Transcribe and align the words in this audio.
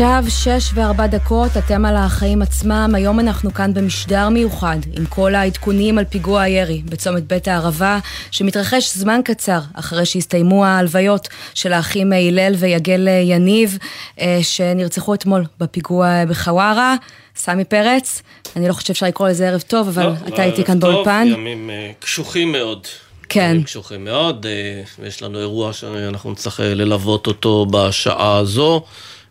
עכשיו 0.00 0.24
שש 0.28 0.70
וארבע 0.74 1.06
דקות, 1.06 1.50
אתם 1.56 1.84
על 1.84 1.96
החיים 1.96 2.42
עצמם. 2.42 2.90
היום 2.94 3.20
אנחנו 3.20 3.54
כאן 3.54 3.74
במשדר 3.74 4.28
מיוחד, 4.28 4.76
עם 4.92 5.06
כל 5.06 5.34
העדכונים 5.34 5.98
על 5.98 6.04
פיגוע 6.04 6.42
הירי 6.42 6.82
בצומת 6.84 7.22
בית 7.22 7.48
הערבה, 7.48 7.98
שמתרחש 8.30 8.96
זמן 8.96 9.20
קצר 9.24 9.58
אחרי 9.74 10.06
שהסתיימו 10.06 10.64
ההלוויות 10.64 11.28
של 11.54 11.72
האחים 11.72 12.12
הלל 12.12 12.54
ויגל 12.58 13.08
יניב, 13.22 13.78
אה, 14.20 14.38
שנרצחו 14.42 15.14
אתמול 15.14 15.44
בפיגוע 15.60 16.24
בחווארה. 16.24 16.94
סמי 17.36 17.64
פרץ, 17.64 18.22
אני 18.56 18.68
לא 18.68 18.72
חושבת 18.72 18.86
שאפשר 18.86 19.06
לקרוא 19.06 19.28
לזה 19.28 19.48
ערב 19.48 19.60
טוב, 19.60 19.88
אבל 19.88 20.02
לא, 20.06 20.12
אתה 20.28 20.44
איתי 20.44 20.64
כאן 20.64 20.80
באולפן. 20.80 21.28
ימים 21.32 21.70
אה, 21.70 21.90
קשוחים 21.98 22.52
מאוד. 22.52 22.86
כן. 23.28 23.50
ימים 23.50 23.62
קשוחים 23.62 24.04
מאוד, 24.04 24.46
אה, 24.46 24.82
ויש 24.98 25.22
לנו 25.22 25.38
אירוע 25.38 25.72
שאנחנו 25.72 26.30
נצטרך 26.30 26.60
ללוות 26.60 27.26
אותו 27.26 27.66
בשעה 27.70 28.36
הזו. 28.36 28.84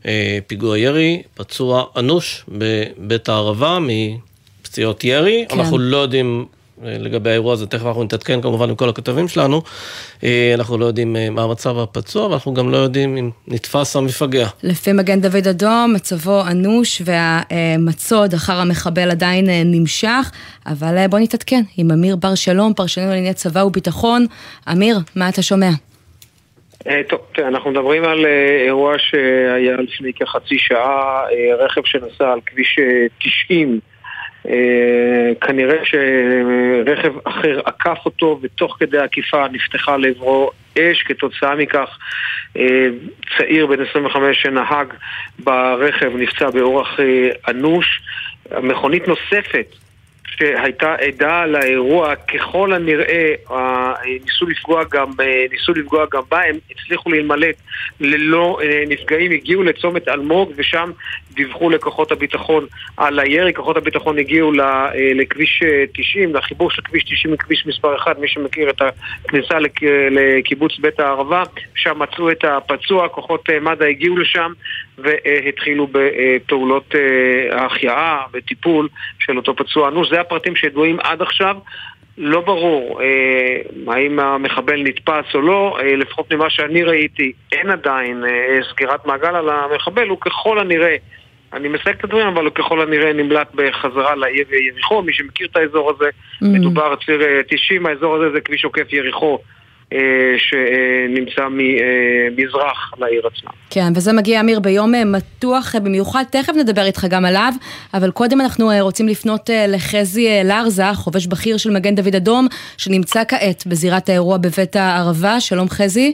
אה, 0.07 0.39
פיגוע 0.47 0.77
ירי, 0.77 1.21
פצוע 1.33 1.83
אנוש 1.97 2.45
בבית 2.49 3.29
הערבה 3.29 3.77
מפציעות 3.81 5.03
ירי. 5.03 5.45
כן. 5.49 5.59
אנחנו 5.59 5.77
לא 5.77 5.97
יודעים 5.97 6.45
אה, 6.83 6.97
לגבי 6.97 7.29
האירוע 7.29 7.53
הזה, 7.53 7.67
תכף 7.67 7.85
אנחנו 7.85 8.03
נתעדכן 8.03 8.41
כמובן 8.41 8.69
עם 8.69 8.75
כל 8.75 8.89
הכתבים 8.89 9.27
שלנו. 9.27 9.61
אה, 10.23 10.51
אנחנו 10.53 10.77
לא 10.77 10.85
יודעים 10.85 11.15
מה 11.31 11.43
המצב 11.43 11.77
הפצוע, 11.77 12.27
ואנחנו 12.27 12.53
גם 12.53 12.71
לא 12.71 12.77
יודעים 12.77 13.17
אם 13.17 13.29
נתפס 13.47 13.95
המפגע. 13.95 14.47
לפי 14.63 14.93
מגן 14.93 15.21
דוד 15.21 15.47
אדום, 15.47 15.93
מצבו 15.93 16.41
אנוש 16.41 17.01
והמצוד 17.05 18.33
אחר 18.33 18.59
המחבל 18.59 19.11
עדיין 19.11 19.49
נמשך, 19.65 20.31
אבל 20.65 21.07
בוא 21.07 21.19
נתעדכן 21.19 21.63
עם 21.77 21.91
אמיר 21.91 22.15
בר 22.15 22.35
שלום, 22.35 22.73
פרשנו 22.73 23.05
לענייני 23.05 23.33
צבא 23.33 23.59
וביטחון. 23.59 24.25
אמיר, 24.71 24.99
מה 25.15 25.29
אתה 25.29 25.41
שומע? 25.41 25.69
אה, 26.87 27.01
טוב, 27.09 27.19
אנחנו 27.37 27.71
מדברים 27.71 28.03
על 28.03 28.25
אה, 28.25 28.63
אירוע 28.65 28.95
שהיה 28.99 29.77
לפני 29.77 30.13
כחצי 30.13 30.59
שעה, 30.59 31.23
אה, 31.31 31.55
רכב 31.55 31.81
שנסע 31.85 32.31
על 32.31 32.39
כביש 32.45 32.79
90 33.19 33.79
כנראה 35.41 35.85
שרכב 35.85 37.13
אחר 37.23 37.59
עקף 37.65 37.97
אותו 38.05 38.39
ותוך 38.41 38.77
כדי 38.79 38.97
עקיפה 38.97 39.47
נפתחה 39.51 39.97
לעברו 39.97 40.51
אש, 40.79 41.03
כתוצאה 41.03 41.55
מכך 41.55 41.97
צעיר 43.37 43.67
בן 43.67 43.83
25 43.89 44.41
שנהג 44.41 44.93
ברכב 45.39 46.11
נפצע 46.15 46.49
באורח 46.49 46.99
אנוש. 47.47 48.01
מכונית 48.61 49.07
נוספת 49.07 49.75
שהייתה 50.39 50.95
עדה 50.95 51.45
לאירוע, 51.45 52.15
ככל 52.15 52.73
הנראה 52.73 53.33
ניסו 54.25 54.45
לפגוע 54.45 54.83
גם, 54.91 55.11
ניסו 55.51 55.73
לפגוע 55.73 56.05
גם 56.11 56.21
בה, 56.29 56.41
הם 56.43 56.57
הצליחו 56.71 57.09
להימלט 57.09 57.55
ללא 57.99 58.59
אה, 58.63 58.83
נפגעים, 58.87 59.31
הגיעו 59.31 59.63
לצומת 59.63 60.07
אלמוג 60.07 60.51
ושם 60.55 60.91
דיווחו 61.37 61.69
לכוחות 61.69 62.11
הביטחון 62.11 62.65
על 62.97 63.19
הירי, 63.19 63.53
כוחות 63.53 63.77
הביטחון 63.77 64.19
הגיעו 64.19 64.51
אה, 64.59 64.91
לכביש 65.15 65.63
90, 65.93 66.35
אה, 66.35 66.39
לחיבור 66.39 66.71
של 66.71 66.81
כביש 66.81 67.03
90 67.03 67.33
לכביש 67.33 67.65
מספר 67.65 67.95
1, 67.95 68.19
מי 68.19 68.27
שמכיר 68.27 68.69
את 68.69 68.81
הכניסה 69.25 69.57
לקיבוץ 70.11 70.79
בית 70.79 70.99
הערבה, 70.99 71.43
שם 71.75 71.99
מצאו 71.99 72.31
את 72.31 72.43
הפצוע, 72.43 73.09
כוחות 73.09 73.49
מד"א 73.61 73.85
הגיעו 73.85 74.17
לשם 74.17 74.51
והתחילו 74.97 75.87
בפעולות 75.91 76.95
ההחייאה 77.51 78.21
וטיפול 78.33 78.87
של 79.19 79.37
אותו 79.37 79.55
פצוע. 79.55 79.87
אנוש. 79.87 80.09
זה 80.09 80.21
הפרטים 80.21 80.55
שידועים 80.55 80.99
עד 80.99 81.21
עכשיו. 81.21 81.57
לא 82.17 82.41
ברור 82.41 83.01
אה, 83.01 83.93
האם 83.93 84.19
המחבל 84.19 84.83
נתפס 84.83 85.35
או 85.35 85.41
לא, 85.41 85.77
אה, 85.81 85.95
לפחות 85.95 86.33
ממה 86.33 86.49
שאני 86.49 86.83
ראיתי, 86.83 87.31
אין 87.51 87.69
עדיין 87.69 88.23
אה, 88.25 88.59
סגירת 88.71 89.05
מעגל 89.05 89.35
על 89.35 89.49
המחבל, 89.49 90.07
הוא 90.07 90.17
ככל 90.21 90.59
הנראה, 90.59 90.95
אני 91.57 91.67
מסייג 91.67 91.95
את 91.97 92.03
הדברים, 92.03 92.27
אבל 92.27 92.45
הוא 92.45 92.53
ככל 92.55 92.81
הנראה 92.81 93.13
נמלט 93.13 93.47
בחזרה 93.55 94.15
לעיר 94.15 94.45
יריחו, 94.53 95.01
מי 95.01 95.13
שמכיר 95.13 95.47
את 95.51 95.57
האזור 95.57 95.91
הזה, 95.91 96.05
mm-hmm. 96.05 96.45
מדובר 96.47 96.95
ציר 97.05 97.21
90, 97.49 97.85
אה, 97.85 97.91
האזור 97.91 98.15
הזה 98.15 98.31
זה 98.33 98.41
כביש 98.41 98.63
עוקף 98.65 98.93
יריחו. 98.93 99.39
אה, 99.93 100.35
שנמצא 100.37 101.47
ממזרח 101.51 102.93
לעיר 102.97 103.27
עצמה. 103.27 103.51
כן, 103.69 103.93
וזה 103.95 104.13
מגיע, 104.13 104.39
אמיר, 104.39 104.59
ביום 104.59 104.95
אה, 104.95 105.05
מתוח 105.05 105.75
במיוחד, 105.83 106.23
תכף 106.31 106.53
נדבר 106.53 106.85
איתך 106.85 107.05
גם 107.09 107.25
עליו, 107.25 107.53
אבל 107.93 108.11
קודם 108.11 108.41
אנחנו 108.41 108.71
אה, 108.71 108.81
רוצים 108.81 109.07
לפנות 109.07 109.49
לחזי 109.67 110.27
לרזה, 110.43 110.93
חובש 110.93 111.27
בכיר 111.27 111.57
של 111.57 111.71
מגן 111.71 111.95
דוד 111.95 112.15
אדום, 112.15 112.47
שנמצא 112.77 113.23
כעת 113.27 113.67
בזירת 113.67 114.09
האירוע 114.09 114.37
בבית 114.37 114.75
הערבה. 114.75 115.39
שלום 115.39 115.69
חזי. 115.69 116.13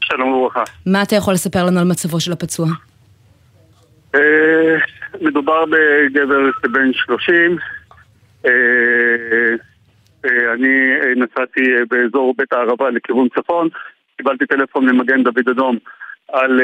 שלום 0.00 0.32
וברכה. 0.32 0.62
מה 0.86 1.02
אתה 1.02 1.16
יכול 1.16 1.34
לספר 1.34 1.64
לנו 1.64 1.80
על 1.80 1.86
מצבו 1.86 2.20
של 2.20 2.32
הפצוע? 2.32 2.66
מדובר 5.20 5.64
בגבר 5.64 6.50
בן 6.72 6.92
30. 6.92 7.58
אה, 10.24 10.52
אני 10.54 10.92
אה, 11.00 11.14
נסעתי 11.16 11.60
אה, 11.60 11.82
באזור 11.90 12.34
בית 12.38 12.52
הערבה 12.52 12.90
לכיוון 12.90 13.28
צפון, 13.28 13.68
קיבלתי 14.16 14.46
טלפון 14.46 14.88
ממגן 14.88 15.22
דוד 15.22 15.48
אדום 15.50 15.78
על 16.32 16.60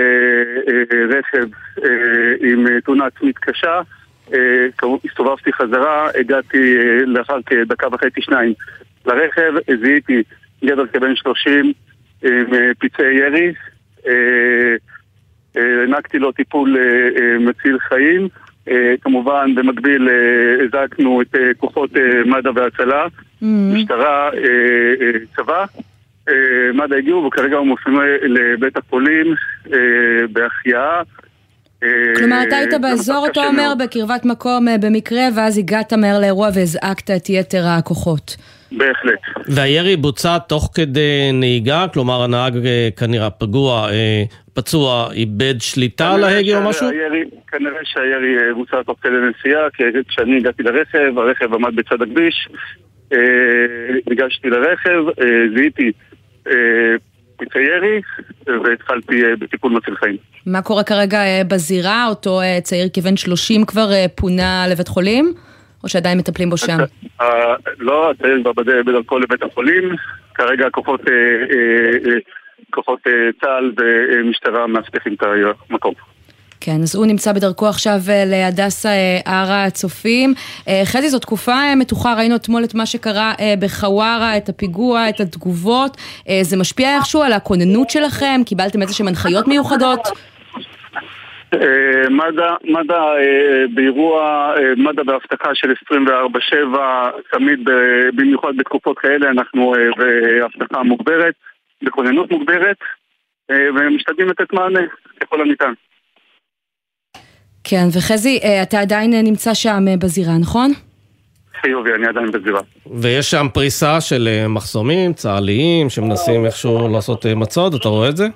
רכב 1.11 1.47
עם 2.41 2.81
תאונה 2.81 3.07
עצמית 3.07 3.39
קשה, 3.39 3.81
הסתובבתי 5.05 5.53
חזרה, 5.53 6.09
הגעתי 6.21 6.77
לאחר 7.07 7.43
כדקה 7.47 7.89
וחצי 7.93 8.23
שניים 8.23 8.53
לרכב, 9.07 9.53
זיהיתי 9.83 10.23
גבר 10.65 10.87
כבן 10.87 11.17
שלושים 11.17 11.73
עם 12.23 12.47
פצעי 12.79 13.17
ירי, 13.17 13.53
הענקתי 15.57 16.19
לו 16.19 16.33
טיפול 16.33 16.77
מציל 17.41 17.79
חיים 17.79 18.29
אה, 18.71 18.95
כמובן, 19.01 19.55
במקביל 19.55 20.09
אה, 20.09 20.65
הזעקנו 20.65 21.23
את 21.23 21.35
אה, 21.35 21.55
כוחות 21.57 21.91
מד"א 22.27 22.51
והצלה, 22.55 23.07
mm-hmm. 23.07 23.45
משטרה, 23.45 24.31
צבא. 25.37 25.65
מד"א 26.75 26.95
הגיעו 26.95 27.25
וכרגע 27.25 27.57
הוא 27.57 27.67
מופנה 27.67 28.01
לבית 28.23 28.77
החולים 28.77 29.35
בהחייאה. 30.33 31.03
כלומר, 32.17 32.43
אתה 32.49 32.57
היית 32.57 32.75
באזור, 32.81 33.27
אתה 33.27 33.47
אומר, 33.47 33.73
בקרבת 33.79 34.25
מקום 34.25 34.67
במקרה, 34.81 35.23
ואז 35.37 35.59
הגעת 35.59 35.93
מהר 35.93 36.21
לאירוע 36.21 36.49
והזעקת 36.55 37.11
את 37.11 37.31
יתר 37.31 37.63
הכוחות. 37.67 38.37
בהחלט. 38.73 39.21
והירי 39.47 39.97
בוצע 39.97 40.39
תוך 40.39 40.71
כדי 40.75 41.31
נהיגה? 41.33 41.87
כלומר, 41.93 42.23
הנהג 42.23 42.59
כנראה 42.97 43.31
פגוע, 43.31 43.89
פצוע, 44.59 45.09
איבד 45.13 45.55
שליטה 45.61 46.15
על 46.15 46.25
ההגה 46.25 46.59
או 46.59 46.69
משהו? 46.69 46.89
הירי, 46.89 47.25
כנראה 47.47 47.81
שהירי 47.85 48.39
אה, 48.39 48.55
בוצע 48.55 48.83
תוך 48.83 48.97
כדי 49.03 49.13
נסיעה, 49.13 49.71
כי 49.71 49.83
כשאני 50.09 50.37
הגעתי 50.37 50.63
לרכב, 50.63 51.19
הרכב 51.19 51.55
עמד 51.55 51.77
בצד 51.77 52.03
הכביש, 52.03 52.49
אה, 53.13 53.19
ניגשתי 54.07 54.51
לרכב, 54.51 55.21
אה, 55.21 55.27
זיהיתי 55.57 55.93
פצעי 57.37 57.63
ירי 57.63 58.01
והתחלתי 58.65 59.23
בטיפול 59.39 59.73
מציל 59.73 59.95
חיים. 59.95 60.17
מה 60.47 60.63
קורה 60.63 60.85
כרגע 60.85 61.21
בזירה? 61.49 62.07
אותו 62.09 62.41
צעיר 62.63 62.89
כבן 62.93 63.17
30 63.17 63.65
כבר 63.65 63.89
פונה 64.15 64.65
לבית 64.71 64.89
חולים? 64.89 65.35
או 65.85 65.89
שעדיין 65.89 66.19
מטפלים 66.19 66.51
בו 66.51 66.57
שם? 66.57 66.79
לא, 67.79 68.11
הצעיר 68.11 68.41
כבר 68.43 68.53
בדרכו 68.63 69.19
לבית 69.19 69.43
החולים. 69.43 69.97
כרגע 70.35 70.67
כוחות 72.71 73.01
צה"ל 73.41 73.73
ומשטרה 73.79 74.67
מאבטחים 74.67 75.15
את 75.15 75.23
המקום. 75.71 75.95
כן, 76.61 76.83
אז 76.83 76.97
הוא 76.97 77.07
נמצא 77.07 77.33
בדרכו 77.33 77.67
עכשיו 77.67 78.01
אה, 78.09 78.25
להדסה 78.27 78.89
אה, 78.89 79.21
הר 79.27 79.53
הצופים. 79.53 80.35
אה, 80.69 80.83
חזי, 80.85 81.09
זו 81.11 81.19
תקופה 81.19 81.75
מתוחה, 81.77 82.15
ראינו 82.15 82.37
אתמול 82.37 82.65
את 82.65 82.75
מה 82.75 82.87
שקרה 82.87 83.33
בחווארה, 83.59 84.37
את 84.37 84.49
הפיגוע, 84.49 85.09
את 85.09 85.21
התגובות. 85.21 85.97
זה 86.43 86.57
משפיע 86.57 86.97
איכשהו 86.97 87.23
על 87.23 87.33
הכוננות 87.33 87.91
שלכם? 87.91 88.41
קיבלתם 88.47 88.83
איזה 88.83 88.95
שהן 88.95 89.09
הנחיות 89.09 89.49
מיוחדות? 89.49 90.09
מד"א, 92.11 92.55
מד"א 92.65 93.15
באירוע, 93.75 94.53
מד"א 94.77 95.03
בהבטחה 95.03 95.55
של 95.55 95.73
24-7, 95.93 96.55
תמיד 97.33 97.61
במיוחד 98.17 98.57
בתקופות 98.57 98.99
כאלה 98.99 99.31
אנחנו 99.31 99.75
בהבטחה 99.97 100.83
מוגברת, 100.83 101.35
בכוננות 101.83 102.31
מוגברת, 102.31 102.77
ומשתדלים 103.51 104.29
לתת 104.29 104.53
מענה 104.53 104.81
ככל 105.21 105.41
הניתן. 105.41 105.73
כן, 107.65 107.89
וחזי, 107.93 108.41
אה, 108.45 108.63
אתה 108.63 108.81
עדיין 108.81 109.15
אה, 109.15 109.23
נמצא 109.23 109.55
שם 109.55 109.85
אה, 109.89 109.97
בזירה, 109.97 110.39
נכון? 110.39 110.71
חיובי, 111.61 111.91
אני 111.95 112.07
עדיין 112.07 112.31
בזירה. 112.31 112.61
ויש 113.01 113.31
שם 113.31 113.47
פריסה 113.55 114.01
של 114.01 114.29
מחסומים 114.49 115.13
צה"ליים 115.13 115.91
שמנסים 115.91 116.47
איכשהו 116.47 116.89
לעשות 116.89 117.27
מצוד, 117.27 117.75
אתה 117.75 117.89
רואה 117.89 118.09
את 118.09 118.17
זה? 118.17 118.27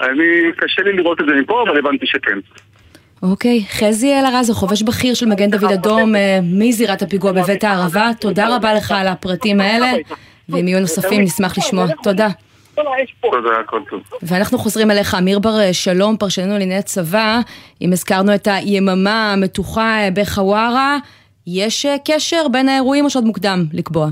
אני, 0.00 0.52
קשה 0.56 0.82
לי 0.82 0.92
לראות 0.92 1.20
את 1.20 1.26
זה 1.26 1.32
מפה, 1.42 1.64
אבל 1.68 1.78
הבנתי 1.78 2.06
שכן. 2.06 2.38
אוקיי, 3.22 3.64
חזי 3.70 4.14
אלארז, 4.14 4.50
חובש 4.50 4.82
בכיר 4.82 5.14
של 5.14 5.26
מגן 5.26 5.50
דוד 5.50 5.72
אדום 5.72 6.12
מזירת 6.42 7.02
הפיגוע 7.02 7.32
בבית 7.32 7.64
הערבה, 7.64 8.10
תודה 8.20 8.56
רבה 8.56 8.74
לך 8.74 8.92
על 8.96 9.08
הפרטים 9.08 9.60
האלה, 9.60 9.92
ואם 10.48 10.68
יהיו 10.68 10.80
נוספים 10.80 11.22
נשמח 11.22 11.58
לשמוע. 11.58 11.86
תודה. 12.02 12.28
תודה, 13.20 13.50
הכל 13.60 13.80
טוב. 13.90 14.00
ואנחנו 14.22 14.58
חוזרים 14.58 14.90
אליך, 14.90 15.14
אמיר 15.14 15.38
בר 15.38 15.72
שלום, 15.72 16.16
פרשננו 16.16 16.52
לענייני 16.52 16.76
הצבא. 16.76 17.40
אם 17.82 17.92
הזכרנו 17.92 18.34
את 18.34 18.48
היממה 18.50 19.32
המתוחה 19.32 19.98
בחווארה, 20.14 20.98
יש 21.46 21.86
קשר 22.04 22.48
בין 22.52 22.68
האירועים 22.68 23.04
או 23.04 23.10
שעוד 23.10 23.24
מוקדם 23.24 23.64
לקבוע? 23.72 24.08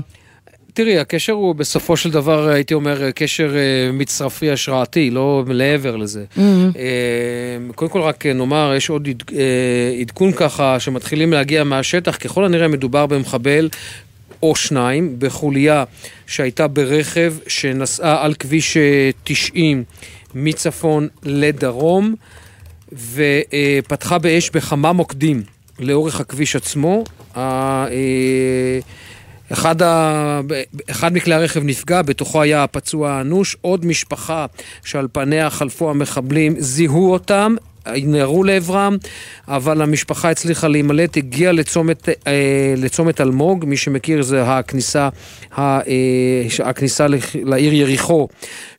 תראי, 0.77 0.99
הקשר 0.99 1.33
הוא 1.33 1.55
בסופו 1.55 1.97
של 1.97 2.11
דבר, 2.11 2.49
הייתי 2.49 2.73
אומר, 2.73 3.11
קשר 3.11 3.55
אה, 3.55 3.91
מצרפי 3.91 4.51
השראתי, 4.51 5.09
לא 5.09 5.43
לעבר 5.47 5.95
לזה. 5.95 6.25
Mm-hmm. 6.35 6.39
אה, 6.77 7.73
קודם 7.75 7.91
כל 7.91 8.01
רק 8.01 8.25
נאמר, 8.25 8.73
יש 8.77 8.89
עוד 8.89 9.07
אה, 9.37 9.97
עדכון 10.01 10.31
ככה 10.31 10.79
שמתחילים 10.79 11.33
להגיע 11.33 11.63
מהשטח, 11.63 12.15
ככל 12.15 12.45
הנראה 12.45 12.67
מדובר 12.67 13.05
במחבל 13.05 13.69
או 14.43 14.55
שניים 14.55 15.15
בחוליה 15.19 15.83
שהייתה 16.27 16.67
ברכב 16.67 17.33
שנסעה 17.47 18.25
על 18.25 18.33
כביש 18.33 18.77
90 19.23 19.83
מצפון 20.35 21.07
לדרום 21.23 22.15
ופתחה 22.93 24.17
באש 24.17 24.49
בכמה 24.49 24.93
מוקדים 24.93 25.43
לאורך 25.79 26.19
הכביש 26.19 26.55
עצמו. 26.55 27.03
אחד, 29.53 29.81
ה... 29.81 30.41
אחד 30.89 31.13
מכלי 31.13 31.33
הרכב 31.33 31.63
נפגע, 31.63 32.01
בתוכו 32.01 32.41
היה 32.41 32.63
הפצוע 32.63 33.11
האנוש, 33.11 33.55
עוד 33.61 33.85
משפחה 33.85 34.45
שעל 34.83 35.07
פניה 35.11 35.49
חלפו 35.49 35.89
המחבלים, 35.89 36.55
זיהו 36.59 37.11
אותם, 37.11 37.55
נהרו 37.95 38.43
לעברם, 38.43 38.97
אבל 39.47 39.81
המשפחה 39.81 40.29
הצליחה 40.29 40.67
להימלט, 40.67 41.17
הגיעה 41.17 41.51
לצומת, 41.51 42.09
אה, 42.09 42.73
לצומת 42.77 43.21
אלמוג, 43.21 43.65
מי 43.65 43.77
שמכיר 43.77 44.21
זה 44.21 44.43
הכניסה, 44.43 45.09
ה, 45.57 45.61
אה, 45.61 45.83
הכניסה 46.63 47.05
לעיר 47.33 47.73
יריחו, 47.73 48.27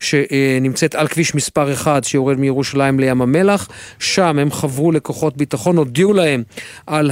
שנמצאת 0.01 0.95
על 0.95 1.09
כביש 1.09 1.35
מספר 1.35 1.73
1 1.73 2.05
שיורד 2.05 2.39
מירושלים 2.39 3.01
לים 3.01 3.23
המלח, 3.23 3.69
שם 3.99 4.39
הם 4.39 4.51
חברו 4.51 4.93
לכוחות 4.93 5.37
ביטחון, 5.37 5.77
הודיעו 5.77 6.13
להם 6.13 6.43
על 6.87 7.11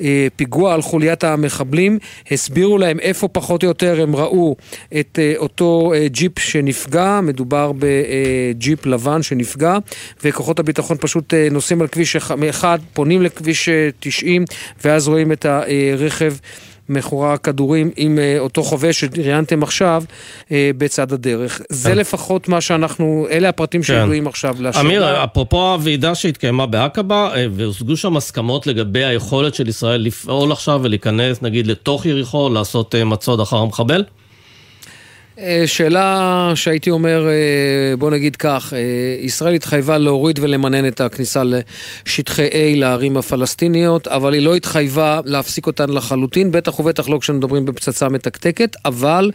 הפיגוע, 0.00 0.74
על 0.74 0.82
חוליית 0.82 1.24
המחבלים, 1.24 1.98
הסבירו 2.30 2.78
להם 2.78 3.00
איפה 3.00 3.28
פחות 3.28 3.62
או 3.62 3.68
יותר 3.68 4.02
הם 4.02 4.16
ראו 4.16 4.56
את 5.00 5.18
אה, 5.22 5.34
אותו 5.36 5.92
אה, 5.94 6.08
ג'יפ 6.08 6.38
שנפגע, 6.38 7.20
מדובר 7.22 7.72
בג'יפ 7.78 8.86
לבן 8.86 9.22
שנפגע, 9.22 9.78
וכוחות 10.24 10.58
הביטחון 10.58 10.96
פשוט 11.00 11.34
אה, 11.34 11.48
נוסעים 11.50 11.80
על 11.80 11.88
כביש 11.88 12.16
אחד, 12.50 12.78
פונים 12.92 13.22
לכביש 13.22 13.68
90, 14.00 14.42
אה, 14.42 14.56
ואז 14.84 15.08
רואים 15.08 15.32
את 15.32 15.46
הרכב. 15.48 16.34
מכורה 16.88 17.36
כדורים 17.36 17.90
עם 17.96 18.18
uh, 18.18 18.40
אותו 18.40 18.62
חובש 18.62 19.04
שראיינתם 19.04 19.62
עכשיו 19.62 20.04
uh, 20.42 20.50
בצד 20.78 21.12
הדרך. 21.12 21.60
זה 21.68 21.90
כן. 21.90 21.96
לפחות 21.96 22.48
מה 22.48 22.60
שאנחנו, 22.60 23.26
אלה 23.30 23.48
הפרטים 23.48 23.80
כן. 23.80 23.86
שידועים 23.86 24.26
עכשיו. 24.26 24.56
אמיר, 24.80 25.24
אפרופו 25.24 25.72
הוועידה 25.72 26.14
שהתקיימה 26.14 26.66
בעקבה, 26.66 27.34
uh, 27.34 27.38
והושגו 27.52 27.96
שם 27.96 28.16
הסכמות 28.16 28.66
לגבי 28.66 29.04
היכולת 29.04 29.54
של 29.54 29.68
ישראל 29.68 30.00
לפעול 30.00 30.52
עכשיו 30.52 30.80
ולהיכנס 30.82 31.42
נגיד 31.42 31.66
לתוך 31.66 32.06
יריחו, 32.06 32.48
לעשות 32.48 32.94
מצוד 32.94 33.40
אחר 33.40 33.56
המחבל? 33.56 34.04
אה, 35.38 35.62
שאלה 35.66 36.52
שהייתי 36.54 36.90
אומר, 36.90 37.28
אה, 37.28 37.96
בוא 37.98 38.10
נגיד 38.10 38.36
כך, 38.36 38.72
אה, 38.76 38.78
ישראל 39.20 39.54
התחייבה 39.54 39.98
להוריד 39.98 40.38
ולמנן 40.42 40.88
את 40.88 41.00
הכניסה 41.00 41.42
לשטחי 41.44 42.48
A 42.48 42.76
לערים 42.76 43.16
הפלסטיניות, 43.16 44.08
אבל 44.08 44.34
היא 44.34 44.42
לא 44.42 44.54
התחייבה 44.54 45.20
להפסיק 45.24 45.66
אותן 45.66 45.90
לחלוטין, 45.90 46.50
בטח 46.50 46.80
ובטח 46.80 47.08
לא 47.08 47.18
כשמדברים 47.18 47.64
בפצצה 47.64 48.08
מתקתקת, 48.08 48.76
אבל, 48.84 49.30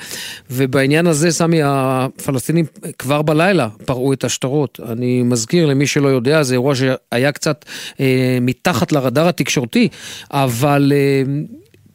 ובעניין 0.51 1.07
הזה, 1.07 1.31
סמי, 1.31 1.60
הפלסטינים 1.63 2.66
כבר 2.98 3.22
בלילה 3.22 3.68
פרעו 3.86 4.13
את 4.13 4.24
השטרות. 4.24 4.80
אני 4.90 5.24
מזכיר 5.24 5.66
למי 5.66 5.88
שלא 5.88 6.07
יודע, 6.07 6.44
זה 6.44 6.54
אירוע 6.54 6.74
שהיה 6.75 7.31
קצת 7.31 7.66
אה, 8.00 8.38
מתחת 8.42 8.92
לרדאר 8.92 9.28
התקשורתי, 9.28 9.88
אבל... 10.31 10.92
אה, 10.96 11.24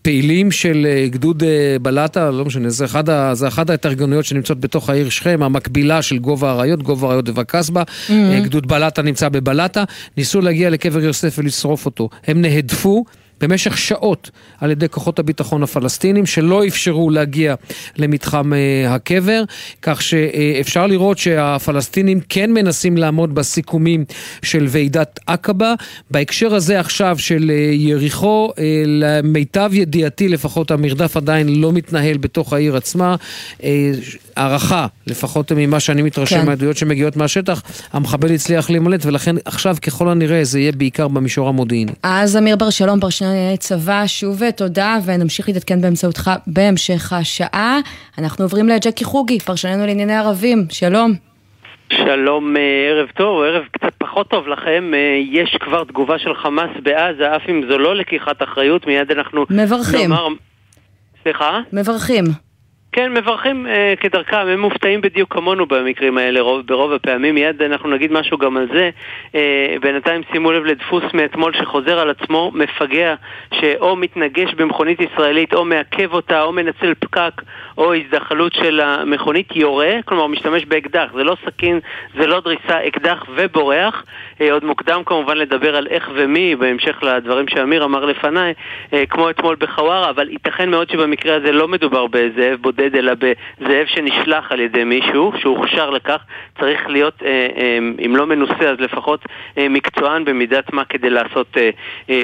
פעילים 0.05 0.51
של 0.51 0.87
אה, 0.91 1.09
גדוד 1.09 1.43
אה, 1.43 1.77
בלטה, 1.83 2.31
לא 2.31 2.45
משנה, 2.45 2.71
זה, 2.71 2.85
אחד 2.85 3.09
ה, 3.09 3.35
זה 3.35 3.49
אחת 3.49 3.71
ההתארגנויות 3.71 4.25
שנמצאות 4.25 4.61
בתוך 4.61 4.91
העיר 4.91 5.09
שכם, 5.09 5.43
המקבילה 5.43 6.03
של 6.03 6.19
גובה 6.19 6.51
האריות, 6.51 6.83
גובה 6.83 7.07
האריות 7.07 7.29
ובקסבה, 7.29 7.83
mm-hmm. 7.83 8.13
גדוד 8.45 8.67
בלטה 8.67 9.03
נמצא 9.03 9.29
בבלטה, 9.29 9.85
ניסו 10.17 10.41
להגיע 10.41 10.71
לקבר 10.71 11.01
יוסף 11.01 11.35
ולשרוף 11.39 11.87
אותו. 11.87 12.09
הם 12.27 12.41
נהדפו. 12.43 13.05
במשך 13.41 13.79
שעות 13.79 14.31
על 14.61 14.71
ידי 14.71 14.89
כוחות 14.89 15.19
הביטחון 15.19 15.63
הפלסטינים 15.63 16.27
שלא 16.27 16.67
אפשרו 16.67 17.11
להגיע 17.11 17.55
למתחם 17.97 18.53
אה, 18.53 18.95
הקבר, 18.95 19.43
כך 19.83 20.03
שאפשר 20.03 20.87
לראות 20.87 21.19
שהפלסטינים 21.19 22.21
כן 22.29 22.53
מנסים 22.53 22.97
לעמוד 22.97 23.35
בסיכומים 23.35 24.05
של 24.43 24.67
ועידת 24.69 25.21
עקבה. 25.27 25.75
בהקשר 26.11 26.55
הזה 26.55 26.81
עכשיו 26.81 27.19
של 27.19 27.51
אה, 27.51 27.71
יריחו, 27.73 28.53
אה, 28.59 28.83
למיטב 28.87 29.71
ידיעתי 29.75 30.29
לפחות 30.29 30.71
המרדף 30.71 31.17
עדיין 31.17 31.61
לא 31.61 31.73
מתנהל 31.73 32.17
בתוך 32.17 32.53
העיר 32.53 32.77
עצמה. 32.77 33.17
הערכה, 34.37 34.87
לפחות 35.07 35.53
ממה 35.53 35.81
שאני 35.81 36.03
מתרשם 36.03 36.41
כן. 36.41 36.47
מהעדויות 36.47 36.77
שמגיעות 36.77 37.17
מהשטח, 37.17 37.63
המחבל 37.93 38.33
הצליח 38.33 38.71
להימלט 38.71 39.07
ולכן 39.07 39.37
עכשיו 39.45 39.77
ככל 39.83 40.09
הנראה 40.09 40.45
זה 40.45 40.61
יהיה 40.61 40.73
בעיקר 40.73 41.09
במישור 41.09 41.49
המודיעיני. 41.49 41.93
אז 42.03 42.37
אמיר 42.37 42.57
בר 42.57 42.71
שלום, 42.71 43.01
פרשן 43.01 43.24
צבא, 43.59 44.03
שוב 44.07 44.51
תודה, 44.51 44.97
ונמשיך 45.05 45.49
להתעדכן 45.49 45.81
באמצעותך 45.81 46.31
בהמשך 46.47 47.13
השעה. 47.13 47.79
אנחנו 48.19 48.45
עוברים 48.45 48.69
לג'קי 48.69 49.05
חוגי, 49.05 49.41
פרשננו 49.41 49.87
לענייני 49.87 50.17
ערבים, 50.17 50.67
שלום. 50.71 51.13
שלום, 51.93 52.57
אה, 52.57 52.63
ערב 52.91 53.09
טוב, 53.17 53.43
ערב 53.43 53.65
קצת 53.71 53.95
פחות 53.99 54.31
טוב 54.31 54.49
לכם. 54.49 54.91
אה, 54.95 55.21
יש 55.31 55.57
כבר 55.61 55.85
תגובה 55.85 56.19
של 56.19 56.35
חמאס 56.35 56.71
בעזה, 56.83 57.37
אף 57.37 57.43
אם 57.49 57.63
זו 57.69 57.79
לא 57.79 57.97
לקיחת 57.97 58.43
אחריות, 58.43 58.87
מיד 58.87 59.11
אנחנו... 59.11 59.45
מברכים. 59.51 60.11
נאמר... 60.11 60.29
סליחה? 61.23 61.61
מברכים. 61.73 62.25
כן, 62.97 63.13
מברכים 63.13 63.67
אה, 63.67 63.95
כדרכם, 64.01 64.37
הם 64.37 64.61
מופתעים 64.61 65.01
בדיוק 65.01 65.33
כמונו 65.33 65.67
במקרים 65.67 66.19
האלה 66.19 66.41
רוב, 66.41 66.67
ברוב 66.67 66.93
הפעמים, 66.93 67.35
מיד 67.35 67.63
אנחנו 67.63 67.91
נגיד 67.91 68.13
משהו 68.13 68.39
גם 68.39 68.57
על 68.57 68.69
זה. 68.73 68.91
אה, 69.35 69.77
בינתיים 69.81 70.23
שימו 70.33 70.53
לב 70.53 70.65
לדפוס 70.65 71.05
מאתמול 71.15 71.53
שחוזר 71.55 71.99
על 71.99 72.11
עצמו, 72.11 72.51
מפגע 72.55 73.15
שאו 73.55 73.97
מתנגש 73.97 74.55
במכונית 74.55 75.01
ישראלית 75.01 75.55
או 75.55 75.65
מעכב 75.65 76.13
אותה 76.13 76.43
או 76.43 76.53
מנצל 76.53 76.95
פקק 76.95 77.43
או 77.79 77.95
הזדחלות 77.95 78.53
של 78.53 78.81
המכונית, 78.81 79.57
יורה, 79.57 79.93
כלומר 80.05 80.27
משתמש 80.27 80.65
באקדח, 80.65 81.09
זה 81.15 81.25
לא 81.25 81.37
סכין, 81.47 81.81
זה 82.19 82.27
לא 82.27 82.41
דריסה, 82.41 82.87
אקדח 82.87 83.25
ובורח. 83.35 84.05
אה, 84.41 84.53
עוד 84.53 84.65
מוקדם 84.65 85.03
כמובן 85.07 85.37
לדבר 85.37 85.77
על 85.77 85.87
איך 85.87 86.11
ומי, 86.15 86.57
בהמשך 86.57 87.03
לדברים 87.03 87.49
שאמיר 87.49 87.85
אמר 87.85 88.05
לפניי, 88.05 88.55
אה, 88.93 89.07
כמו 89.07 89.31
אתמול 89.31 89.57
בחווארה, 89.59 90.11
אבל 90.11 90.31
ייתכן 90.31 90.71
מאוד 90.71 90.91
שבמקרה 90.91 91.37
הזה 91.37 91.53
לא 91.53 91.69
מדובר 91.69 92.07
בזאב 92.07 92.59
בודד. 92.61 92.97
אלא 92.97 93.13
בזאב 93.15 93.87
שנשלח 93.87 94.53
על 94.53 94.61
ידי 94.61 94.85
מישהו, 94.85 95.33
שהוכשר 95.39 95.91
לכך, 95.91 96.21
צריך 96.61 96.89
להיות, 96.89 97.23
אה, 97.25 97.79
אם 98.07 98.17
לא 98.17 98.27
מנוסה, 98.27 98.71
אז 98.71 98.81
לפחות 98.81 99.21
מקצוען 99.57 100.25
במידת 100.25 100.73
מה 100.73 100.85
כדי 100.85 101.11
לעשות 101.11 101.57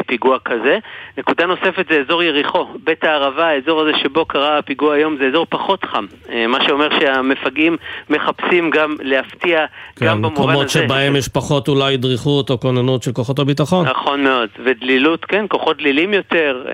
פיגוע 0.07 0.39
כזה. 0.39 0.79
נקודה 1.19 1.47
נוספת 1.47 1.87
זה 1.91 2.01
אזור 2.01 2.23
יריחו, 2.23 2.67
בית 2.85 3.05
הערבה, 3.05 3.49
האזור 3.49 3.81
הזה 3.81 3.93
שבו 3.99 4.25
קרה 4.25 4.59
הפיגוע 4.59 4.95
היום, 4.95 5.17
זה 5.17 5.27
אזור 5.27 5.40
פחות 5.49 5.85
חם. 5.85 6.07
מה 6.49 6.65
שאומר 6.65 6.89
שהמפגעים 7.01 7.77
מחפשים 8.11 8.71
גם 8.71 8.97
להפתיע, 9.01 9.67
כן, 9.97 10.07
גם 10.07 10.23
במובן 10.23 10.35
הזה. 10.35 10.51
מקומות 10.51 10.69
שבהם 10.69 11.17
יש 11.17 11.29
פחות 11.29 11.69
אולי 11.69 11.97
דריכות 11.97 12.51
או 12.51 12.61
כוננות 12.61 13.03
של 13.03 13.13
כוחות 13.13 13.39
הביטחון. 13.39 13.87
נכון 13.87 14.25
מאוד, 14.25 14.49
ודלילות, 14.65 15.25
כן, 15.25 15.45
כוחות 15.49 15.77
דלילים 15.77 16.15
יותר, 16.15 16.65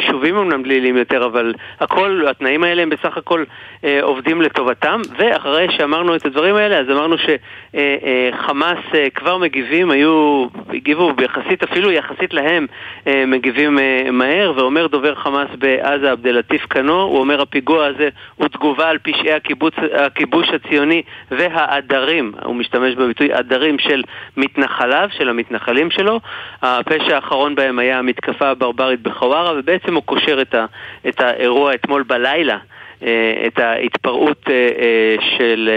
יישובים 0.00 0.36
אמנם 0.36 0.62
דלילים 0.62 0.96
יותר, 0.96 1.26
אבל 1.26 1.54
הכל, 1.80 2.22
התנאים 2.30 2.64
האלה 2.64 2.82
הם 2.82 2.90
בסך 2.90 3.16
הכל... 3.16 3.44
אה, 3.84 4.02
עובדים 4.02 4.42
לטובתם, 4.42 5.00
ואחרי 5.18 5.66
שאמרנו 5.76 6.16
את 6.16 6.26
הדברים 6.26 6.56
האלה, 6.56 6.78
אז 6.78 6.86
אמרנו 6.90 7.16
שחמאס 7.18 8.78
אה, 8.94 9.00
אה, 9.00 9.10
כבר 9.10 9.38
מגיבים, 9.38 9.90
היו, 9.90 10.46
הגיבו 10.74 11.12
ביחסית, 11.12 11.62
אפילו 11.62 11.90
יחסית 11.90 12.34
להם, 12.34 12.66
אה, 13.06 13.24
מגיבים 13.26 13.78
אה, 13.78 14.10
מהר, 14.12 14.52
ואומר 14.56 14.86
דובר 14.86 15.14
חמאס 15.14 15.48
בעזה, 15.58 16.10
עבד 16.10 16.26
אל-לטיף 16.26 16.66
קנו, 16.66 17.02
הוא 17.02 17.18
אומר 17.18 17.40
הפיגוע 17.40 17.86
הזה 17.86 18.08
הוא 18.36 18.48
תגובה 18.48 18.88
על 18.88 18.98
פשעי 18.98 19.32
הקיבוץ, 19.32 19.74
הכיבוש 19.94 20.48
הציוני 20.48 21.02
והעדרים, 21.30 22.32
הוא 22.44 22.54
משתמש 22.54 22.94
בביטוי 22.94 23.32
עדרים 23.32 23.78
של 23.78 24.02
מתנחליו, 24.36 25.08
של 25.18 25.28
המתנחלים 25.28 25.90
שלו. 25.90 26.20
הפשע 26.62 27.14
האחרון 27.14 27.54
בהם 27.54 27.78
היה 27.78 27.98
המתקפה 27.98 28.48
הברברית 28.48 29.00
בחווארה, 29.02 29.58
ובעצם 29.58 29.94
הוא 29.94 30.02
קושר 30.02 30.42
את, 30.42 30.54
ה, 30.54 30.66
את 31.08 31.20
האירוע 31.20 31.74
אתמול 31.74 32.02
בלילה. 32.02 32.58
אה, 33.02 33.44
את 33.46 33.58
ההתפרעות 33.58 34.44
אה, 34.50 34.54
אה, 34.54 35.16
של, 35.36 35.70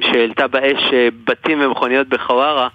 שהעלתה 0.00 0.46
באש 0.46 0.82
בתים 1.24 1.60
ומכוניות 1.60 2.08
בחווארה 2.08 2.68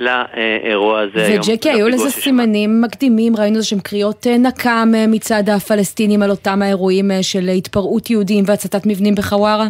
לאירוע 0.00 1.00
הזה 1.00 1.26
היום. 1.26 1.40
וג'קי, 1.40 1.70
היו 1.70 1.88
לזה 1.88 2.10
סימנים 2.10 2.80
מקדימים, 2.80 3.36
ראינו 3.36 3.56
איזה 3.56 3.66
שהם 3.66 3.80
קריאות 3.80 4.26
נקם 4.26 4.92
מצד 5.08 5.48
הפלסטינים 5.48 6.22
על 6.22 6.30
אותם 6.30 6.62
האירועים 6.62 7.10
של 7.22 7.48
התפרעות 7.48 8.10
יהודים 8.10 8.44
והצתת 8.46 8.86
מבנים 8.86 9.14
בחווארה? 9.14 9.68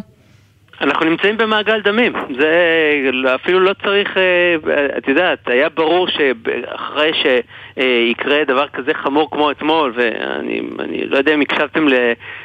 אנחנו 0.80 1.06
נמצאים 1.06 1.36
במעגל 1.36 1.80
דמים, 1.80 2.12
זה 2.38 3.34
אפילו 3.34 3.60
לא 3.60 3.72
צריך, 3.84 4.16
אה, 4.16 4.56
את 4.98 5.08
יודעת, 5.08 5.48
היה 5.48 5.68
ברור 5.68 6.08
שאחרי 6.08 7.10
שיקרה 7.12 8.44
דבר 8.44 8.68
כזה 8.68 8.94
חמור 8.94 9.30
כמו 9.30 9.50
אתמול, 9.50 9.92
ואני 9.94 11.06
לא 11.06 11.18
יודע 11.18 11.34
אם 11.34 11.40
הקשבתם 11.40 11.86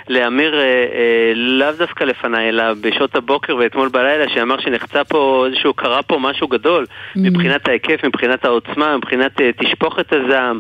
לאמיר, 0.10 0.60
אה, 0.60 0.63
אה, 0.63 1.32
לאו 1.36 1.72
דווקא 1.77 2.04
לפניי, 2.04 2.50
אלא 2.50 2.63
בשעות 2.82 3.15
הבוקר 3.15 3.56
ואתמול 3.56 3.89
בלילה, 3.89 4.30
שאמר 4.30 4.60
שנחצה 4.60 5.04
פה 5.04 5.46
איזשהו, 5.48 5.74
קרה 5.74 6.04
פה 6.04 6.18
משהו 6.20 6.48
גדול, 6.48 6.86
mm. 6.86 7.20
מבחינת 7.20 7.68
ההיקף, 7.68 8.06
מבחינת 8.06 8.46
העוצמה, 8.46 8.98
מבחינת 8.98 9.42
תשפוכת 9.58 10.13
הזעם, 10.13 10.60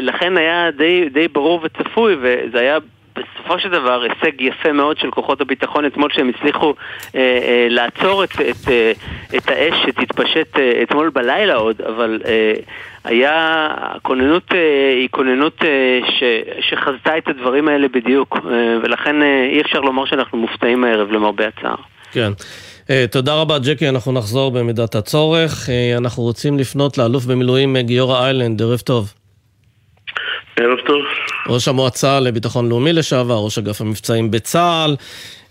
לכן 0.00 0.36
היה 0.36 0.70
די, 0.70 1.08
די 1.08 1.28
ברור 1.28 1.60
וצפוי, 1.62 2.16
וזה 2.20 2.60
היה 2.60 2.78
בסופו 3.16 3.58
של 3.58 3.68
דבר 3.68 4.02
הישג 4.02 4.40
יפה 4.40 4.72
מאוד 4.72 4.98
של 4.98 5.10
כוחות 5.10 5.40
הביטחון 5.40 5.86
אתמול 5.86 6.10
שהם 6.12 6.28
הצליחו 6.28 6.74
אה, 7.14 7.20
אה, 7.20 7.66
לעצור 7.70 8.24
את, 8.24 8.30
את, 8.30 8.68
אה, 8.68 8.92
את 9.36 9.48
האש 9.48 9.74
שתתפשט 9.86 10.58
אה, 10.58 10.82
אתמול 10.82 11.10
בלילה 11.10 11.54
עוד, 11.54 11.80
אבל 11.80 12.20
אה, 12.24 12.54
היה, 13.04 13.68
הכוננות 13.78 14.52
אה, 14.52 14.94
היא 15.00 15.08
כוננות 15.10 15.62
אה, 15.64 16.00
ש, 16.18 16.22
שחזתה 16.70 17.18
את 17.18 17.28
הדברים 17.28 17.68
האלה 17.68 17.88
בדיוק, 17.88 18.36
אה, 18.36 18.40
ולכן 18.82 19.22
אה, 19.22 19.46
אי 19.52 19.60
אפשר 19.60 19.80
לומר 19.80 20.04
שאנחנו 20.04 20.38
מופתעים 20.38 20.84
הערב 20.84 21.12
למרבה 21.12 21.44
הצער. 21.48 21.76
כן. 22.12 22.32
Uh, 22.82 22.92
תודה 23.10 23.34
רבה 23.34 23.58
ג'קי, 23.58 23.88
אנחנו 23.88 24.12
נחזור 24.12 24.50
במידת 24.50 24.94
הצורך. 24.94 25.66
Uh, 25.66 25.98
אנחנו 25.98 26.22
רוצים 26.22 26.58
לפנות 26.58 26.98
לאלוף 26.98 27.24
במילואים 27.24 27.76
גיורא 27.76 28.24
איילנד, 28.24 28.62
ערב 28.62 28.78
טוב. 28.78 29.21
ערב 30.56 30.78
טוב. 30.86 31.02
ראש 31.48 31.68
המועצה 31.68 32.20
לביטחון 32.20 32.68
לאומי 32.68 32.92
לשעבר, 32.92 33.34
ראש 33.44 33.58
אגף 33.58 33.80
המבצעים 33.80 34.30
בצה"ל. 34.30 34.96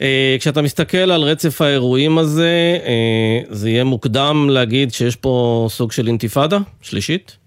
אה, 0.01 0.35
כשאתה 0.39 0.61
מסתכל 0.61 0.97
על 0.97 1.21
רצף 1.21 1.61
האירועים 1.61 2.17
הזה, 2.17 2.77
אה, 2.85 3.39
זה 3.49 3.69
יהיה 3.69 3.83
מוקדם 3.83 4.47
להגיד 4.49 4.91
שיש 4.91 5.15
פה 5.15 5.65
סוג 5.69 5.91
של 5.91 6.07
אינתיפאדה 6.07 6.57
שלישית? 6.81 7.37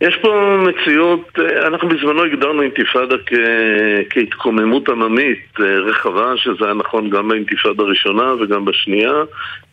יש 0.00 0.16
פה 0.22 0.56
מציאות, 0.68 1.28
אה, 1.38 1.66
אנחנו 1.66 1.88
בזמנו 1.88 2.24
הגדרנו 2.24 2.62
אינתיפאדה 2.62 3.16
כ... 3.26 3.32
כהתקוממות 4.10 4.88
עממית 4.88 5.60
רחבה, 5.88 6.32
שזה 6.36 6.64
היה 6.64 6.74
נכון 6.74 7.10
גם 7.10 7.28
באינתיפאדה 7.28 7.82
הראשונה 7.82 8.32
וגם 8.40 8.64
בשנייה, 8.64 9.14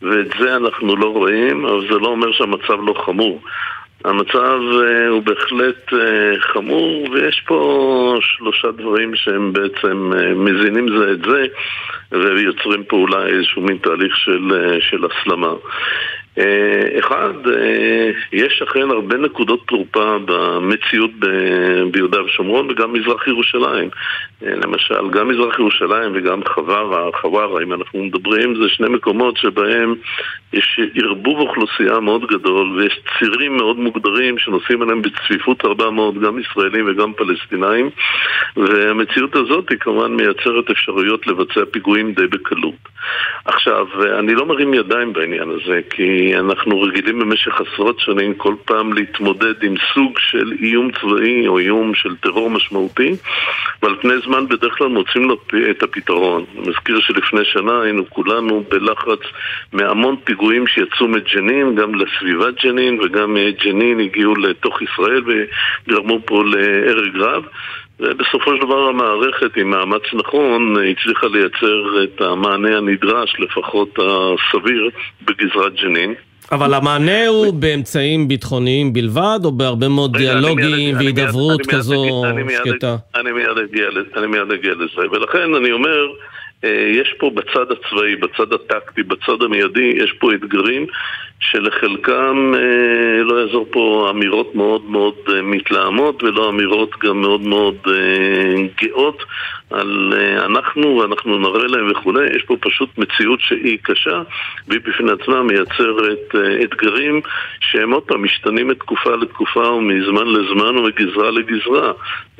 ואת 0.02 0.26
זה 0.40 0.56
אנחנו 0.56 0.96
לא 0.96 1.06
רואים, 1.06 1.66
אבל 1.66 1.80
זה 1.88 1.98
לא 1.98 2.08
אומר 2.08 2.32
שהמצב 2.32 2.78
לא 2.86 2.94
חמור. 3.06 3.40
המצב 4.04 4.60
uh, 4.60 5.08
הוא 5.08 5.22
בהחלט 5.22 5.92
uh, 5.92 6.40
חמור, 6.40 7.08
ויש 7.12 7.42
פה 7.46 8.18
שלושה 8.20 8.70
דברים 8.70 9.16
שהם 9.16 9.52
בעצם 9.52 10.12
uh, 10.12 10.34
מזינים 10.36 10.98
זה 10.98 11.12
את 11.12 11.22
זה, 11.22 11.46
ויוצרים 12.12 12.84
פה 12.84 12.96
אולי 12.96 13.32
איזשהו 13.32 13.62
מין 13.62 13.78
תהליך 13.78 14.16
של, 14.16 14.78
של 14.80 15.04
הסלמה. 15.04 15.52
אה, 16.38 16.98
אחד, 16.98 17.34
אה, 17.46 18.10
יש 18.32 18.62
אכן 18.62 18.90
הרבה 18.90 19.16
נקודות 19.16 19.66
תורפה 19.66 20.16
במציאות 20.24 21.10
ביהודה 21.92 22.22
ושומרון 22.22 22.70
וגם 22.70 22.92
מזרח 22.92 23.26
ירושלים. 23.26 23.88
אה, 24.42 24.54
למשל, 24.54 25.10
גם 25.10 25.28
מזרח 25.28 25.58
ירושלים 25.58 26.12
וגם 26.14 26.40
חווארה, 26.54 27.10
חווארה, 27.20 27.62
אם 27.62 27.72
אנחנו 27.72 28.02
מדברים, 28.02 28.54
זה 28.62 28.68
שני 28.68 28.88
מקומות 28.88 29.36
שבהם 29.36 29.94
יש 30.52 30.80
ערבוב 30.94 31.38
אוכלוסייה 31.38 32.00
מאוד 32.00 32.26
גדול 32.26 32.78
ויש 32.78 33.00
צירים 33.18 33.56
מאוד 33.56 33.78
מוגדרים 33.78 34.38
שנוסעים 34.38 34.82
עליהם 34.82 35.02
בצפיפות 35.02 35.64
רבה 35.64 35.90
מאוד, 35.90 36.20
גם 36.20 36.38
ישראלים 36.38 36.88
וגם 36.88 37.12
פלסטינאים, 37.12 37.90
והמציאות 38.56 39.36
הזאת 39.36 39.70
היא 39.70 39.78
כמובן 39.78 40.12
מייצרת 40.12 40.70
אפשרויות 40.70 41.26
לבצע 41.26 41.60
פיגועים 41.70 42.12
די 42.12 42.26
בקלות. 42.26 42.88
עכשיו, 43.44 43.86
אני 44.18 44.34
לא 44.34 44.46
מרים 44.46 44.74
ידיים 44.74 45.12
בעניין 45.12 45.50
הזה, 45.50 45.80
כי 45.90 46.32
אנחנו 46.38 46.80
רגילים 46.80 47.18
במשך 47.18 47.60
עשרות 47.60 48.00
שנים 48.00 48.34
כל 48.34 48.54
פעם 48.64 48.92
להתמודד 48.92 49.62
עם 49.62 49.74
סוג 49.94 50.18
של 50.18 50.52
איום 50.62 50.90
צבאי 51.00 51.48
או 51.48 51.58
איום 51.58 51.94
של 51.94 52.16
טרור 52.16 52.50
משמעותי 52.50 53.12
ועל 53.82 53.96
פני 54.00 54.14
זמן 54.24 54.48
בדרך 54.48 54.78
כלל 54.78 54.88
מוצאים 54.88 55.28
לו 55.28 55.36
את 55.70 55.82
הפתרון. 55.82 56.44
אני 56.58 56.68
מזכיר 56.68 57.00
שלפני 57.00 57.44
שנה 57.44 57.82
היינו 57.82 58.10
כולנו 58.10 58.64
בלחץ 58.68 59.20
מהמון 59.72 60.16
פיגועים 60.24 60.39
שיצאו 60.66 61.08
מג'נין, 61.08 61.74
גם 61.74 61.94
לסביבת 61.94 62.64
ג'נין 62.64 63.00
וגם 63.00 63.34
מג'נין 63.34 64.00
הגיעו 64.00 64.34
לתוך 64.34 64.82
ישראל 64.82 65.22
וגרמו 65.26 66.18
פה 66.24 66.42
להרג 66.44 67.16
רב 67.16 67.44
ובסופו 68.00 68.56
של 68.56 68.66
דבר 68.66 68.88
המערכת, 68.88 69.56
עם 69.56 69.70
מאמץ 69.70 70.02
נכון, 70.12 70.74
הצליחה 70.90 71.26
לייצר 71.26 72.04
את 72.04 72.20
המענה 72.20 72.78
הנדרש, 72.78 73.36
לפחות 73.38 73.98
הסביר, 73.98 74.90
בגזרת 75.22 75.74
ג'נין. 75.74 76.14
אבל 76.52 76.74
המענה 76.74 77.26
הוא 77.28 77.54
באמצעים 77.54 78.28
ביטחוניים 78.28 78.92
בלבד, 78.92 79.38
או 79.44 79.52
בהרבה 79.52 79.88
מאוד 79.88 80.16
דיאלוגים 80.16 80.96
והידברות 80.96 81.66
כזו 81.66 82.22
שקטה? 82.64 82.96
אני 83.14 83.32
מיד 84.26 84.50
אגיע 84.52 84.74
לזה, 84.74 85.08
ולכן 85.12 85.54
אני 85.54 85.72
אומר... 85.72 86.06
אה, 86.64 86.90
יש 86.92 87.14
פה 87.18 87.30
בצד 87.30 87.66
הצבאי, 87.72 88.16
בצד 88.16 88.52
הטקטי, 88.52 89.02
בצד 89.02 89.42
המיידי, 89.42 89.92
יש 89.96 90.12
פה 90.12 90.34
אתגרים 90.34 90.86
שלחלקם 91.40 92.52
אה, 92.54 93.22
לא 93.22 93.40
יעזור 93.40 93.66
פה 93.70 94.08
אמירות 94.10 94.54
מאוד 94.54 94.90
מאוד 94.90 95.14
אה, 95.28 95.42
מתלהמות 95.42 96.22
ולא 96.22 96.48
אמירות 96.48 96.90
גם 96.98 97.20
מאוד 97.20 97.40
מאוד 97.40 97.76
גאות 98.82 99.22
על 99.70 100.12
אנחנו 100.44 100.96
ואנחנו 100.96 101.38
נראה 101.38 101.66
להם 101.66 101.90
וכולי, 101.90 102.26
יש 102.36 102.42
פה 102.42 102.56
פשוט 102.60 102.98
מציאות 102.98 103.40
שהיא 103.40 103.78
קשה 103.82 104.22
והיא 104.68 104.80
בפני 104.84 105.12
עצמה 105.12 105.42
מייצרת 105.42 106.34
אתגרים 106.64 107.20
שהם 107.60 107.90
עוד 107.92 108.02
פעם 108.02 108.24
משתנים 108.24 108.68
מתקופה 108.68 109.16
לתקופה 109.16 109.68
ומזמן 109.68 110.26
לזמן 110.26 110.76
ומגזרה 110.76 111.30
לגזרה. 111.30 111.92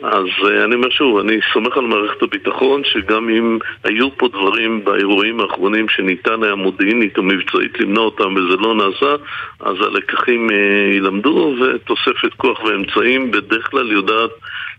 אז 0.02 0.26
אני 0.64 0.74
אומר 0.74 0.90
שוב, 0.90 1.18
אני 1.18 1.38
סומך 1.52 1.76
על 1.76 1.84
מערכת 1.84 2.22
הביטחון 2.22 2.82
שגם 2.84 3.28
אם 3.28 3.58
היו 3.84 4.16
פה 4.16 4.28
דברים 4.28 4.84
באירועים 4.84 5.40
האחרונים 5.40 5.88
שניתן 5.88 6.42
היה 6.42 6.54
מודיעינית 6.54 7.18
או 7.18 7.22
מבצעית 7.22 7.80
למנוע 7.80 8.04
אותם 8.04 8.34
וזה 8.34 8.56
לא 8.56 8.74
נעשה, 8.74 9.14
אז 9.60 9.76
הלקחים 9.80 10.50
אה, 10.50 10.94
ילמדו 10.96 11.54
ותוספת 11.60 12.34
כוח 12.36 12.64
ואמצעים 12.64 13.30
בדרך 13.30 13.70
כלל 13.70 13.92
יודעת 13.92 14.30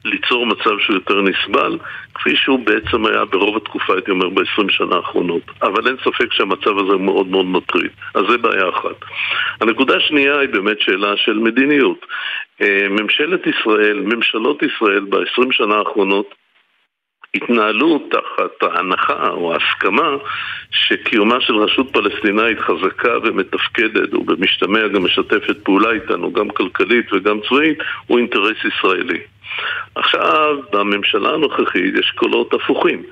ליצור 0.05 0.45
מצב 0.45 0.79
שהוא 0.79 0.95
יותר 0.95 1.21
נסבל, 1.21 1.77
כפי 2.15 2.35
שהוא 2.35 2.59
בעצם 2.59 3.05
היה 3.05 3.25
ברוב 3.25 3.57
התקופה, 3.57 3.93
הייתי 3.93 4.11
אומר, 4.11 4.29
ב-20 4.29 4.69
שנה 4.69 4.95
האחרונות. 4.95 5.41
אבל 5.61 5.87
אין 5.87 5.95
ספק 6.05 6.33
שהמצב 6.33 6.77
הזה 6.77 6.97
מאוד 6.97 7.27
מאוד 7.27 7.45
מטריד. 7.45 7.91
אז 8.13 8.23
זה 8.29 8.37
בעיה 8.37 8.69
אחת. 8.69 8.95
הנקודה 9.61 9.97
השנייה 9.97 10.39
היא 10.39 10.49
באמת 10.49 10.81
שאלה 10.81 11.17
של 11.17 11.33
מדיניות. 11.33 12.05
אה, 12.61 12.87
ממשלת 12.89 13.41
ישראל, 13.47 13.99
ממשלות 13.99 14.63
ישראל 14.63 15.05
ב-20 15.09 15.51
שנה 15.51 15.75
האחרונות 15.75 16.35
התנהלו 17.35 17.99
תחת 18.11 18.63
ההנחה 18.63 19.29
או 19.29 19.53
ההסכמה 19.53 20.09
שקיומה 20.71 21.41
של 21.41 21.55
רשות 21.55 21.93
פלסטינאית 21.93 22.59
חזקה 22.59 23.17
ומתפקדת 23.23 24.13
ובמשתמע 24.13 24.87
גם 24.87 25.03
משתפת 25.03 25.57
פעולה 25.63 25.91
איתנו 25.91 26.33
גם 26.33 26.49
כלכלית 26.49 27.13
וגם 27.13 27.39
צבאית 27.49 27.77
הוא 28.07 28.17
אינטרס 28.17 28.57
ישראלי. 28.65 29.19
עכשיו, 29.95 30.57
בממשלה 30.73 31.29
הנוכחית 31.29 31.93
יש 31.99 32.11
קולות 32.15 32.53
הפוכים. 32.53 33.03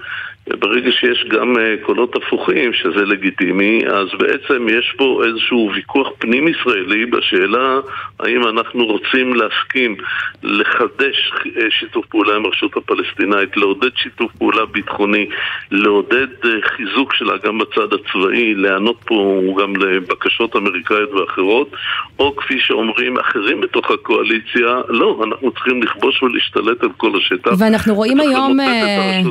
ברגע 0.59 0.91
שיש 0.91 1.25
גם 1.29 1.57
אה, 1.57 1.75
קולות 1.81 2.15
הפוכים, 2.15 2.73
שזה 2.73 3.05
לגיטימי, 3.05 3.81
אז 3.87 4.07
בעצם 4.19 4.67
יש 4.69 4.93
פה 4.97 5.21
איזשהו 5.27 5.71
ויכוח 5.75 6.07
פנים-ישראלי 6.19 7.05
בשאלה 7.05 7.79
האם 8.19 8.47
אנחנו 8.47 8.85
רוצים 8.85 9.33
להסכים 9.33 9.95
לחדש 10.43 11.31
אה, 11.45 11.61
שיתוף 11.79 12.05
פעולה 12.05 12.35
עם 12.35 12.45
הרשות 12.45 12.77
הפלסטינאית, 12.77 13.57
לעודד 13.57 13.89
שיתוף 13.95 14.31
פעולה 14.37 14.65
ביטחוני, 14.65 15.29
לעודד 15.71 16.27
אה, 16.45 16.49
חיזוק 16.61 17.13
שלה 17.13 17.33
גם 17.43 17.57
בצד 17.57 17.93
הצבאי, 17.93 18.55
להיענות 18.55 18.97
פה 19.05 19.41
גם 19.61 19.75
לבקשות 19.75 20.55
אמריקאיות 20.55 21.11
ואחרות, 21.11 21.71
או 22.19 22.35
כפי 22.35 22.59
שאומרים 22.59 23.17
אחרים 23.17 23.61
בתוך 23.61 23.91
הקואליציה, 23.91 24.81
לא, 24.87 25.21
אנחנו 25.23 25.51
צריכים 25.51 25.83
לכבוש 25.83 26.23
ולהשתלט 26.23 26.83
על 26.83 26.89
כל 26.97 27.11
השטח. 27.17 27.51
ואנחנו 27.59 27.95
רואים 27.95 28.19
היום... 28.19 28.57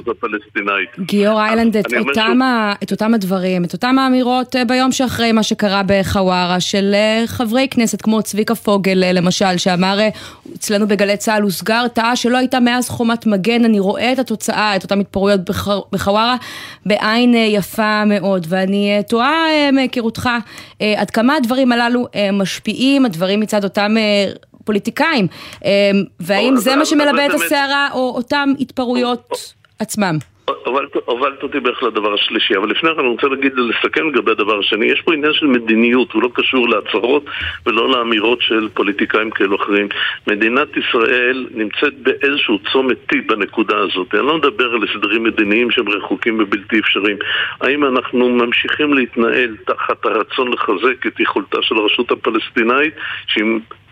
הפלסטינאית. 0.09 0.91
גיורא 1.09 1.45
איילנד, 1.45 1.77
את, 1.77 1.87
אותם, 1.99 2.41
את 2.83 2.91
אותם 2.91 3.15
הדברים, 3.15 3.65
את 3.65 3.73
אותם 3.73 3.99
האמירות 3.99 4.57
אה, 4.57 4.65
ביום 4.65 4.93
שאחרי 4.93 5.33
מה 5.33 5.43
שקרה 5.43 5.83
בחווארה 5.87 6.61
של 6.61 6.95
אה, 6.95 7.23
חברי 7.27 7.69
כנסת 7.71 8.03
כמו 8.03 8.23
צביקה 8.23 8.55
פוגל 8.55 9.05
אה, 9.05 9.13
למשל, 9.13 9.57
שאמר 9.57 9.99
אצלנו 10.57 10.89
בגלי 10.89 11.17
צה"ל 11.17 11.43
הוסגר 11.43 11.89
תא 11.89 12.15
שלא 12.15 12.39
הייתה 12.39 12.61
מאז 12.61 12.89
חומת 12.89 13.27
מגן, 13.27 13.65
אני 13.65 13.81
רואה 13.81 14.13
את 14.13 14.19
התוצאה, 14.19 14.77
את 14.77 14.83
אותן 14.83 15.01
התפרעויות 15.01 15.41
בחווארה 15.93 16.37
בעין 16.87 17.35
יפה 17.35 18.05
מאוד, 18.05 18.47
ואני 18.49 18.99
תוהה 19.09 19.71
מהיכרותך 19.73 20.31
עד 20.97 21.11
כמה 21.11 21.37
הדברים 21.37 21.73
הללו 21.73 22.07
משפיעים, 22.33 23.05
הדברים 23.05 23.41
מצד 23.41 23.65
אותם 23.65 23.95
פוליטיקאים, 24.65 25.27
והאם 26.21 26.57
זה 26.57 26.77
מה 26.77 26.85
שמלבה 26.85 27.27
את 27.27 27.31
הסערה 27.35 27.89
או 27.93 28.13
אותם 28.17 28.53
התפרעויות 28.61 29.55
עצמם? 29.79 30.19
הובלת 31.05 31.43
אותי 31.43 31.61
בערך 31.61 31.83
לדבר 31.83 32.15
השלישי, 32.15 32.57
אבל 32.57 32.71
לפני 32.71 32.91
כן 32.95 33.01
אני 33.01 33.09
רוצה 33.09 33.27
להגיד, 33.27 33.53
לסכם 33.57 34.09
לגבי 34.09 34.31
הדבר 34.31 34.59
השני, 34.59 34.87
יש 34.87 35.01
פה 35.01 35.15
עניין 35.15 35.33
של 35.33 35.47
מדיניות, 35.47 36.13
הוא 36.13 36.23
לא 36.23 36.29
קשור 36.35 36.69
להצהרות 36.69 37.25
ולא 37.67 37.91
לאמירות 37.91 38.43
של 38.43 38.69
פוליטיקאים 38.75 39.31
כאלו 39.31 39.57
אחרים. 39.57 39.89
מדינת 40.27 40.69
ישראל 40.77 41.47
נמצאת 41.55 41.99
באיזשהו 41.99 42.59
צומת 42.73 42.97
T 43.13 43.17
בנקודה 43.27 43.79
הזאת. 43.79 44.15
אני 44.15 44.27
לא 44.27 44.37
מדבר 44.37 44.73
על 44.73 44.81
הסדרים 44.85 45.23
מדיניים 45.23 45.71
שהם 45.71 45.89
רחוקים 45.89 46.41
ובלתי 46.41 46.79
אפשריים. 46.79 47.17
האם 47.61 47.85
אנחנו 47.85 48.29
ממשיכים 48.29 48.95
להתנהל 48.95 49.57
תחת 49.67 50.05
הרצון 50.05 50.53
לחזק 50.53 51.07
את 51.07 51.21
יכולתה 51.21 51.59
של 51.63 51.75
הרשות 51.77 52.11
הפלסטינאית, 52.11 52.95
שהיא 53.27 53.45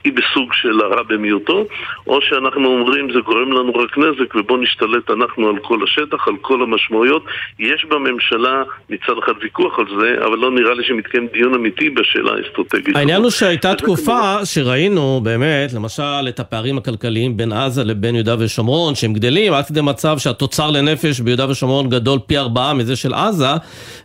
היא 0.07 0.13
בסוג 0.13 0.53
של 0.53 0.81
הרע 0.81 1.03
במיעוטו, 1.03 1.65
או 2.07 2.19
שאנחנו 2.23 2.67
אומרים 2.69 3.13
זה 3.13 3.21
גורם 3.21 3.53
לנו 3.53 3.73
רק 3.75 3.99
נזק 3.99 4.35
ובואו 4.35 4.59
נשתלט 4.59 5.11
אנחנו 5.11 5.49
על 5.49 5.59
כל 5.63 5.79
השטח, 5.85 6.29
על 6.29 6.35
כל 6.41 6.63
המשמעויות. 6.63 7.25
יש 7.59 7.85
בממשלה 7.91 8.63
מצד 8.91 9.13
אחד 9.25 9.33
ויכוח 9.43 9.79
על 9.79 9.85
זה, 10.01 10.15
אבל 10.27 10.39
לא 10.39 10.51
נראה 10.51 10.75
לי 10.75 10.85
שמתקיים 10.85 11.27
דיון 11.33 11.55
אמיתי 11.55 11.91
בשאלה 11.91 12.33
האסטרטגית. 12.33 12.97
העניין 12.97 13.23
הוא 13.23 13.31
שהייתה 13.31 13.75
תקופה 13.75 14.45
שראינו 14.45 15.21
באמת, 15.25 15.73
למשל, 15.73 16.29
את 16.29 16.41
הפערים 16.41 16.79
הכלכליים 16.79 17.37
בין 17.37 17.53
עזה 17.53 17.85
לבין 17.85 18.15
יהודה 18.15 18.35
ושומרון, 18.39 18.95
שהם 18.95 19.13
גדלים 19.13 19.53
עד 19.53 19.67
כדי 19.67 19.81
מצב 19.81 20.19
שהתוצר 20.19 20.71
לנפש 20.71 21.21
ביהודה 21.21 21.51
ושומרון 21.51 21.89
גדול 21.89 22.19
פי 22.27 22.39
ארבעה 22.39 22.75
מזה 22.75 22.97
של 22.97 23.15
עזה, 23.15 23.47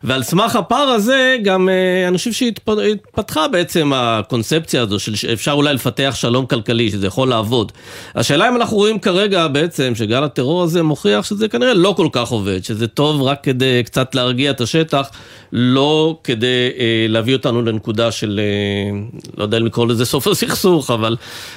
ועל 0.04 0.24
סמך 0.24 0.56
הפער 0.56 0.90
הזה 0.90 1.38
גם 1.44 1.70
אה, 1.70 2.08
אני 2.08 2.18
חושב 2.18 2.32
שהתפתחה 2.32 3.48
בעצם 3.48 3.92
הקונספציה 3.96 4.82
הזו 4.82 5.00
של 5.00 5.16
שאפשר 5.16 5.52
אולי 5.52 5.74
לפתח 5.74 5.91
לפתח 5.92 6.16
שלום 6.16 6.46
כלכלי, 6.46 6.92
שזה 6.92 7.08
יכול 7.08 7.28
לעבוד. 7.28 7.72
השאלה 8.16 8.50
אם 8.50 8.56
אנחנו 8.56 8.78
רואים 8.78 9.00
כרגע 9.00 9.48
בעצם 9.48 9.96
שגל 9.96 10.24
הטרור 10.24 10.64
הזה 10.64 10.84
מוכיח 10.84 11.26
שזה 11.26 11.48
כנראה 11.48 11.74
לא 11.74 11.94
כל 11.98 12.08
כך 12.12 12.30
עובד, 12.30 12.64
שזה 12.64 12.88
טוב 12.88 13.22
רק 13.22 13.44
כדי 13.44 13.82
קצת 13.86 14.16
להרגיע 14.16 14.52
את 14.52 14.62
השטח, 14.62 15.10
לא 15.52 16.18
כדי 16.24 16.70
אה, 16.80 17.06
להביא 17.10 17.36
אותנו 17.36 17.62
לנקודה 17.62 18.12
של, 18.12 18.40
אה, 18.40 19.00
לא 19.38 19.44
יודע 19.44 19.58
אם 19.58 19.66
לקרוא 19.66 19.88
לזה 19.88 20.06
סוף 20.06 20.28
הסכסוך, 20.28 20.92
אבל, 20.92 21.16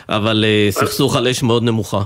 אבל 0.08 0.44
אה, 0.44 0.70
סכסוך 0.70 1.16
על 1.16 1.28
אש 1.28 1.42
מאוד 1.42 1.62
נמוכה. 1.62 2.02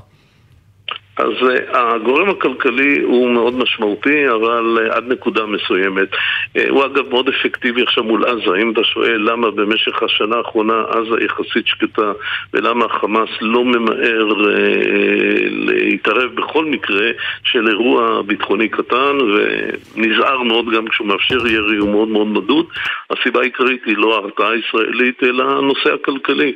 אז 1.18 1.32
אה, 1.48 1.94
הגורם 1.94 2.28
הכלכלי 2.28 3.00
הוא 3.02 3.30
מאוד 3.30 3.54
משמעותי, 3.54 4.28
אבל 4.28 4.78
אה, 4.80 4.96
עד 4.96 5.12
נקודה 5.12 5.46
מסוימת. 5.46 6.08
אה, 6.56 6.68
הוא 6.68 6.84
אגב 6.84 7.08
מאוד 7.08 7.28
אפקטיבי 7.28 7.82
עכשיו 7.82 8.04
מול 8.04 8.24
עזה. 8.24 8.56
אם 8.62 8.72
אתה 8.72 8.84
שואל 8.84 9.30
למה 9.30 9.50
במשך 9.50 10.02
השנה 10.02 10.36
האחרונה 10.36 10.82
עזה 10.88 11.24
יחסית 11.24 11.66
שקטה, 11.66 12.12
ולמה 12.54 12.84
החמאס 12.84 13.28
לא 13.40 13.64
ממהר 13.64 14.26
להתערב 15.50 16.34
בכל 16.34 16.64
מקרה 16.64 17.10
של 17.44 17.68
אירוע 17.68 18.22
ביטחוני 18.22 18.68
קטן, 18.68 19.18
ונזהר 19.20 20.42
מאוד 20.42 20.70
גם 20.70 20.88
כשהוא 20.88 21.06
מאפשר 21.06 21.46
ירי, 21.46 21.76
הוא 21.76 21.90
מאוד 21.90 22.08
מאוד 22.08 22.26
מדוד, 22.26 22.66
הסיבה 23.10 23.40
העיקרית 23.40 23.84
היא 23.86 23.96
לא 23.96 24.14
ההרתעה 24.14 24.50
הישראלית, 24.50 25.22
אלא 25.22 25.44
הנושא 25.44 25.94
הכלכלי. 25.94 26.52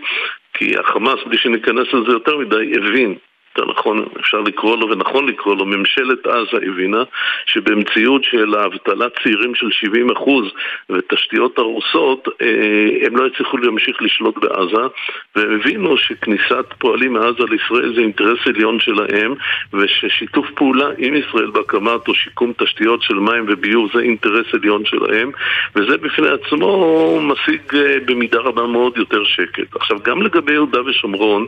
כי 0.55 0.75
החמאס, 0.79 1.19
בלי 1.27 1.39
שניכנס 1.39 1.87
לזה 1.93 2.13
יותר 2.13 2.39
מדי, 2.39 2.73
הבין 2.77 3.15
יותר 3.57 3.71
נכון, 3.71 4.07
אפשר 4.21 4.41
לקרוא 4.41 4.77
לו 4.77 4.91
ונכון 4.91 5.29
לקרוא 5.29 5.57
לו, 5.57 5.67
ממשלת 5.67 6.27
עזה 6.27 6.57
הבינה 6.57 7.03
שבמציאות 7.47 8.25
של 8.25 8.55
האבטלת 8.55 9.13
צעירים 9.23 9.55
של 9.55 9.69
70% 10.17 10.31
ותשתיות 10.91 11.59
הרוסות, 11.59 12.29
אה, 12.43 13.07
הם 13.07 13.17
לא 13.17 13.27
הצליחו 13.27 13.57
להמשיך 13.57 14.03
לשלוט 14.03 14.39
בעזה, 14.39 14.87
והם 15.37 15.61
הבינו 15.61 15.97
שכניסת 15.97 16.67
פועלים 16.79 17.13
מעזה 17.13 17.45
לישראל 17.51 17.95
זה 17.95 18.01
אינטרס 18.01 18.39
עליון 18.47 18.81
שלהם, 18.81 19.35
וששיתוף 19.73 20.47
פעולה 20.55 20.89
עם 20.99 21.15
ישראל 21.15 21.51
בהקמת 21.51 22.09
או 22.09 22.15
שיקום 22.15 22.53
תשתיות 22.59 23.03
של 23.03 23.15
מים 23.15 23.45
וביוב 23.49 23.91
זה 23.95 24.01
אינטרס 24.01 24.47
עליון 24.55 24.85
שלהם, 24.85 25.31
וזה 25.75 25.97
בפני 25.97 26.29
עצמו 26.29 27.21
משיג 27.23 27.63
אה, 27.75 27.97
במידה 28.07 28.39
רבה 28.39 28.67
מאוד 28.67 28.97
יותר 28.97 29.25
שקט. 29.25 29.77
עכשיו, 29.77 29.99
גם 30.03 30.23
לגבי 30.23 30.53
יהודה 30.53 30.83
ושומרון, 30.87 31.47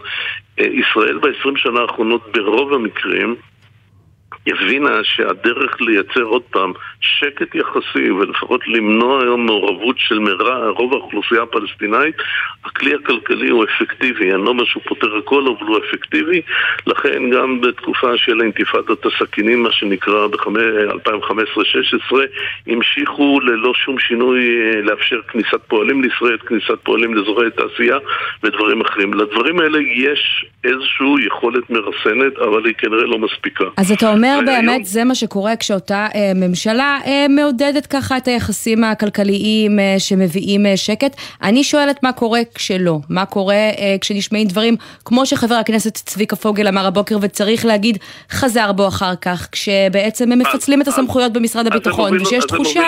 ישראל 0.59 1.19
ב-20 1.19 1.57
שנה 1.57 1.81
האחרונות 1.81 2.33
ברוב 2.33 2.73
המקרים 2.73 3.37
הבינה 4.47 5.01
שהדרך 5.03 5.81
לייצר 5.81 6.23
עוד 6.23 6.43
פעם 6.51 6.73
שקט 7.01 7.55
יחסי 7.55 8.11
ולפחות 8.11 8.61
למנוע 8.69 9.23
היום 9.23 9.47
מעורבות 9.47 9.97
של 9.99 10.19
מרע, 10.19 10.69
רוב 10.69 10.93
האוכלוסייה 10.93 11.43
הפלסטינאית, 11.43 12.17
הכלי 12.65 12.95
הכלכלי 12.95 13.49
הוא 13.51 13.65
אפקטיבי. 13.65 14.33
אני 14.33 14.43
לא 14.45 14.49
אומר 14.49 14.65
שהוא 14.65 14.83
פותר 14.89 15.17
הכל, 15.17 15.47
אבל 15.47 15.67
הוא 15.67 15.79
אפקטיבי. 15.79 16.43
לכן 16.87 17.31
גם 17.31 17.61
בתקופה 17.61 18.17
של 18.17 18.41
אינתיפאדת 18.41 19.07
הסכינים, 19.07 19.63
מה 19.63 19.73
שנקרא 19.73 20.27
ב-2015-2016, 20.27 22.15
המשיכו 22.67 23.41
ללא 23.41 23.75
שום 23.75 23.99
שינוי 23.99 24.41
אה, 24.41 24.81
לאפשר 24.83 25.21
כניסת 25.29 25.61
פועלים 25.69 26.03
לישראל, 26.03 26.39
כניסת 26.39 26.79
פועלים 26.83 27.15
לאזורי 27.15 27.51
תעשייה 27.51 27.99
ודברים 28.43 28.81
אחרים. 28.81 29.15
לדברים 29.15 29.61
האלה 29.61 29.79
יש 29.79 30.47
איזושהי 30.65 31.27
יכולת 31.27 31.71
מרסנת, 31.71 32.39
אבל 32.39 32.67
היא 32.67 32.75
כנראה 32.75 33.05
לא 33.05 33.19
מספיקה. 33.19 33.65
אז 33.77 33.93
אתה 33.93 34.09
אומר 34.09 34.24
אומר 34.25 34.41
באמת, 34.47 34.85
זה 34.87 35.05
מה 35.05 35.15
שקורה 35.15 35.57
כשאותה 35.57 36.07
אה, 36.15 36.33
ממשלה 36.35 36.99
אה, 37.07 37.27
מעודדת 37.29 37.87
ככה 37.87 38.17
את 38.17 38.29
היחסים 38.29 38.85
הכלכליים 38.85 39.79
אה, 39.79 39.95
שמביאים 39.99 40.67
אה, 40.67 40.77
שקט. 40.77 41.17
אני 41.43 41.65
שואלת 41.65 42.03
מה 42.03 42.13
קורה 42.13 42.41
כשלא, 42.55 42.99
מה 43.09 43.27
קורה 43.27 43.55
אה, 43.55 43.97
כשנשמעים 44.01 44.47
דברים 44.47 44.77
כמו 45.05 45.27
שחבר 45.27 45.55
הכנסת 45.55 45.95
צביקה 45.95 46.37
פוגל 46.37 46.69
אמר 46.69 46.87
הבוקר, 46.87 47.19
וצריך 47.21 47.65
להגיד, 47.65 47.99
חזר 48.31 48.73
בו 48.73 48.89
אחר 48.89 49.17
כך, 49.17 49.49
כשבעצם 49.53 50.33
הם 50.33 50.39
מפצלים 50.39 50.83
את 50.83 50.89
הסמכויות 50.89 51.33
במשרד 51.33 51.67
הביטחון, 51.67 52.21
ושיש 52.21 52.45
תחושה... 52.45 52.81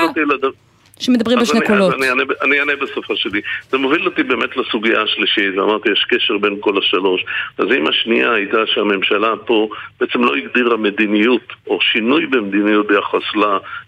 שמדברים 1.01 1.39
בשני 1.39 1.59
אני, 1.59 1.67
קולות. 1.67 1.95
אני, 1.95 2.11
אני, 2.11 2.23
אני 2.43 2.61
אענה 2.61 2.73
בסופו 2.77 3.17
שלי. 3.17 3.41
זה 3.71 3.79
מוביל 3.79 4.05
אותי 4.07 4.23
באמת 4.23 4.57
לסוגיה 4.57 5.03
השלישית, 5.03 5.59
ואמרתי, 5.59 5.89
יש 5.93 6.07
קשר 6.09 6.39
בין 6.39 6.57
כל 6.61 6.79
השלוש. 6.79 7.25
אז 7.59 7.67
אם 7.77 7.87
השנייה 7.87 8.33
הייתה 8.33 8.59
שהממשלה 8.67 9.33
פה 9.47 9.69
בעצם 10.01 10.25
לא 10.25 10.37
הגדירה 10.37 10.77
מדיניות, 10.77 11.53
או 11.67 11.79
שינוי 11.81 12.27
במדיניות 12.27 12.87
ביחס 12.87 13.23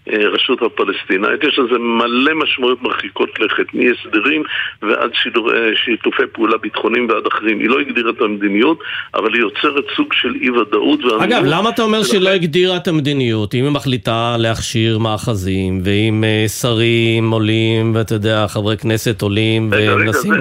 לרשות 0.06 0.62
הפלסטינאית, 0.62 1.44
יש 1.44 1.58
לזה 1.58 1.78
מלא 1.78 2.34
משמעויות 2.34 2.82
מרחיקות 2.82 3.40
לכת, 3.40 3.74
מהסדרים 3.74 4.42
ועד 4.82 5.10
שידור, 5.14 5.54
אה, 5.54 5.70
שיתופי 5.84 6.22
פעולה 6.32 6.56
ביטחוניים 6.58 7.08
ועד 7.08 7.26
אחרים. 7.26 7.58
היא 7.60 7.68
לא 7.68 7.80
הגדירה 7.80 8.10
את 8.10 8.20
המדיניות, 8.20 8.78
אבל 9.14 9.34
היא 9.34 9.40
יוצרת 9.40 9.84
סוג 9.96 10.12
של 10.12 10.34
אי-ודאות. 10.42 11.00
אגב, 11.20 11.42
למה 11.44 11.70
אתה 11.70 11.82
אומר 11.82 12.02
שהיא 12.02 12.20
לא 12.20 12.28
הגדירה 12.28 12.76
את 12.76 12.88
המדיניות? 12.88 13.54
אם 13.54 13.64
היא 13.64 13.72
מחליטה 13.72 14.36
להכשיר 14.38 14.98
מאחזים, 14.98 15.80
ואם 15.84 16.24
uh, 16.24 16.48
שרים... 16.48 16.97
שרים 16.98 17.30
עולים, 17.30 17.92
ואתה 17.94 18.14
יודע, 18.14 18.46
חברי 18.48 18.76
כנסת 18.76 19.22
עולים, 19.22 19.70
ומנסים 19.72 20.32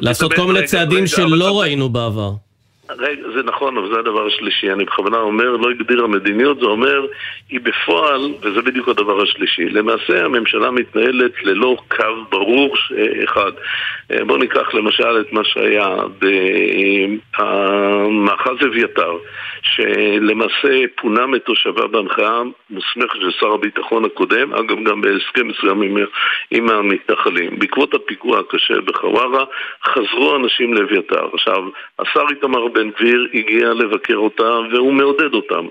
לעשות 0.00 0.32
כל 0.34 0.46
מיני 0.46 0.66
צעדים 0.66 1.06
שלא 1.06 1.60
ראינו 1.60 1.88
בעבר. 1.88 2.32
רגע, 2.98 3.22
זה 3.34 3.42
נכון, 3.42 3.78
אבל 3.78 3.92
זה 3.92 3.98
הדבר 3.98 4.26
השלישי. 4.26 4.72
אני 4.72 4.84
בכוונה 4.84 5.16
אומר, 5.16 5.56
לא 5.56 5.70
הגדירה 5.70 6.06
מדיניות, 6.06 6.60
זה 6.60 6.66
אומר, 6.66 7.06
היא 7.50 7.60
בפועל, 7.60 8.34
וזה 8.42 8.62
בדיוק 8.62 8.88
הדבר 8.88 9.22
השלישי. 9.22 9.64
למעשה 9.64 10.24
הממשלה 10.24 10.70
מתנהלת 10.70 11.44
ללא 11.44 11.76
קו 11.88 12.24
ברור 12.30 12.76
אחד. 13.24 13.52
אה, 14.10 14.24
בואו 14.24 14.38
ניקח 14.38 14.74
למשל 14.74 15.20
את 15.20 15.32
מה 15.32 15.44
שהיה 15.44 15.96
במאחז 17.32 18.56
אביתר, 18.66 19.12
שלמעשה 19.62 20.84
פונה 20.96 21.26
מתושביו 21.26 21.88
בהנחיה 21.88 22.42
מוסמכת 22.70 23.20
של 23.20 23.30
שר 23.30 23.52
הביטחון 23.52 24.04
הקודם, 24.04 24.54
אגב 24.54 24.84
גם 24.84 25.00
בהסכם 25.00 25.48
מסוים 25.48 25.82
עם, 25.82 25.96
עם 26.50 26.70
המתנחלים. 26.70 27.58
בעקבות 27.58 27.94
הפיגוע 27.94 28.38
הקשה 28.38 28.80
בחווארה, 28.80 29.44
חזרו 29.84 30.36
אנשים 30.36 30.74
לאביתר. 30.74 31.28
עכשיו, 31.32 31.62
השר 31.98 32.24
איתמר 32.30 32.68
בן 32.68 32.79
גביר 32.88 33.28
הגיע 33.34 33.68
לבקר 33.68 34.16
אותם 34.16 34.68
והוא 34.72 34.92
מעודד 34.92 35.34
אותם. 35.34 35.66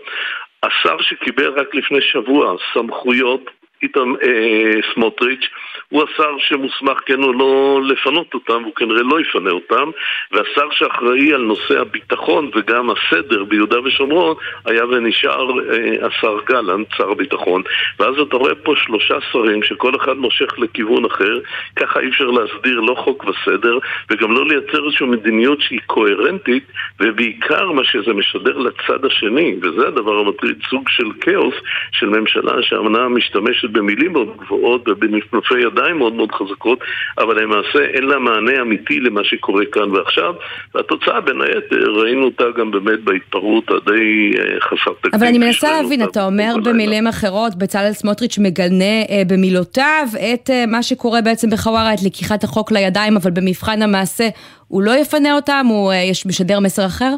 השר 0.64 1.02
שקיבל 1.02 1.60
רק 1.60 1.76
לפני 1.76 2.02
שבוע 2.02 2.56
סמכויות 2.74 3.50
איתם 3.84 4.14
אה, 4.24 4.80
סמוטריץ' 4.94 5.50
הוא 5.90 6.04
השר 6.04 6.36
שמוסמך 6.38 6.98
כן 7.06 7.24
או 7.24 7.34
לא 7.34 7.82
לפנות 7.84 8.34
אותם, 8.34 8.64
הוא 8.64 8.76
כנראה 8.76 9.02
לא 9.02 9.20
יפנה 9.22 9.52
אותם, 9.52 9.90
והשר 10.32 10.68
שאחראי 10.72 11.34
על 11.34 11.42
נושא 11.42 11.80
הביטחון 11.82 12.52
וגם 12.56 12.90
הסדר 12.90 13.44
ביהודה 13.44 13.80
ושומרון 13.80 14.36
היה 14.66 14.86
ונשאר 14.86 15.50
אה, 15.60 16.08
השר 16.08 16.38
גלנט, 16.46 16.88
שר 16.98 17.12
הביטחון. 17.12 17.62
ואז 18.00 18.20
אתה 18.20 18.38
רואה 18.38 18.56
פה 18.56 18.74
שלושה 18.76 19.16
שרים 19.32 19.64
שכל 19.64 19.96
אחד 19.96 20.18
מושך 20.18 20.60
לכיוון 20.60 21.06
אחר, 21.06 21.40
ככה 21.76 22.00
אי 22.00 22.10
אפשר 22.10 22.28
להסדיר 22.28 22.80
לא 22.80 22.96
חוק 22.96 23.26
וסדר, 23.26 23.78
וגם 24.12 24.32
לא 24.32 24.46
לייצר 24.46 24.86
איזושהי 24.86 25.06
מדיניות 25.06 25.62
שהיא 25.62 25.80
קוהרנטית, 25.86 26.64
ובעיקר 27.00 27.72
מה 27.72 27.84
שזה 27.84 28.14
משדר 28.14 28.58
לצד 28.58 29.06
השני, 29.06 29.56
וזה 29.62 29.88
הדבר 29.88 30.20
המטריד, 30.20 30.56
סוג 30.70 30.90
של 30.90 31.12
כאוס 31.22 31.56
של 31.92 32.10
ממשלה 32.10 32.54
שאמנה 32.62 33.10
משתמשת 33.10 33.69
במילים 33.74 34.14
מאוד 34.14 34.38
גבוהות 34.38 34.88
ובנפנופי 34.88 35.60
ידיים 35.60 35.98
מאוד 35.98 36.14
מאוד 36.14 36.32
חזקות, 36.32 36.80
אבל 37.18 37.42
למעשה 37.42 37.80
אין 37.94 38.04
לה 38.04 38.20
מענה 38.20 38.62
אמיתי 38.62 39.00
למה 39.00 39.24
שקורה 39.24 39.66
כאן 39.72 39.92
ועכשיו, 39.92 40.34
והתוצאה 40.76 41.22
בין 41.22 41.42
היתר, 41.42 41.92
ראינו 41.92 42.26
אותה 42.26 42.44
גם 42.58 42.72
באמת 42.72 43.00
בהתפרעות 43.04 43.72
הדי 43.72 44.32
אה, 44.38 44.60
חסר 44.62 44.92
תקדים. 45.02 45.14
אבל 45.14 45.28
אני 45.28 45.38
מנסה 45.38 45.82
להבין, 45.82 46.04
אתה 46.04 46.26
אומר 46.26 46.54
במילים 46.64 47.08
אחרות, 47.08 47.56
בצלאל 47.56 47.94
סמוטריץ' 47.94 48.38
מגנה 48.38 49.02
אה, 49.10 49.22
במילותיו 49.28 50.08
את 50.34 50.50
אה, 50.50 50.66
מה 50.68 50.84
שקורה 50.84 51.22
בעצם 51.22 51.50
בחווארה, 51.50 51.94
את 51.94 52.00
לקיחת 52.06 52.44
החוק 52.44 52.72
לידיים, 52.72 53.18
אבל 53.18 53.32
במבחן 53.32 53.82
המעשה 53.82 54.28
הוא 54.68 54.82
לא 54.82 54.92
יפנה 54.92 55.36
אותם, 55.36 55.66
הוא 55.70 55.92
אה, 55.92 56.10
משדר 56.26 56.60
מסר 56.60 56.86
אחר? 56.86 57.16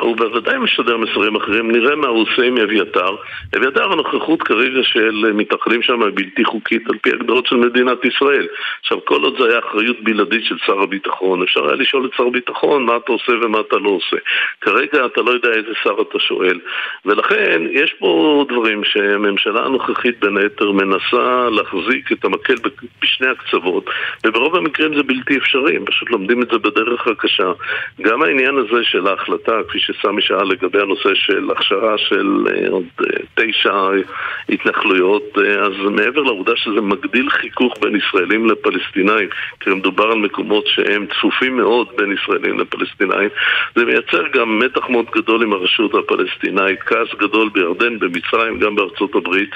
הוא 0.00 0.16
בוודאי 0.16 0.58
משדר 0.58 0.96
מסרים 0.96 1.36
אחרים, 1.36 1.70
נראה 1.70 1.96
מה 1.96 2.08
הוא 2.08 2.22
עושה 2.22 2.42
עם 2.42 2.58
אביתר. 2.58 3.16
אביתר 3.56 3.92
הנוכחות 3.92 4.42
כרגע 4.42 4.82
של 4.82 5.32
מתנחלים 5.34 5.82
שם 5.82 6.02
היא 6.02 6.12
בלתי 6.14 6.44
חוקית 6.44 6.90
על 6.90 6.98
פי 7.02 7.10
הגדרות 7.10 7.46
של 7.46 7.56
מדינת 7.56 8.04
ישראל. 8.04 8.46
עכשיו, 8.80 9.04
כל 9.04 9.22
עוד 9.22 9.34
זה 9.38 9.48
היה 9.48 9.58
אחריות 9.58 9.96
בלעדית 10.00 10.44
של 10.44 10.56
שר 10.66 10.80
הביטחון, 10.80 11.42
אפשר 11.42 11.66
היה 11.66 11.74
לשאול 11.74 12.06
את 12.06 12.10
שר 12.16 12.26
הביטחון 12.26 12.84
מה 12.84 12.96
אתה 12.96 13.12
עושה 13.12 13.32
ומה 13.42 13.60
אתה 13.60 13.76
לא 13.76 13.88
עושה. 13.88 14.16
כרגע 14.60 15.06
אתה 15.06 15.20
לא 15.22 15.30
יודע 15.30 15.48
איזה 15.48 15.72
שר 15.82 15.96
אתה 16.00 16.18
שואל. 16.18 16.60
ולכן, 17.06 17.62
יש 17.70 17.94
פה 17.98 18.44
דברים 18.48 18.84
שהממשלה 18.84 19.64
הנוכחית 19.64 20.20
בין 20.20 20.36
היתר 20.36 20.72
מנסה 20.72 21.48
להחזיק 21.50 22.12
את 22.12 22.24
המקל 22.24 22.54
בשני 23.02 23.28
הקצוות, 23.28 23.84
וברוב 24.26 24.56
המקרים 24.56 24.94
זה 24.94 25.02
בלתי 25.02 25.36
אפשרי, 25.36 25.76
הם 25.76 25.84
פשוט 25.84 26.10
לומדים 26.10 26.42
את 26.42 26.48
זה 26.50 26.58
בדרך 26.58 27.06
הקשה. 27.06 27.52
גם 28.00 28.22
העניין 28.22 28.56
הזה 28.56 28.84
של 28.84 29.06
ההחלטה 29.06 29.49
החלטה, 29.50 29.68
כפי 29.68 29.78
שסמי 29.78 30.22
שאל 30.22 30.44
לגבי 30.44 30.80
הנושא 30.80 31.14
של 31.14 31.50
הכשרה 31.50 31.98
של 31.98 32.44
אה, 32.50 32.68
עוד 32.68 32.84
אה, 33.00 33.16
תשע 33.34 33.90
התנחלויות, 34.48 35.38
אה, 35.38 35.60
אז 35.66 35.72
מעבר 35.90 36.22
לעובדה 36.22 36.52
שזה 36.56 36.80
מגדיל 36.80 37.30
חיכוך 37.30 37.74
בין 37.80 37.96
ישראלים 37.96 38.50
לפלסטינאים, 38.50 39.28
כי 39.60 39.70
מדובר 39.70 40.04
על 40.04 40.18
מקומות 40.18 40.66
שהם 40.66 41.06
צפופים 41.06 41.56
מאוד 41.56 41.88
בין 41.96 42.12
ישראלים 42.12 42.60
לפלסטינאים, 42.60 43.28
זה 43.74 43.84
מייצר 43.84 44.22
גם 44.32 44.58
מתח 44.58 44.88
מאוד 44.88 45.06
גדול 45.14 45.42
עם 45.42 45.52
הרשות 45.52 45.94
הפלסטינאית, 45.94 46.80
כעס 46.80 47.08
גדול 47.18 47.48
בירדן, 47.48 47.98
במצרים, 47.98 48.58
גם 48.58 48.76
בארצות 48.76 49.14
הברית, 49.14 49.50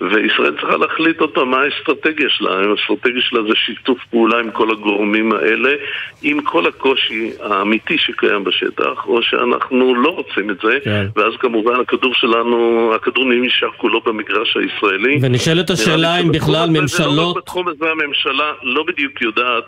וישראל 0.00 0.56
צריכה 0.60 0.76
להחליט 0.76 1.20
עוד 1.20 1.30
פעם 1.30 1.50
מה 1.50 1.60
האסטרטגיה 1.62 2.28
שלה, 2.30 2.50
האסטרטגיה 2.50 3.22
שלה 3.22 3.42
זה 3.42 3.54
שיתוף 3.54 3.98
פעולה 4.10 4.38
עם 4.38 4.50
כל 4.50 4.70
הגורמים 4.70 5.32
האלה, 5.32 5.74
עם 6.22 6.42
כל 6.42 6.66
הקושי 6.66 7.30
האמיתי 7.40 7.98
שקיים 7.98 8.44
בשטח, 8.44 9.06
או 9.06 9.22
ש... 9.22 9.34
שאנחנו 9.40 9.94
לא 9.94 10.08
רוצים 10.08 10.50
את 10.50 10.56
זה, 10.62 10.78
כן. 10.84 11.06
ואז 11.16 11.32
כמובן 11.40 11.80
הכדור 11.80 12.14
שלנו, 12.14 12.90
הכדור 12.94 13.24
נשאר 13.24 13.70
כולו 13.76 14.00
במגרש 14.00 14.56
הישראלי. 14.56 15.18
ונשאלת 15.22 15.70
השאלה 15.70 16.20
אם 16.20 16.32
בכלל 16.32 16.68
לא 16.72 16.80
ממשלות... 16.80 17.16
לא 17.16 17.34
בתחום 17.36 17.68
הזה 17.68 17.84
הממשלה 17.90 18.52
לא 18.62 18.84
בדיוק 18.88 19.22
יודעת 19.22 19.64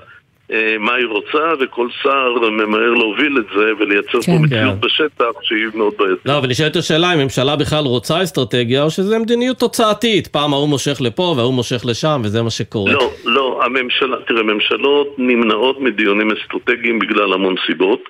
אה, 0.52 0.76
מה 0.78 0.94
היא 0.94 1.06
רוצה, 1.06 1.52
וכל 1.60 1.88
שר 2.02 2.50
ממהר 2.50 2.90
להוביל 2.90 3.38
את 3.38 3.44
זה 3.56 3.72
ולייצר 3.78 4.20
כן, 4.22 4.32
פה 4.32 4.42
מציאות 4.42 4.80
כן. 4.80 4.86
בשטח 4.86 5.42
שהיא 5.42 5.66
מאוד 5.74 5.92
בעייתית. 5.98 6.26
לא, 6.26 6.40
ונשאלת 6.42 6.76
השאלה 6.76 7.14
אם 7.14 7.18
ממשלה 7.18 7.56
בכלל 7.56 7.84
רוצה 7.84 8.22
אסטרטגיה, 8.22 8.82
או 8.82 8.90
שזה 8.90 9.18
מדיניות 9.18 9.58
תוצאתית. 9.58 10.26
פעם 10.26 10.52
ההוא 10.52 10.68
מושך 10.68 11.00
לפה 11.00 11.34
וההוא 11.36 11.54
מושך 11.54 11.82
לשם, 11.84 12.20
וזה 12.24 12.42
מה 12.42 12.50
שקורה. 12.50 12.92
לא, 12.92 13.10
לא, 13.24 13.60
הממשלה, 13.64 14.16
תראה, 14.26 14.42
ממשלות 14.42 15.14
נמנעות 15.18 15.80
מדיונים 15.80 16.30
אסטרטגיים 16.30 16.98
בגלל 16.98 17.32
המון 17.32 17.54
סיבות. 17.66 18.00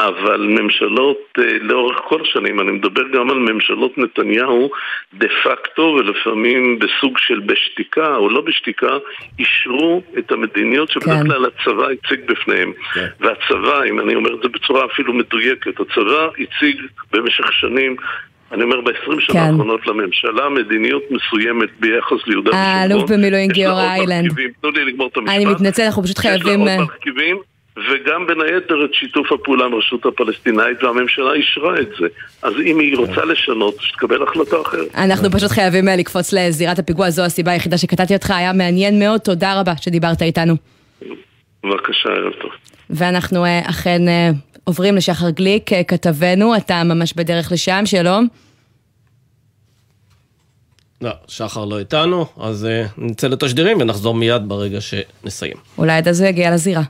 אבל 0.00 0.40
ממשלות 0.40 1.18
אה, 1.38 1.44
לאורך 1.60 1.96
כל 2.08 2.22
השנים, 2.22 2.60
אני 2.60 2.70
מדבר 2.70 3.02
גם 3.14 3.30
על 3.30 3.38
ממשלות 3.38 3.98
נתניהו 3.98 4.70
דה 5.14 5.26
פקטו 5.44 5.82
ולפעמים 5.82 6.78
בסוג 6.78 7.18
של 7.18 7.40
בשתיקה 7.40 8.16
או 8.16 8.28
לא 8.28 8.40
בשתיקה, 8.40 8.96
אישרו 9.38 10.02
את 10.18 10.32
המדיניות 10.32 10.90
שבדרך 10.90 11.22
כן. 11.22 11.28
כלל 11.28 11.44
הצבא 11.46 11.86
הציג 11.86 12.20
בפניהם. 12.28 12.72
כן. 12.94 13.06
והצבא, 13.20 13.82
אם 13.84 14.00
אני 14.00 14.14
אומר 14.14 14.34
את 14.34 14.42
זה 14.42 14.48
בצורה 14.48 14.86
אפילו 14.92 15.12
מדויקת, 15.12 15.80
הצבא 15.80 16.28
הציג 16.38 16.76
במשך 17.12 17.52
שנים 17.52 17.96
אני 18.52 18.62
אומר, 18.62 18.80
ב-20 18.80 19.20
שנה 19.20 19.32
כן. 19.32 19.38
האחרונות 19.38 19.86
לממשלה, 19.86 20.48
מדיניות 20.48 21.02
מסוימת 21.10 21.68
ביחס 21.80 22.26
ליהודה 22.26 22.50
ושומרון. 22.50 22.68
האלוף 22.68 23.10
במילואים 23.10 23.50
גיורא 23.50 23.82
איילנד. 23.82 24.32
תנו 24.60 24.70
לי 24.70 24.84
לגמור 24.84 25.08
את 25.12 25.16
המשפט. 25.16 25.34
אני 25.36 25.44
מתנצל, 25.44 25.82
אנחנו 25.82 26.02
פשוט 26.02 26.18
חייבים... 26.18 26.40
יש 26.40 26.46
לה 26.46 26.52
עוד 26.60 26.68
אה, 26.68 26.78
מרכיבים. 26.78 27.36
וגם 27.78 28.26
בין 28.26 28.40
היתר 28.40 28.84
את 28.84 28.94
שיתוף 28.94 29.32
הפעולה 29.32 29.64
עם 29.64 29.74
הרשות 29.74 30.06
הפלסטינאית, 30.06 30.82
והממשלה 30.82 31.32
אישרה 31.32 31.80
את 31.80 31.88
זה. 32.00 32.06
אז 32.42 32.52
אם 32.64 32.78
היא 32.78 32.96
רוצה 32.96 33.24
לשנות, 33.24 33.74
שתקבל 33.80 34.22
החלטה 34.22 34.56
אחרת. 34.60 34.94
אנחנו 34.94 35.30
פשוט 35.30 35.50
חייבים 35.50 35.88
אה, 35.88 35.96
לקפוץ 35.96 36.32
לזירת 36.32 36.78
הפיגוע, 36.78 37.10
זו 37.10 37.22
הסיבה 37.24 37.52
היחידה 37.52 37.78
שקטעתי 37.78 38.14
אותך, 38.14 38.30
היה 38.30 38.52
מעניין 38.52 38.98
מאוד, 38.98 39.20
תודה 39.20 39.60
רבה 39.60 39.72
שדיברת 39.80 40.22
איתנו. 40.22 40.54
בבקשה, 41.64 42.08
ערב 42.08 42.32
טוב. 42.42 42.50
ואנחנו 42.90 43.44
אה, 43.44 43.60
אכן 43.70 44.08
אה, 44.08 44.30
עוברים 44.64 44.96
לשחר 44.96 45.30
גליק, 45.30 45.70
כתבנו, 45.88 46.56
אתה 46.56 46.82
ממש 46.84 47.12
בדרך 47.12 47.52
לשם, 47.52 47.82
שלום. 47.84 48.28
לא, 51.00 51.10
שחר 51.28 51.64
לא 51.64 51.78
איתנו, 51.78 52.26
אז 52.40 52.68
נצא 52.98 53.28
לתשדירים 53.28 53.80
ונחזור 53.80 54.14
מיד 54.14 54.42
ברגע 54.48 54.78
שנסיים. 54.80 55.56
אולי 55.78 55.92
עד 55.92 56.08
אז 56.08 56.20
הוא 56.20 56.28
יגיע 56.28 56.50
לזירה. 56.50 56.82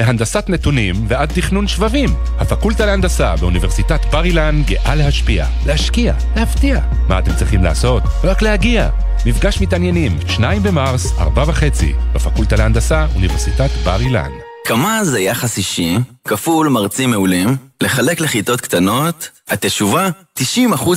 מהנדסת 0.00 0.44
נתונים 0.48 0.94
ועד 1.08 1.32
תכנון 1.34 1.68
שבבים. 1.68 2.08
הפקולטה 2.38 2.86
להנדסה 2.86 3.36
באוניברסיטת 3.36 4.00
בר 4.10 4.24
אילן 4.24 4.62
גאה 4.66 4.94
להשפיע, 4.94 5.46
להשקיע, 5.66 6.14
להפתיע. 6.36 6.80
מה 7.08 7.18
אתם 7.18 7.34
צריכים 7.34 7.64
לעשות? 7.64 8.02
רק 8.24 8.42
להגיע. 8.42 8.88
מפגש 9.26 9.60
מתעניינים, 9.60 10.18
2 10.28 10.62
במרס, 10.62 11.12
4 11.18 11.44
וחצי, 11.46 11.92
בפקולטה 12.14 12.56
להנדסה, 12.56 13.06
אוניברסיטת 13.14 13.70
בר 13.84 14.00
אילן. 14.00 14.30
כמה 14.66 15.04
זה 15.04 15.20
יחס 15.20 15.58
אישי, 15.58 15.96
כפול 16.28 16.68
מרצים 16.68 17.10
מעולים, 17.10 17.56
לחלק 17.80 18.20
לכיתות 18.20 18.60
קטנות, 18.60 19.28
התשובה, 19.48 20.08
90% 20.38 20.42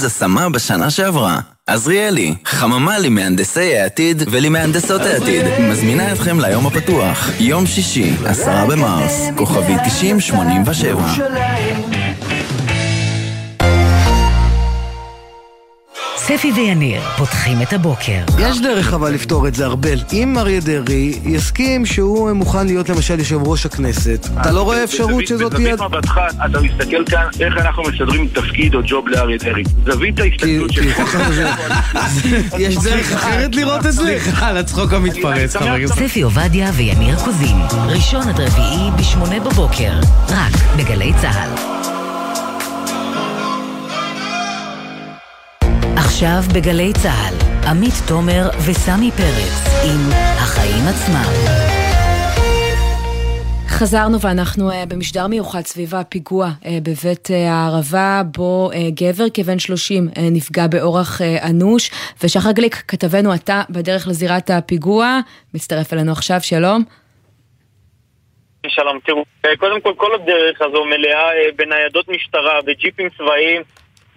השמה 0.05 0.49
בשנה 0.49 0.89
שעברה. 0.89 1.39
עזריאלי, 1.67 2.33
חממה 2.45 2.99
למהנדסי 2.99 3.77
העתיד 3.77 4.23
ולמהנדסות 4.31 5.01
העתיד, 5.01 5.45
מזמינה 5.71 6.13
אתכם 6.13 6.39
ליום 6.39 6.67
הפתוח, 6.67 7.29
יום 7.39 7.65
שישי, 7.65 8.13
עשרה 8.25 8.65
במרס, 8.65 9.29
כוכבי 9.35 9.73
9087. 9.85 11.92
ספי 16.25 16.51
ויניר 16.51 17.01
פותחים 17.17 17.61
את 17.61 17.73
הבוקר. 17.73 18.19
יש 18.39 18.61
דרך 18.61 18.93
אבל 18.93 19.13
לפתור 19.13 19.47
את 19.47 19.55
זה, 19.55 19.65
ארבל. 19.65 19.99
אם 20.13 20.37
אריה 20.37 20.59
דרעי 20.59 21.19
יסכים 21.25 21.85
שהוא 21.85 22.31
מוכן 22.31 22.65
להיות 22.65 22.89
למשל 22.89 23.19
יושב 23.19 23.47
ראש 23.47 23.65
הכנסת, 23.65 24.27
אתה 24.41 24.51
לא 24.51 24.61
רואה 24.61 24.83
אפשרות 24.83 25.27
שזאת 25.27 25.55
תהיה... 25.55 25.73
בזווית 25.73 25.91
מבטך 25.91 26.19
אתה 26.45 26.61
מסתכל 26.61 27.03
כאן 27.05 27.27
איך 27.39 27.57
אנחנו 27.57 27.83
מסדרים 27.83 28.27
תפקיד 28.27 28.75
או 28.75 28.79
ג'וב 28.85 29.07
לאריה 29.07 29.37
דרעי. 29.37 29.63
זווית 29.85 30.19
ההסתכלות 30.19 30.73
שלך. 30.73 31.17
יש 32.59 32.77
דרך 32.77 33.11
אחרת 33.11 33.55
לראות 33.55 33.85
את 33.85 33.93
זה? 33.93 34.01
סליחה 34.01 34.47
על 34.47 34.57
הצחוק 34.57 34.93
המתפרץ, 34.93 35.55
חבר 35.55 35.69
הכנסת. 35.69 35.95
ספי 35.95 36.21
עובדיה 36.21 36.71
ויניר 36.73 37.15
קוזין, 37.15 37.57
ראשון 37.87 38.29
עד 38.29 38.39
רביעי 38.39 38.91
בשמונה 38.99 39.39
בבוקר, 39.39 39.91
רק 40.29 40.53
בגלי 40.77 41.11
צה"ל. 41.21 41.72
עכשיו 46.23 46.55
בגלי 46.55 46.93
צה"ל, 46.93 47.35
עמית 47.69 47.93
תומר 48.07 48.43
וסמי 48.65 49.11
פרץ 49.11 49.55
עם 49.85 50.01
החיים 50.43 50.83
עצמם. 50.89 51.31
חזרנו 53.67 54.21
ואנחנו 54.21 54.71
uh, 54.71 54.73
במשדר 54.87 55.27
מיוחד 55.27 55.61
סביב 55.61 55.95
הפיגוע 55.95 56.47
uh, 56.61 56.65
בבית 56.83 57.27
uh, 57.27 57.33
הערבה, 57.33 58.21
בו 58.37 58.69
גבר 58.93 59.23
כבן 59.33 59.59
30 59.59 60.07
uh, 60.07 60.19
נפגע 60.31 60.67
באורח 60.67 61.21
אנוש, 61.49 61.89
ושחר 62.23 62.51
גליק, 62.51 62.75
כתבנו 62.75 63.33
אתה 63.33 63.61
בדרך 63.69 64.07
לזירת 64.07 64.49
הפיגוע, 64.49 65.19
מצטרף 65.53 65.93
אלינו 65.93 66.11
עכשיו, 66.11 66.41
שלום. 66.41 66.83
שלום, 68.67 68.99
תראו, 69.05 69.23
קודם 69.57 69.81
כל 69.81 69.93
כל 69.97 70.15
הדרך 70.15 70.61
הזו 70.61 70.85
מלאה 70.85 71.29
בניידות 71.55 72.09
משטרה, 72.09 72.61
בג'יפים 72.65 73.09
צבאיים, 73.17 73.61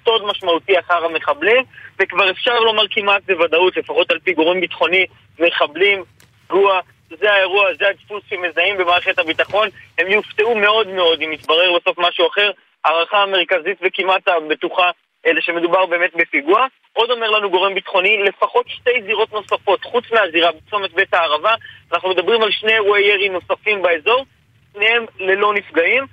סוד 0.06 0.24
משמעותי 0.24 0.78
אחר 0.78 1.04
המחבלים, 1.04 1.64
וכבר 1.98 2.30
אפשר 2.30 2.60
לומר 2.60 2.82
כמעט 2.90 3.22
בוודאות, 3.26 3.76
לפחות 3.76 4.10
על 4.10 4.18
פי 4.18 4.32
גורם 4.32 4.60
ביטחוני, 4.60 5.06
מחבלים, 5.38 6.02
פיגוע, 6.48 6.80
זה 7.20 7.32
האירוע, 7.32 7.74
זה 7.78 7.88
הדפוס 7.88 8.22
שמזהים 8.30 8.76
במערכת 8.78 9.18
הביטחון. 9.18 9.68
הם 9.98 10.06
יופתעו 10.06 10.54
מאוד 10.54 10.88
מאוד 10.88 11.22
אם 11.22 11.32
יתברר 11.32 11.78
בסוף 11.78 11.98
משהו 11.98 12.26
אחר. 12.28 12.50
הערכה 12.84 13.22
המרכזית 13.22 13.78
וכמעט 13.82 14.28
הבטוחה 14.28 14.90
אלא 15.26 15.40
שמדובר 15.40 15.86
באמת 15.86 16.10
בפיגוע. 16.14 16.66
עוד 16.92 17.10
אומר 17.10 17.30
לנו 17.30 17.50
גורם 17.50 17.74
ביטחוני, 17.74 18.22
לפחות 18.22 18.68
שתי 18.68 19.02
זירות 19.06 19.32
נוספות, 19.32 19.84
חוץ 19.84 20.04
מהזירה 20.12 20.50
בצומת 20.52 20.92
בית 20.92 21.14
הערבה, 21.14 21.54
אנחנו 21.92 22.08
מדברים 22.08 22.42
על 22.42 22.50
שני 22.50 22.72
אירועי 22.72 23.04
ירי 23.04 23.28
נוספים 23.28 23.82
באזור, 23.82 24.24
שניהם 24.72 25.04
ללא 25.18 25.54
נפגעים. 25.54 26.06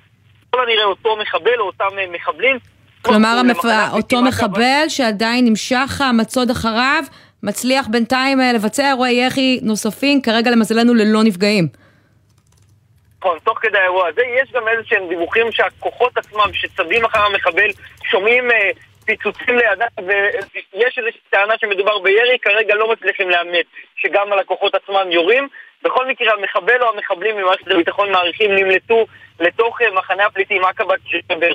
ככל 0.51 0.61
הנראה 0.61 0.83
אותו 0.83 1.15
מחבל 1.15 1.59
או 1.59 1.65
אותם 1.65 1.87
מחבלים. 2.11 2.57
כלומר, 3.05 3.35
המפ... 3.39 3.65
אותו 3.93 4.21
מחבל 4.21 4.85
שעדיין 4.87 5.45
נמשך 5.45 6.01
המצוד 6.01 6.49
אחריו, 6.49 7.03
מצליח 7.43 7.87
בינתיים 7.87 8.41
אה, 8.41 8.53
לבצע 8.53 8.87
אירועי 8.87 9.25
יחי 9.25 9.59
נוספים, 9.61 10.21
כרגע 10.21 10.51
למזלנו 10.51 10.93
ללא 10.93 11.23
נפגעים. 11.23 11.67
נכון, 13.19 13.37
תוך 13.43 13.59
כדי 13.61 13.77
האירוע 13.77 14.07
הזה 14.07 14.21
יש 14.41 14.51
גם 14.51 14.67
איזה 14.67 14.81
שהם 14.85 15.09
דיווחים 15.09 15.51
שהכוחות 15.51 16.17
עצמם 16.17 16.53
שצדים 16.53 17.05
אחר 17.05 17.19
המחבל 17.19 17.69
שומעים 18.11 18.51
אה, 18.51 18.69
פיצוצים 19.05 19.57
לידם 19.57 20.07
ויש 20.07 20.97
איזושהי 20.97 21.21
טענה 21.29 21.53
שמדובר 21.57 21.99
בירי, 21.99 22.37
כרגע 22.41 22.75
לא 22.75 22.91
מצליחים 22.91 23.29
לאמת 23.29 23.65
שגם 23.95 24.33
הלקוחות 24.33 24.75
עצמם 24.75 25.11
יורים. 25.11 25.47
בכל 25.83 26.07
מקרה 26.07 26.33
המחבל 26.33 26.81
או 26.81 26.89
המחבלים 26.93 27.37
ממערכת 27.37 27.67
הביטחון 27.67 28.11
מעריכים 28.11 28.55
נמלטו 28.55 29.05
לתוך 29.39 29.81
אה, 29.81 29.91
מחנה 29.91 30.25
הפליטים 30.25 30.65
עקבת 30.65 30.99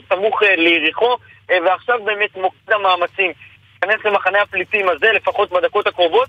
סמוך 0.09 0.43
אה, 0.43 0.57
ליריחו 0.57 1.17
אה, 1.51 1.59
ועכשיו 1.65 1.99
באמת 2.05 2.37
מוקד 2.37 2.73
המאמצים 2.73 3.33
להיכנס 3.83 4.05
למחנה 4.05 4.43
הפליטים 4.43 4.89
הזה 4.89 5.13
לפחות 5.13 5.51
בדקות 5.51 5.87
הקרובות 5.87 6.29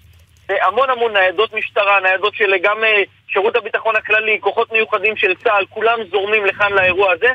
המון 0.49 0.89
המון 0.89 1.13
ניידות 1.13 1.53
משטרה, 1.53 1.99
ניידות 1.99 2.35
של 2.35 2.53
גם 2.61 2.77
שירות 3.27 3.55
הביטחון 3.55 3.95
הכללי, 3.95 4.37
כוחות 4.41 4.71
מיוחדים 4.71 5.17
של 5.17 5.35
צה"ל, 5.35 5.65
כולם 5.69 5.99
זורמים 6.11 6.45
לכאן 6.45 6.73
לאירוע 6.73 7.11
הזה. 7.11 7.27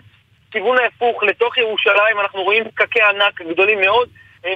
כיוון 0.50 0.78
ההפוך, 0.78 1.22
לתוך 1.22 1.58
ירושלים, 1.58 2.20
אנחנו 2.20 2.42
רואים 2.42 2.64
פקקי 2.64 3.02
ענק 3.02 3.42
גדולים 3.42 3.80
מאוד 3.80 4.08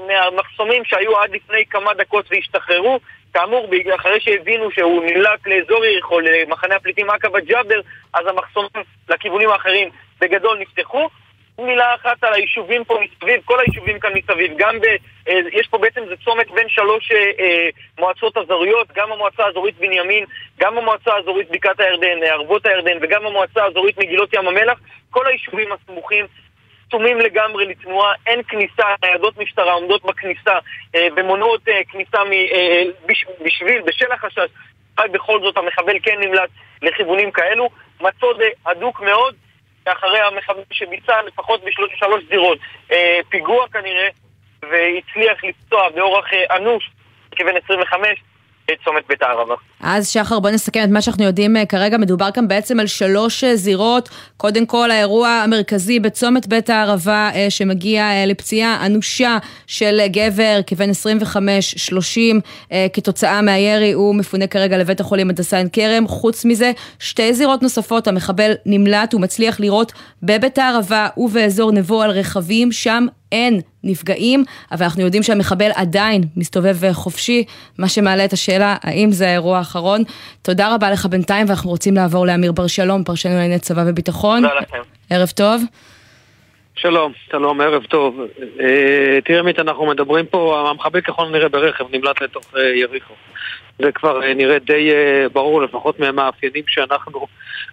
מהמחסומים 0.07 0.85
שהיו 0.85 1.19
עד 1.19 1.31
לפני 1.31 1.67
כמה 1.67 1.95
דקות 1.95 2.27
והשתחררו. 2.31 3.01
כאמור, 3.35 3.69
אחרי 3.95 4.21
שהבינו 4.21 4.71
שהוא 4.71 5.05
נמלט 5.05 5.47
לאזור 5.47 5.85
יריחו, 5.85 6.21
למחנה 6.21 6.77
הפליטים 6.77 7.11
עקבה 7.11 7.41
ג'אבר, 7.41 7.81
אז 8.15 8.27
המחסומים 8.27 8.71
לכיוונים 9.09 9.51
האחרים 9.51 9.91
בגדול 10.21 10.59
נפתחו. 10.59 11.09
מילה 11.59 11.95
אחת 11.95 12.25
על 12.25 12.35
היישובים 12.35 12.85
פה 12.85 12.99
מסביב, 13.01 13.41
כל 13.45 13.61
היישובים 13.61 14.01
כאן 14.01 14.11
מסביב, 14.15 14.53
גם 14.57 14.81
ב... 14.81 14.85
אה, 15.29 15.41
יש 15.53 15.69
פה 15.69 15.79
בעצם, 15.79 16.01
זה 16.09 16.15
צומת 16.25 16.51
בין 16.51 16.69
שלוש 16.69 17.13
אה, 17.13 17.31
אה, 17.41 17.69
מועצות 17.99 18.37
אזוריות, 18.37 18.89
גם 18.95 19.13
המועצה 19.13 19.45
האזורית 19.45 19.79
בנימין, 19.79 20.25
גם 20.61 20.79
המועצה 20.79 21.13
האזורית 21.15 21.51
בקעת 21.51 21.81
הירדן, 21.81 22.23
ערבות 22.23 22.67
הירדן, 22.67 22.99
וגם 23.01 23.27
המועצה 23.27 23.63
האזורית 23.65 23.99
מגילות 23.99 24.35
ים 24.35 24.49
המלח, 24.49 24.79
כל 25.11 25.27
היישובים 25.27 25.69
הסמוכים 25.73 26.27
סתומים 26.89 27.19
לגמרי 27.19 27.67
לתנועה, 27.67 28.13
אין 28.27 28.41
כניסה, 28.49 28.85
ניידות 29.03 29.39
משטרה 29.39 29.73
עומדות 29.73 30.05
בכניסה 30.05 30.59
אה, 30.95 31.09
ומונעות 31.17 31.69
אה, 31.69 31.81
כניסה 31.89 32.19
אה, 32.19 32.83
בש, 33.07 33.25
בשביל, 33.45 33.81
בשל 33.87 34.13
החשש, 34.13 34.51
בכל 35.13 35.41
זאת 35.41 35.57
המחבל 35.57 35.99
כן 36.03 36.21
נמלט 36.21 36.51
לכיוונים 36.83 37.31
כאלו, 37.31 37.69
מצוד 38.01 38.41
הדוק 38.67 39.01
מאוד 39.01 39.35
אחרי 39.85 40.21
המחבל 40.21 40.63
שביצע 40.73 41.23
לפחות 41.27 41.61
בשלוש 41.65 42.23
זירות 42.29 42.59
פיגוע 43.29 43.69
כנראה 43.69 44.09
והצליח 44.63 45.45
לפצוע 45.45 45.89
באורח 45.89 46.27
אנוש 46.57 46.91
כבן 47.37 47.57
25 47.65 48.23
צומת 48.85 49.07
בית 49.07 49.23
הערבה. 49.23 49.55
אז 49.81 50.09
שחר, 50.09 50.41
בוא 50.41 50.51
נסכם 50.51 50.85
את 50.85 50.89
מה 50.89 51.03
שאנחנו 51.03 51.25
יודעים 51.25 51.57
אה, 51.57 51.67
כרגע. 51.67 51.99
מדובר 51.99 52.31
כאן 52.31 52.49
בעצם 52.49 52.81
על 52.81 52.87
שלוש 52.87 53.45
אה, 53.45 53.57
זירות. 53.57 54.09
קודם 54.37 54.67
כל, 54.67 54.91
האירוע 54.91 55.29
המרכזי 55.29 56.01
בצומת 56.01 56.47
בית 56.47 56.71
הערבה, 56.71 57.31
אה, 57.35 57.47
שמגיע 57.51 58.27
לפציעה 58.27 58.87
אנושה 58.87 59.39
של 59.67 60.01
גבר 60.07 60.61
כבן 60.67 60.91
25-30 60.91 62.75
כתוצאה 62.93 63.43
מהירי. 63.43 63.93
הוא 63.93 64.15
מפונה 64.15 64.47
כרגע 64.47 64.79
לבית 64.79 65.01
החולים 65.01 65.31
הדסה 65.31 65.57
עין 65.57 65.69
כרם. 65.73 66.09
חוץ 66.09 66.45
מזה, 66.45 66.73
שתי 66.99 67.35
זירות 67.35 67.63
נוספות. 67.63 68.09
המחבל 68.09 68.53
נמלט, 68.67 69.13
הוא 69.13 69.21
מצליח 69.21 69.61
לירות 69.61 69.93
בבית 70.23 70.59
הערבה 70.59 71.09
ובאזור 71.17 71.73
נבו 71.73 72.03
על 72.03 72.11
רכבים. 72.11 72.73
שם 72.73 73.07
אין 73.33 73.61
נפגעים, 73.85 74.45
אבל 74.73 74.85
אנחנו 74.85 75.03
יודעים 75.03 75.23
שהמחבל 75.23 75.71
עדיין 75.75 76.23
מסתובב 76.37 76.93
חופשי, 76.93 77.45
מה 77.79 77.89
שמעלה 77.89 78.25
את 78.25 78.33
השאלה, 78.33 78.77
האם 78.83 79.13
זה 79.13 79.29
האירוע 79.29 79.59
האחרון. 79.69 80.03
תודה 80.43 80.75
רבה 80.75 80.91
לך 80.91 81.07
בינתיים, 81.07 81.47
ואנחנו 81.49 81.71
רוצים 81.71 81.95
לעבור 81.95 82.27
לאמיר 82.27 82.53
בר 82.53 82.67
שלום, 82.67 83.05
פרשנו 83.05 83.33
לענייני 83.33 83.59
צבא 83.59 83.85
וביטחון. 83.87 84.43
תודה 84.43 84.55
לכם. 84.55 84.83
ערב 85.11 85.29
טוב. 85.29 85.63
שלום, 86.77 87.13
שלום, 87.31 87.61
ערב 87.61 87.85
טוב. 87.85 88.21
אה, 88.61 89.19
תראה 89.25 89.39
עמית, 89.39 89.59
אנחנו 89.59 89.87
מדברים 89.87 90.27
פה, 90.27 90.71
המחבל 90.71 91.01
ככל 91.01 91.27
הנראה 91.27 91.49
ברכב 91.49 91.85
נמלט 91.93 92.23
לתוך 92.23 92.45
אה, 92.57 92.63
יריחו. 92.63 93.15
זה 93.79 93.93
כבר 93.93 94.23
אה, 94.23 94.35
נראה 94.35 94.59
די 94.59 94.91
ברור, 95.33 95.63
לפחות 95.63 96.01
מהמאפיינים 96.01 96.65
שאנחנו 96.67 97.27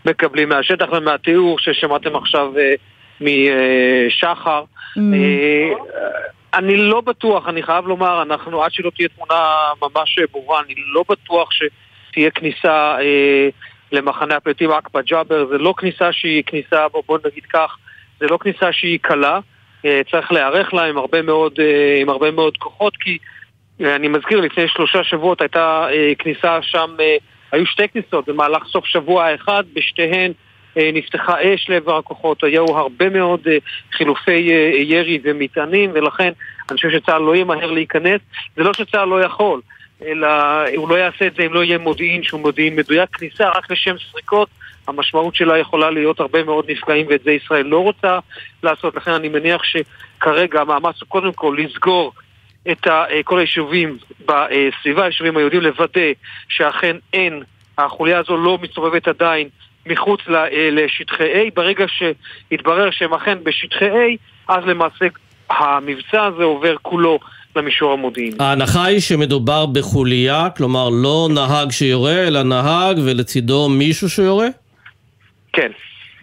מקבלים 0.05 0.49
מהשטח 0.49 0.85
ומהתיאור 0.91 1.59
ששמעתם 1.59 2.15
עכשיו 2.15 2.51
משחר. 3.21 4.63
Mm. 4.97 4.99
אני 6.53 6.77
לא 6.77 7.01
בטוח, 7.01 7.47
אני 7.47 7.63
חייב 7.63 7.87
לומר, 7.87 8.21
אנחנו, 8.21 8.63
עד 8.63 8.73
שלא 8.73 8.91
תהיה 8.95 9.07
תמונה 9.09 9.55
ממש 9.81 10.19
ברורה, 10.31 10.61
אני 10.65 10.73
לא 10.93 11.03
בטוח 11.09 11.49
שתהיה 12.15 12.31
כניסה 12.31 12.95
אה, 13.01 13.49
למחנה 13.91 14.35
הפליטים 14.35 14.71
עקבה 14.71 15.01
ג'אבר, 15.01 15.47
זה 15.47 15.57
לא 15.57 15.73
כניסה 15.77 16.11
שהיא 16.11 16.43
כניסה, 16.45 16.87
בוא, 16.87 17.03
בוא 17.07 17.17
נגיד 17.25 17.43
כך, 17.53 17.77
זה 18.19 18.27
לא 18.27 18.37
כניסה 18.41 18.71
שהיא 18.71 18.99
קלה, 19.01 19.39
אה, 19.85 20.01
צריך 20.11 20.31
להיערך 20.31 20.73
לה 20.73 20.83
עם 20.83 20.97
הרבה 20.97 21.21
מאוד, 21.21 21.53
אה, 21.59 22.01
עם 22.01 22.09
הרבה 22.09 22.31
מאוד 22.31 22.57
כוחות, 22.57 22.97
כי 22.97 23.17
אה, 23.81 23.95
אני 23.95 24.07
מזכיר, 24.07 24.39
לפני 24.39 24.67
שלושה 24.67 25.03
שבועות 25.03 25.41
הייתה 25.41 25.87
אה, 25.91 26.11
כניסה 26.19 26.61
שם, 26.61 26.95
אה, 26.99 27.17
היו 27.51 27.65
שתי 27.65 27.87
כניסות 27.87 28.29
במהלך 28.29 28.63
סוף 28.65 28.85
שבוע 28.85 29.35
אחד, 29.35 29.63
בשתיהן 29.73 30.31
אה, 30.77 30.89
נפתחה 30.93 31.35
אש 31.41 31.69
לעבר 31.69 31.97
הכוחות, 31.97 32.43
היו 32.43 32.65
הרבה 32.77 33.09
מאוד 33.09 33.39
אה, 33.47 33.57
חילופי 33.91 34.51
אה, 34.51 34.71
ירי 34.77 35.19
ומטענים, 35.23 35.91
ולכן 35.93 36.31
אני 36.69 36.77
חושב 36.77 36.89
שצה"ל 36.91 37.21
לא 37.21 37.35
ימהר 37.35 37.71
להיכנס. 37.71 38.21
זה 38.55 38.63
לא 38.63 38.73
שצה"ל 38.73 39.07
לא 39.07 39.23
יכול, 39.23 39.61
אלא 40.01 40.27
הוא 40.75 40.89
לא 40.89 40.95
יעשה 40.95 41.27
את 41.27 41.35
זה 41.35 41.43
אם 41.43 41.53
לא 41.53 41.63
יהיה 41.63 41.77
מודיעין 41.77 42.23
שהוא 42.23 42.41
מודיעין 42.41 42.75
מדויק. 42.75 43.09
כניסה 43.13 43.49
רק 43.49 43.71
לשם 43.71 43.95
סריקות, 44.11 44.49
המשמעות 44.87 45.35
שלה 45.35 45.57
יכולה 45.57 45.89
להיות 45.89 46.19
הרבה 46.19 46.43
מאוד 46.43 46.71
נפגעים, 46.71 47.05
ואת 47.09 47.23
זה 47.23 47.31
ישראל 47.31 47.65
לא 47.65 47.83
רוצה 47.83 48.19
לעשות. 48.63 48.95
לכן 48.95 49.11
אני 49.11 49.29
מניח 49.29 49.61
שכרגע 49.63 50.61
המאמץ 50.61 50.95
הוא 51.01 51.09
קודם 51.09 51.33
כל 51.33 51.57
לסגור 51.59 52.13
את 52.71 52.87
כל 53.23 53.39
היישובים 53.39 53.97
בסביבה, 54.25 55.03
היישובים 55.03 55.37
היהודים, 55.37 55.61
לוודא 55.61 56.11
שאכן 56.49 56.97
אין, 57.13 57.43
החוליה 57.77 58.19
הזו 58.19 58.37
לא 58.37 58.57
מסתובבת 58.61 59.07
עדיין 59.07 59.49
מחוץ 59.85 60.19
אה, 60.29 60.69
לשטחי 60.71 61.49
A. 61.49 61.51
ברגע 61.53 61.85
שהתברר 61.87 62.91
שהם 62.91 63.13
אכן 63.13 63.37
בשטחי 63.43 63.89
A, 63.89 64.17
אז 64.47 64.65
למעשה 64.65 65.05
המבצע 65.49 66.23
הזה 66.23 66.43
עובר 66.43 66.75
כולו 66.81 67.19
למישור 67.57 67.93
המודיעיני. 67.93 68.35
ההנחה 68.39 68.85
היא 68.85 68.99
שמדובר 68.99 69.65
בחוליה, 69.65 70.47
כלומר 70.57 70.89
לא 70.89 71.29
נהג 71.33 71.71
שיורה, 71.71 72.27
אלא 72.27 72.43
נהג 72.43 72.97
ולצידו 73.05 73.69
מישהו 73.69 74.09
שיורה? 74.09 74.47
כן, 75.53 75.71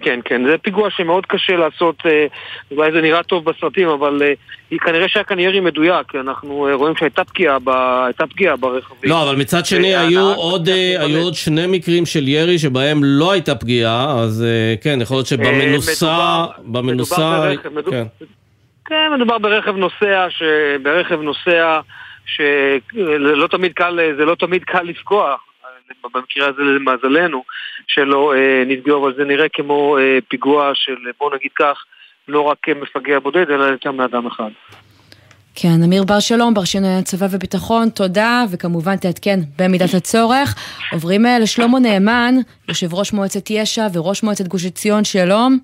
כן, 0.03 0.21
כן. 0.25 0.43
זה 0.47 0.59
פיגוע 0.63 0.89
שמאוד 0.91 1.27
קשה 1.27 1.57
לעשות, 1.57 1.97
אה, 2.07 2.27
אולי 2.71 2.93
זה 2.93 3.01
נראה 3.01 3.23
טוב 3.23 3.45
בסרטים, 3.45 3.89
אבל 3.89 4.23
אה, 4.23 4.79
כנראה 4.79 5.09
שהיה 5.09 5.25
כאן 5.25 5.39
ירי 5.39 5.61
מדויק. 5.61 6.15
אנחנו 6.15 6.69
אה, 6.69 6.75
רואים 6.75 6.95
שהייתה 6.99 7.25
פגיעה, 7.25 7.59
ב, 7.65 7.71
פגיעה 8.31 8.57
ברכבים. 8.57 9.11
לא, 9.11 9.23
אבל 9.23 9.37
מצד 9.37 9.67
שני 9.67 9.97
היו 9.97 10.35
עוד, 10.35 10.69
היו 10.99 11.23
עוד 11.23 11.35
שני 11.35 11.67
מקרים 11.67 12.07
של 12.07 12.29
ירי 12.29 12.59
שבהם 12.59 13.01
לא 13.05 13.33
הייתה 13.33 13.55
פגיעה, 13.55 14.19
אז 14.19 14.45
כן, 14.81 14.99
יכול 15.03 15.17
להיות 15.17 15.27
שבמנוסה... 15.27 16.45
במנוסה... 16.65 17.17
מדובר 17.17 17.49
ברכב, 17.49 17.69
מדובר, 17.69 17.91
כן. 17.91 18.25
כן, 18.93 19.13
מדובר 19.15 19.39
ברכב 19.39 19.77
נוסע, 19.77 20.27
ברכב 20.83 21.21
נוסע 21.21 21.81
שזה 22.27 23.37
לא 23.37 23.47
תמיד 23.47 23.73
קל, 23.73 23.99
לא 24.19 24.35
תמיד 24.35 24.65
קל 24.65 24.83
לפגוע. 24.83 25.37
במקרה 26.15 26.49
הזה 26.49 26.63
למזלנו, 26.63 27.45
שלא 27.87 28.35
אה, 28.35 28.63
נפגעו, 28.67 29.05
אבל 29.05 29.15
זה 29.17 29.25
נראה 29.25 29.49
כמו 29.53 29.99
אה, 29.99 30.19
פיגוע 30.29 30.71
של, 30.75 30.97
בוא 31.21 31.35
נגיד 31.35 31.51
כך, 31.59 31.85
לא 32.29 32.41
רק 32.41 32.69
מפגע 32.69 33.19
בודד, 33.19 33.51
אלא 33.51 33.65
יותר 33.65 33.93
מאדם 33.93 34.27
אחד. 34.27 34.51
כן, 35.55 35.83
אמיר 35.85 36.05
בר 36.05 36.21
שלום, 36.21 36.55
בר 36.55 36.65
שינוי 36.65 36.99
הצבא 36.99 37.27
וביטחון, 37.31 37.89
תודה, 37.89 38.45
וכמובן 38.53 38.97
תעדכן 38.97 39.41
במידת 39.59 39.95
הצורך. 39.95 40.55
עוברים 40.93 41.27
אה, 41.27 41.39
לשלמה 41.39 41.79
נאמן, 41.81 42.35
יושב 42.69 42.95
ראש 42.95 43.13
מועצת 43.13 43.51
יש"ע 43.51 43.87
וראש 43.95 44.23
מועצת 44.23 44.49
גוש 44.49 44.67
עציון, 44.67 45.05
שלום. 45.05 45.59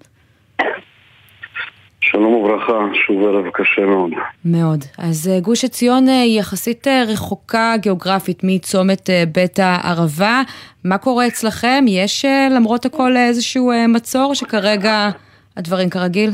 שלום 2.10 2.34
וברכה, 2.34 2.72
שוב 3.06 3.22
ערב 3.22 3.44
קשה 3.54 3.86
מאוד. 3.86 4.10
מאוד. 4.44 4.84
אז 4.98 5.28
אה, 5.28 5.40
גוש 5.40 5.64
עציון 5.64 6.08
אה, 6.08 6.22
היא 6.22 6.40
יחסית 6.40 6.88
אה, 6.88 7.02
רחוקה 7.12 7.74
גיאוגרפית 7.80 8.40
מצומת 8.44 9.10
בית 9.34 9.58
הערבה. 9.58 10.42
מה 10.84 10.98
קורה 10.98 11.26
אצלכם? 11.26 11.84
יש 11.88 12.24
למרות 12.50 12.84
הכל 12.84 13.16
איזשהו 13.16 13.72
מצור 13.88 14.34
שכרגע 14.34 15.08
הדברים 15.56 15.90
כרגיל? 15.90 16.30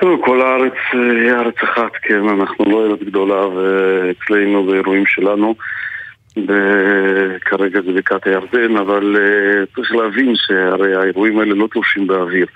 תראו, 0.00 0.22
כל 0.22 0.40
הארץ 0.40 0.74
היא 0.92 1.30
ארץ 1.30 1.54
אחת, 1.64 1.92
כן, 2.02 2.28
אנחנו 2.28 2.64
לא 2.64 2.86
ארץ 2.86 3.00
גדולה, 3.00 3.46
ואצלנו 3.46 4.66
באירועים 4.66 5.06
שלנו, 5.06 5.54
כרגע 7.40 7.80
זה 7.86 7.92
בקעת 7.92 8.26
הירדן, 8.26 8.76
אבל 8.76 9.16
צריך 9.74 9.94
להבין 9.94 10.32
שהרי 10.36 10.94
האירועים 10.96 11.38
האלה 11.38 11.54
לא 11.54 11.68
תלושים 11.72 12.06
באוויר. 12.06 12.46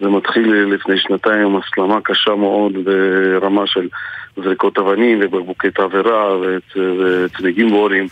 זה 0.00 0.08
מתחיל 0.08 0.52
לפני 0.52 0.98
שנתיים 0.98 1.56
הסלמה 1.56 2.00
קשה 2.04 2.34
מאוד 2.34 2.72
ברמה 2.84 3.66
של 3.66 3.88
זריקות 4.36 4.78
אבנים 4.78 5.18
ובקבוקי 5.22 5.70
תבערה 5.70 6.36
וצמיגים 6.38 7.68
בוערים 7.68 8.06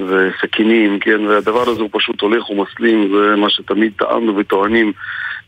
וסכינים, 0.00 0.98
כן, 0.98 1.26
והדבר 1.26 1.62
הזה 1.62 1.80
הוא 1.80 1.90
פשוט 1.92 2.20
הולך 2.20 2.50
ומסלים, 2.50 3.12
זה 3.14 3.36
מה 3.36 3.50
שתמיד 3.50 3.92
טענו 3.98 4.36
וטוענים 4.36 4.92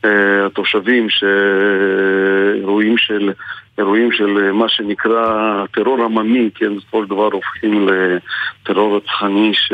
uh, 0.03 0.07
התושבים, 0.47 1.07
שאירועים 1.11 2.99
של... 2.99 3.33
אירועים 3.79 4.13
של 4.13 4.53
מה 4.53 4.69
שנקרא 4.69 5.65
טרור 5.73 6.05
עממי, 6.05 6.51
כן, 6.55 6.77
בסופו 6.77 7.03
של 7.03 7.11
דבר 7.11 7.29
הופכים 7.33 7.89
לטרור 7.89 8.97
רצחני 8.97 9.51
ש... 9.55 9.73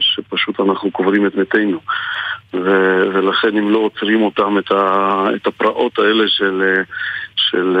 שפשוט 0.00 0.60
אנחנו 0.60 0.90
קוברים 0.90 1.26
את 1.26 1.34
מתינו. 1.34 1.78
ו... 2.54 2.58
ולכן 3.14 3.56
אם 3.56 3.70
לא 3.70 3.78
עוצרים 3.78 4.22
אותם, 4.22 4.58
את, 4.58 4.70
ה... 4.70 5.24
את 5.36 5.46
הפרעות 5.46 5.98
האלה 5.98 6.24
של, 6.28 6.74
של 7.36 7.76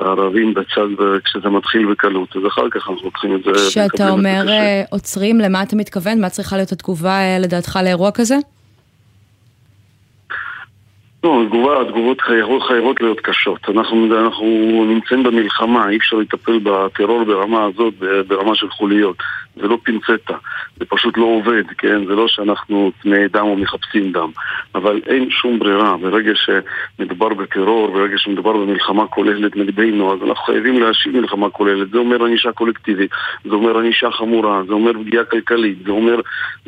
ערבים 0.00 0.54
בצד, 0.54 1.04
כשזה 1.24 1.48
מתחיל 1.48 1.86
בקלות, 1.90 2.36
אז 2.36 2.46
אחר 2.46 2.70
כך 2.70 2.88
אנחנו 2.88 3.04
לוקחים 3.04 3.34
את 3.36 3.42
זה... 3.42 3.50
כשאתה 3.68 4.10
אומר 4.10 4.42
עוצרים, 4.90 5.38
למה 5.40 5.62
אתה 5.62 5.76
מתכוון? 5.76 6.20
מה 6.20 6.28
צריכה 6.28 6.56
להיות 6.56 6.72
התגובה 6.72 7.38
לדעתך 7.38 7.78
לאירוע 7.82 8.10
כזה? 8.10 8.36
לא, 11.26 11.42
התגובה, 11.42 11.80
התגובות 11.80 12.20
חייבות, 12.20 12.62
חייבות 12.62 13.00
להיות 13.00 13.20
קשות. 13.20 13.68
אנחנו, 13.68 14.24
אנחנו 14.24 14.46
נמצאים 14.88 15.22
במלחמה, 15.22 15.88
אי 15.88 15.96
אפשר 15.96 16.16
לטפל 16.16 16.58
בטרור 16.58 17.24
ברמה 17.24 17.64
הזאת, 17.64 17.94
ברמה 18.28 18.54
של 18.54 18.70
חוליות. 18.70 19.16
זה 19.56 19.68
לא 19.68 19.78
פינצטה, 19.82 20.34
זה 20.76 20.84
פשוט 20.88 21.18
לא 21.18 21.24
עובד, 21.24 21.64
כן? 21.78 22.06
זה 22.06 22.14
לא 22.14 22.28
שאנחנו 22.28 22.92
צמאי 23.02 23.28
דם 23.28 23.44
או 23.44 23.56
מחפשים 23.56 24.12
דם. 24.12 24.30
אבל 24.74 25.00
אין 25.06 25.30
שום 25.30 25.58
ברירה. 25.58 25.96
ברגע 25.96 26.32
שמדובר 26.34 27.28
בטרור, 27.28 27.90
ברגע 27.92 28.18
שמדובר 28.18 28.52
במלחמה 28.52 29.06
כוללת 29.06 29.56
נגדנו, 29.56 30.12
אז 30.12 30.18
אנחנו 30.22 30.44
חייבים 30.44 30.82
להשיב 30.82 31.20
מלחמה 31.20 31.50
כוללת. 31.50 31.90
זה 31.90 31.98
אומר 31.98 32.24
ענישה 32.24 32.52
קולקטיבית, 32.52 33.10
זה 33.44 33.54
אומר 33.54 33.78
ענישה 33.78 34.10
חמורה, 34.10 34.62
זה 34.66 34.72
אומר 34.72 34.92
פגיעה 35.04 35.24
כלכלית, 35.24 35.78
זה 35.86 35.90
אומר, 35.90 36.20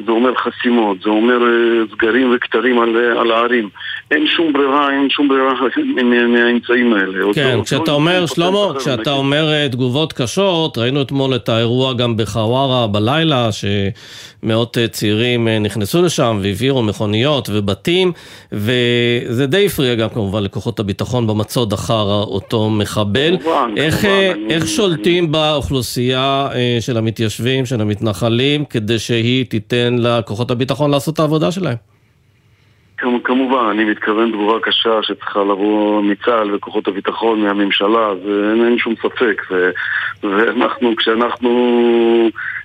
זה 0.06 0.10
אומר 0.10 0.34
חסימות, 0.34 0.96
זה 1.02 1.10
אומר 1.10 1.38
uh, 1.38 1.94
סגרים 1.94 2.32
וכתרים 2.36 2.80
על, 2.80 2.96
על 2.96 3.30
הערים. 3.30 3.68
אין 4.10 4.26
שום 4.26 4.52
ברירה, 4.52 4.92
אין 4.92 5.10
שום 5.10 5.28
ברירה 5.28 5.54
מהאמצעים 6.28 6.92
האלה. 6.92 7.34
כן, 7.34 7.56
לא- 7.58 7.64
כשאתה 7.64 7.90
לא 7.90 7.96
אומר, 7.96 8.26
שלמה, 8.26 8.78
כשאתה 8.78 9.10
אומר 9.10 9.52
אה, 9.52 9.68
תגובות 9.68 10.12
קשות, 10.12 10.78
ראינו 10.78 11.02
אתמול 11.02 11.34
את 11.34 11.48
האירוע 11.48 11.94
גם 11.94 12.16
בחווארה. 12.16 12.77
בלילה, 12.86 13.48
שמאות 13.52 14.78
אה, 14.78 14.88
צעירים 14.88 15.48
אה, 15.48 15.58
נכנסו 15.58 16.02
לשם 16.02 16.38
והעבירו 16.42 16.82
מכוניות 16.82 17.48
ובתים, 17.52 18.12
וזה 18.52 19.46
די 19.46 19.66
הפריע 19.66 19.94
גם 19.94 20.08
כמובן 20.08 20.42
לכוחות 20.42 20.80
הביטחון 20.80 21.26
במצוד 21.26 21.72
אחר 21.72 22.04
אותו 22.22 22.70
מחבל. 22.70 23.38
כמובן, 23.42 23.74
איך, 23.76 23.94
כמובן, 23.94 24.14
אה, 24.16 24.54
איך 24.54 24.62
אני, 24.62 24.70
שולטים 24.70 25.24
אני... 25.24 25.32
באוכלוסייה 25.32 26.48
של 26.80 26.96
המתיישבים, 26.96 27.66
של 27.66 27.80
המתנחלים, 27.80 28.64
כדי 28.64 28.98
שהיא 28.98 29.46
תיתן 29.46 29.96
לכוחות 29.98 30.50
הביטחון 30.50 30.90
לעשות 30.90 31.14
את 31.14 31.20
העבודה 31.20 31.50
שלהם? 31.50 31.76
כמובן, 33.24 33.66
אני 33.70 33.84
מתכוון 33.84 34.32
תגובה 34.32 34.60
קשה 34.62 35.02
שצריכה 35.02 35.40
לבוא 35.40 36.02
מצה"ל 36.02 36.54
וכוחות 36.54 36.88
הביטחון, 36.88 37.40
מהממשלה, 37.40 38.12
ואין 38.24 38.78
שום 38.78 38.94
ספק. 39.02 39.42
ו, 39.50 39.70
ואנחנו, 40.22 40.96
כשאנחנו 40.96 41.50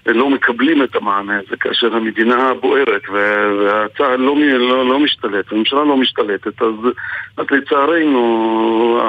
לא 0.05 0.29
מקבלים 0.29 0.83
את 0.83 0.95
המענה 0.95 1.33
הזה 1.37 1.55
כאשר 1.59 1.95
המדינה 1.95 2.53
בוערת 2.61 3.01
והצה"ל 3.13 4.15
לא, 4.15 4.35
לא, 4.59 4.89
לא 4.89 4.99
משתלט, 4.99 5.45
הממשלה 5.51 5.83
לא 5.83 5.97
משתלטת, 5.97 6.61
אז, 6.61 6.91
אז 7.37 7.45
לצערנו 7.51 8.99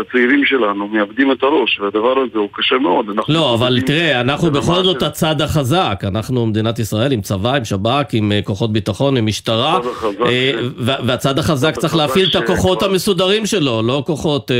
הצעירים 0.00 0.44
שלנו 0.44 0.88
מאבדים 0.88 1.32
את 1.32 1.42
הראש 1.42 1.80
והדבר 1.80 2.18
הזה 2.18 2.38
הוא 2.38 2.48
קשה 2.52 2.78
מאוד. 2.78 3.06
לא, 3.28 3.54
אבל 3.54 3.80
תראה, 3.86 4.20
אנחנו 4.20 4.50
בכל 4.50 4.82
זאת 4.82 5.02
הצד 5.02 5.40
החזק, 5.40 6.02
אנחנו 6.08 6.46
מדינת 6.46 6.78
ישראל 6.78 7.12
עם 7.12 7.20
צבא, 7.20 7.54
עם 7.54 7.64
שב"כ, 7.64 8.06
עם 8.12 8.32
אה, 8.32 8.40
כוחות 8.44 8.72
ביטחון, 8.72 9.16
עם 9.16 9.26
משטרה, 9.26 9.78
אה, 10.26 10.52
והצד 10.78 11.38
החזק 11.38 11.74
צריך 11.74 11.96
להפעיל 11.96 12.28
את 12.30 12.36
הכוחות 12.36 12.82
המסודרים 12.82 13.46
שלו, 13.46 13.82
לא 13.82 14.02
כוחות 14.06 14.50
אה, 14.50 14.56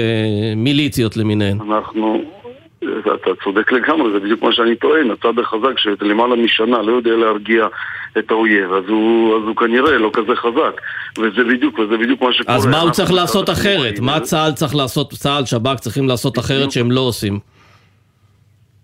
מיליציות 0.57 1.17
למיניהן. 1.17 1.59
אנחנו... 1.71 2.40
אתה 3.15 3.31
צודק 3.45 3.73
לגמרי, 3.73 4.13
זה 4.13 4.21
בדיוק 4.21 4.43
מה 4.43 4.53
שאני 4.53 4.77
טוען, 4.77 5.11
הצד 5.11 5.39
החזק 5.39 5.79
שלמעלה 5.79 6.37
משנה 6.37 6.83
לא 6.83 6.93
יודע 6.93 7.11
להרגיע 7.11 7.67
את 8.19 8.31
האויב, 8.31 8.73
אז 8.73 8.85
הוא, 8.89 9.37
אז 9.37 9.43
הוא 9.43 9.57
כנראה 9.57 9.99
לא 9.99 10.11
כזה 10.13 10.37
חזק, 10.37 10.81
וזה 11.19 11.45
בדיוק, 11.45 11.79
וזה 11.79 11.97
בדיוק 11.97 12.23
מה 12.23 12.33
שקורה. 12.33 12.57
אז 12.57 12.67
מה 12.67 12.81
הוא 12.81 12.91
צריך 12.91 13.13
לעשות 13.13 13.51
אחרת? 13.51 14.01
מה 14.01 14.21
צה"ל 14.21 14.53
צריך 14.53 14.75
לעשות, 14.75 15.13
צה"ל, 15.13 15.45
שב"כ 15.45 15.81
צריכים 15.81 16.09
לעשות 16.09 16.39
אחרת 16.39 16.71
שהם 16.71 16.91
לא 16.91 17.01
עושים? 17.01 17.39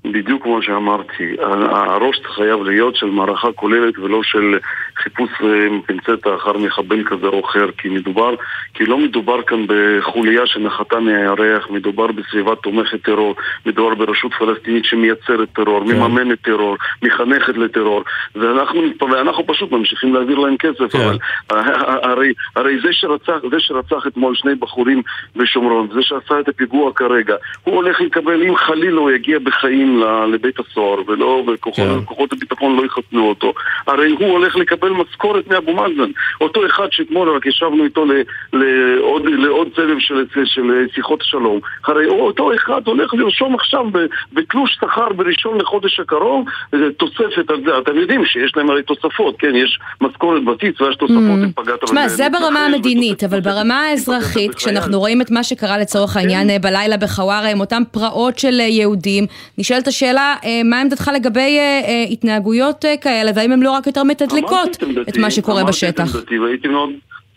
בדיוק 0.05 0.43
כמו 0.43 0.63
שאמרתי, 0.63 1.37
הראש 1.71 2.21
חייב 2.35 2.63
להיות 2.63 2.97
של 2.97 3.07
מערכה 3.07 3.53
כוללת 3.53 3.99
ולא 3.99 4.23
של 4.23 4.59
חיפוש 5.03 5.31
אה, 5.45 5.69
פינצטה 5.87 6.35
אחר 6.35 6.59
מחבל 6.59 7.05
כזה 7.05 7.27
או 7.27 7.45
אחר, 7.45 7.67
כי 7.79 7.89
מדובר, 7.89 8.35
כי 8.75 8.85
לא 8.85 8.99
מדובר 8.99 9.43
כאן 9.43 9.65
בחוליה 9.69 10.47
שנחתה 10.47 11.01
מהירח, 11.01 11.71
מדובר 11.71 12.07
בסביבה 12.07 12.57
תומכת 12.57 13.03
טרור, 13.03 13.35
מדובר 13.67 13.95
ברשות 13.95 14.35
פלסטינית 14.35 14.85
שמייצרת 14.85 15.49
טרור, 15.53 15.81
כן. 15.81 15.97
מממנת 15.97 16.39
טרור, 16.43 16.77
מחנכת 17.03 17.57
לטרור, 17.57 18.03
ואנחנו, 18.35 18.83
ואנחנו 19.11 19.47
פשוט 19.47 19.73
ממשיכים 19.73 20.15
להעביר 20.15 20.39
להם 20.39 20.57
כסף, 20.57 20.93
כן. 20.93 20.99
אבל 20.99 21.19
הרי, 22.03 22.33
הרי 22.57 22.77
זה, 22.83 22.89
שרצח, 22.93 23.39
זה 23.51 23.57
שרצח 23.59 24.07
אתמול 24.07 24.35
שני 24.35 24.55
בחורים 24.55 25.03
בשומרון, 25.37 25.89
זה 25.95 26.03
שעשה 26.03 26.41
את 26.41 26.49
הפיגוע 26.49 26.93
כרגע, 26.93 27.35
הוא 27.65 27.75
הולך 27.75 28.01
לקבל, 28.01 28.43
אם 28.43 28.57
חלילה 28.57 29.01
הוא 29.01 29.11
יגיע 29.11 29.39
בחיים 29.39 30.03
לבית 30.33 30.59
הסוהר, 30.61 31.03
ולא, 31.07 31.45
וכוחות 31.47 32.31
כן. 32.31 32.37
הביטחון 32.37 32.77
לא 32.77 32.85
יחתנו 32.87 33.29
אותו, 33.29 33.53
הרי 33.87 34.11
הוא 34.11 34.33
הולך 34.33 34.57
לקבל 34.57 34.86
מקבל 34.87 35.05
משכורת 35.11 35.47
מאבו 35.49 35.75
מאזן. 35.75 36.11
אותו 36.41 36.67
אחד 36.67 36.87
שאתמול 36.91 37.37
רק 37.37 37.47
ישבנו 37.47 37.85
איתו 37.85 38.05
לעוד, 38.53 39.23
לעוד 39.27 39.69
סבב 39.77 39.99
של, 39.99 40.25
של 40.45 40.87
שיחות 40.95 41.21
שלום. 41.23 41.61
הרי 41.87 42.07
אותו 42.07 42.55
אחד 42.55 42.87
הולך 42.87 43.15
לרשום 43.15 43.55
עכשיו 43.55 43.85
בתלוש 44.33 44.79
שכר 44.81 45.13
בראשון 45.13 45.59
לחודש 45.59 46.01
הקרוב 46.01 46.47
תוספת 46.97 47.51
על 47.51 47.61
זה. 47.65 47.79
אתם 47.79 47.97
יודעים 47.97 48.27
שיש 48.27 48.57
להם 48.57 48.71
הרי 48.71 48.83
תוספות, 48.83 49.37
כן? 49.39 49.57
יש 49.57 49.79
משכורת 50.01 50.45
בטיס 50.45 50.81
ויש 50.81 50.97
תוספות 50.97 51.17
mm. 51.17 51.45
אם 51.45 51.53
פגעת... 51.53 51.85
תשמע, 51.85 52.09
זה 52.09 52.27
ברמה 52.29 52.67
המדינית, 52.67 53.25
אבל 53.25 53.41
ברמה 53.41 53.81
האזרחית, 53.81 54.55
כשאנחנו 54.55 54.99
רואים 54.99 55.21
את 55.21 55.31
מה 55.31 55.45
שקרה 55.45 55.79
לצורך 55.79 56.11
כן. 56.11 56.19
העניין 56.21 56.51
אה, 56.51 56.59
בלילה 56.59 56.97
בחווארה 56.97 57.51
עם 57.51 57.61
אותן 57.61 57.83
פרעות 57.91 58.39
של 58.39 58.61
אה, 58.61 58.65
יהודים, 58.65 59.27
נשאלת 59.59 59.89
השאלה, 59.89 60.35
אה, 60.45 60.61
מה 60.65 60.81
עמדתך 60.81 61.11
לגבי 61.15 61.59
התנהגויות 62.11 62.85
כאלה, 63.01 63.31
והאם 63.35 63.53
הן 63.53 63.63
לא 63.63 63.71
רק 63.71 63.87
יותר 63.87 64.03
מתדלקות? 64.03 64.76
את 65.09 65.17
מה 65.17 65.31
שקורה 65.31 65.65
בשטח. 65.65 66.17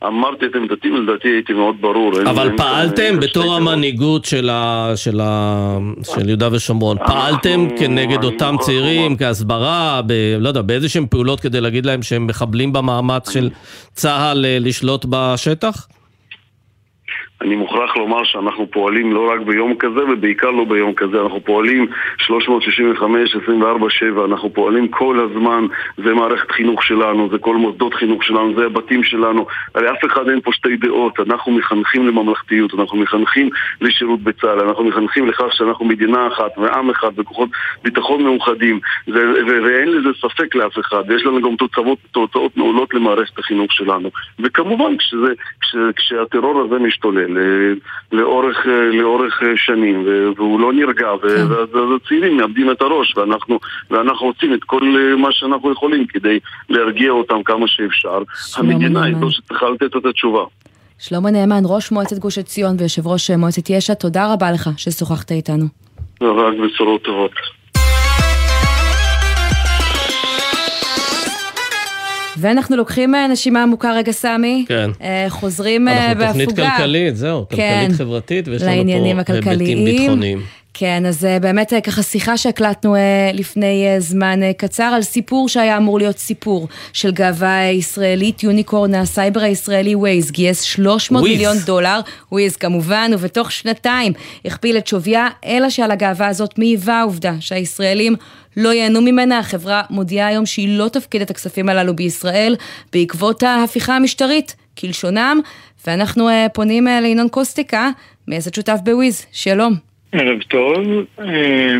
אמרתי 0.07 0.45
את 0.45 0.55
עמדתי 0.55 0.91
ולדעתי 0.91 1.27
הייתי 1.27 1.53
מאוד 1.53 1.75
ברור. 1.81 2.21
אבל 2.21 2.57
פעלתם 2.57 3.19
בתור 3.19 3.55
המנהיגות 3.55 4.25
של, 4.25 4.49
ה, 4.49 4.91
של, 4.95 5.19
ה, 5.23 5.77
של 6.03 6.29
יהודה 6.29 6.49
ושומרון, 6.51 6.97
פעלתם 6.97 7.67
כנגד 7.79 8.23
אותם 8.23 8.55
צעירים, 8.59 9.17
כהסברה, 9.17 10.01
ב, 10.07 10.13
לא 10.39 10.47
יודע, 10.47 10.61
באיזה 10.61 10.89
שהם 10.89 11.07
פעולות 11.07 11.39
כדי 11.39 11.61
להגיד 11.61 11.85
להם 11.85 12.03
שהם 12.03 12.27
מחבלים 12.27 12.73
במאמץ 12.73 13.31
של 13.31 13.49
צה"ל 13.93 14.45
אה, 14.45 14.57
לשלוט 14.59 15.05
בשטח? 15.09 15.87
אני 17.41 17.55
מוכרח 17.55 17.97
לומר 17.97 18.23
שאנחנו 18.23 18.67
פועלים 18.71 19.13
לא 19.13 19.31
רק 19.31 19.41
ביום 19.41 19.75
כזה 19.79 20.03
ובעיקר 20.11 20.51
לא 20.51 20.63
ביום 20.65 20.93
כזה, 20.93 21.21
אנחנו 21.21 21.41
פועלים 21.43 21.87
365, 22.17 23.35
24-7, 23.35 24.25
אנחנו 24.25 24.53
פועלים 24.53 24.87
כל 24.87 25.19
הזמן, 25.19 25.65
זה 25.97 26.13
מערכת 26.13 26.51
חינוך 26.51 26.83
שלנו, 26.83 27.29
זה 27.31 27.37
כל 27.37 27.55
מוסדות 27.55 27.93
חינוך 27.93 28.23
שלנו, 28.23 28.53
זה 28.55 28.65
הבתים 28.65 29.03
שלנו, 29.03 29.45
הרי 29.75 29.91
אף 29.91 30.05
אחד 30.05 30.29
אין 30.29 30.41
פה 30.41 30.51
שתי 30.53 30.77
דעות, 30.77 31.19
אנחנו 31.19 31.51
מחנכים 31.51 32.07
לממלכתיות, 32.07 32.73
אנחנו 32.73 32.97
מחנכים 32.97 33.49
לשירות 33.81 34.19
בצה"ל, 34.19 34.59
אנחנו 34.59 34.83
מחנכים 34.83 35.29
לכך 35.29 35.53
שאנחנו 35.53 35.85
מדינה 35.85 36.27
אחת 36.27 36.57
ועם 36.57 36.89
אחד 36.89 37.11
וכוחות 37.17 37.49
ביטחון 37.83 38.23
מאוחדים, 38.23 38.79
ואין 39.07 39.91
לזה 39.91 40.09
ספק 40.21 40.55
לאף 40.55 40.79
אחד, 40.79 41.03
ויש 41.07 41.25
לנו 41.25 41.41
גם 41.41 41.55
תוצאות, 41.55 41.97
תוצאות 42.11 42.57
מעולות 42.57 42.93
למערכת 42.93 43.39
החינוך 43.39 43.71
שלנו, 43.73 44.09
וכמובן 44.39 44.97
כשזה, 44.97 45.33
כש, 45.61 45.75
כשהטרור 45.95 46.61
הזה 46.61 46.79
משתולל 46.79 47.28
לאורך, 48.11 48.57
לאורך 48.93 49.41
שנים, 49.55 50.05
והוא 50.37 50.59
לא 50.59 50.73
נרגע, 50.73 51.07
כן. 51.21 51.27
ואז 51.49 51.89
הצעירים 51.95 52.37
מאבדים 52.37 52.71
את 52.71 52.81
הראש, 52.81 53.17
ואנחנו, 53.17 53.59
ואנחנו 53.91 54.27
עושים 54.27 54.53
את 54.53 54.63
כל 54.63 54.81
מה 55.17 55.31
שאנחנו 55.31 55.71
יכולים 55.71 56.05
כדי 56.07 56.39
להרגיע 56.69 57.11
אותם 57.11 57.43
כמה 57.43 57.67
שאפשר. 57.67 58.21
המדינה 58.57 59.03
היא 59.03 59.15
זו 59.19 59.31
שצריכה 59.31 59.69
לתת 59.69 59.95
את 59.97 60.05
התשובה. 60.05 60.43
שלמה 60.99 61.31
נאמן, 61.31 61.63
ראש 61.65 61.91
מועצת 61.91 62.17
גוש 62.17 62.37
עציון 62.37 62.75
ויושב 62.79 63.07
ראש 63.07 63.31
מועצת 63.31 63.69
יש"ע, 63.69 63.93
תודה 63.93 64.33
רבה 64.33 64.51
לך 64.51 64.69
ששוחחת 64.77 65.31
איתנו. 65.31 65.65
רק 66.21 66.53
בשורות 66.63 67.03
טובות. 67.03 67.31
ואנחנו 72.39 72.75
לוקחים 72.77 73.15
אה, 73.15 73.27
נשימה 73.27 73.63
עמוקה 73.63 73.93
רגע, 73.93 74.11
סמי. 74.11 74.65
כן. 74.67 74.89
אה, 75.01 75.25
חוזרים 75.29 75.87
אה, 75.87 75.93
בהפוגה. 76.07 76.25
אנחנו 76.25 76.45
תוכנית 76.45 76.69
כלכלית, 76.75 77.15
זהו, 77.17 77.45
כן. 77.49 77.55
כלכלית 77.81 77.97
חברתית, 77.97 78.47
ויש 78.47 78.61
לנו 78.61 78.71
פה. 79.25 79.33
היבטים 79.33 79.85
ביטחוניים. 79.85 80.41
כן, 80.79 81.05
אז 81.05 81.25
אה, 81.25 81.39
באמת 81.39 81.73
אה, 81.73 81.81
ככה 81.81 82.03
שיחה 82.03 82.37
שהקלטנו 82.37 82.95
אה, 82.95 83.31
לפני 83.33 83.85
זמן 83.99 84.39
קצר 84.57 84.83
על 84.83 85.01
סיפור 85.01 85.49
שהיה 85.49 85.77
אמור 85.77 85.99
להיות 85.99 86.17
סיפור 86.17 86.67
של 86.93 87.11
גאווה 87.11 87.63
ישראלית, 87.63 88.43
unicorn 88.43 88.95
הסייבר 88.95 89.39
הישראלי 89.39 89.95
Wiz 89.95 90.31
גייס 90.31 90.61
300 90.61 91.27
מיליון 91.27 91.57
דולר, 91.65 91.99
Wiz 92.31 92.55
כמובן, 92.55 93.11
ובתוך 93.13 93.51
שנתיים 93.51 94.13
הכפיל 94.45 94.77
את 94.77 94.87
שוויה, 94.87 95.27
אלא 95.45 95.69
שעל 95.69 95.91
הגאווה 95.91 96.27
הזאת 96.27 96.59
מעיבה 96.59 96.93
העובדה 96.93 97.33
שהישראלים 97.39 98.15
לא 98.57 98.69
ייהנו 98.73 99.01
ממנה. 99.01 99.39
החברה 99.39 99.81
מודיעה 99.89 100.27
היום 100.27 100.45
שהיא 100.45 100.77
לא 100.77 100.87
תפקיד 100.87 101.21
את 101.21 101.29
הכספים 101.29 101.69
הללו 101.69 101.95
בישראל 101.95 102.55
בעקבות 102.93 103.43
ההפיכה 103.43 103.95
המשטרית, 103.95 104.55
כלשונם, 104.77 105.39
ואנחנו 105.87 106.29
פונים 106.53 106.87
לינון 106.87 107.29
קוסטיקה, 107.29 107.89
מייסד 108.27 108.53
שותף 108.53 108.79
בוויז, 108.83 109.25
שלום. 109.31 109.88
ערב 110.11 110.41
טוב. 110.47 110.77
אה, 111.19 111.77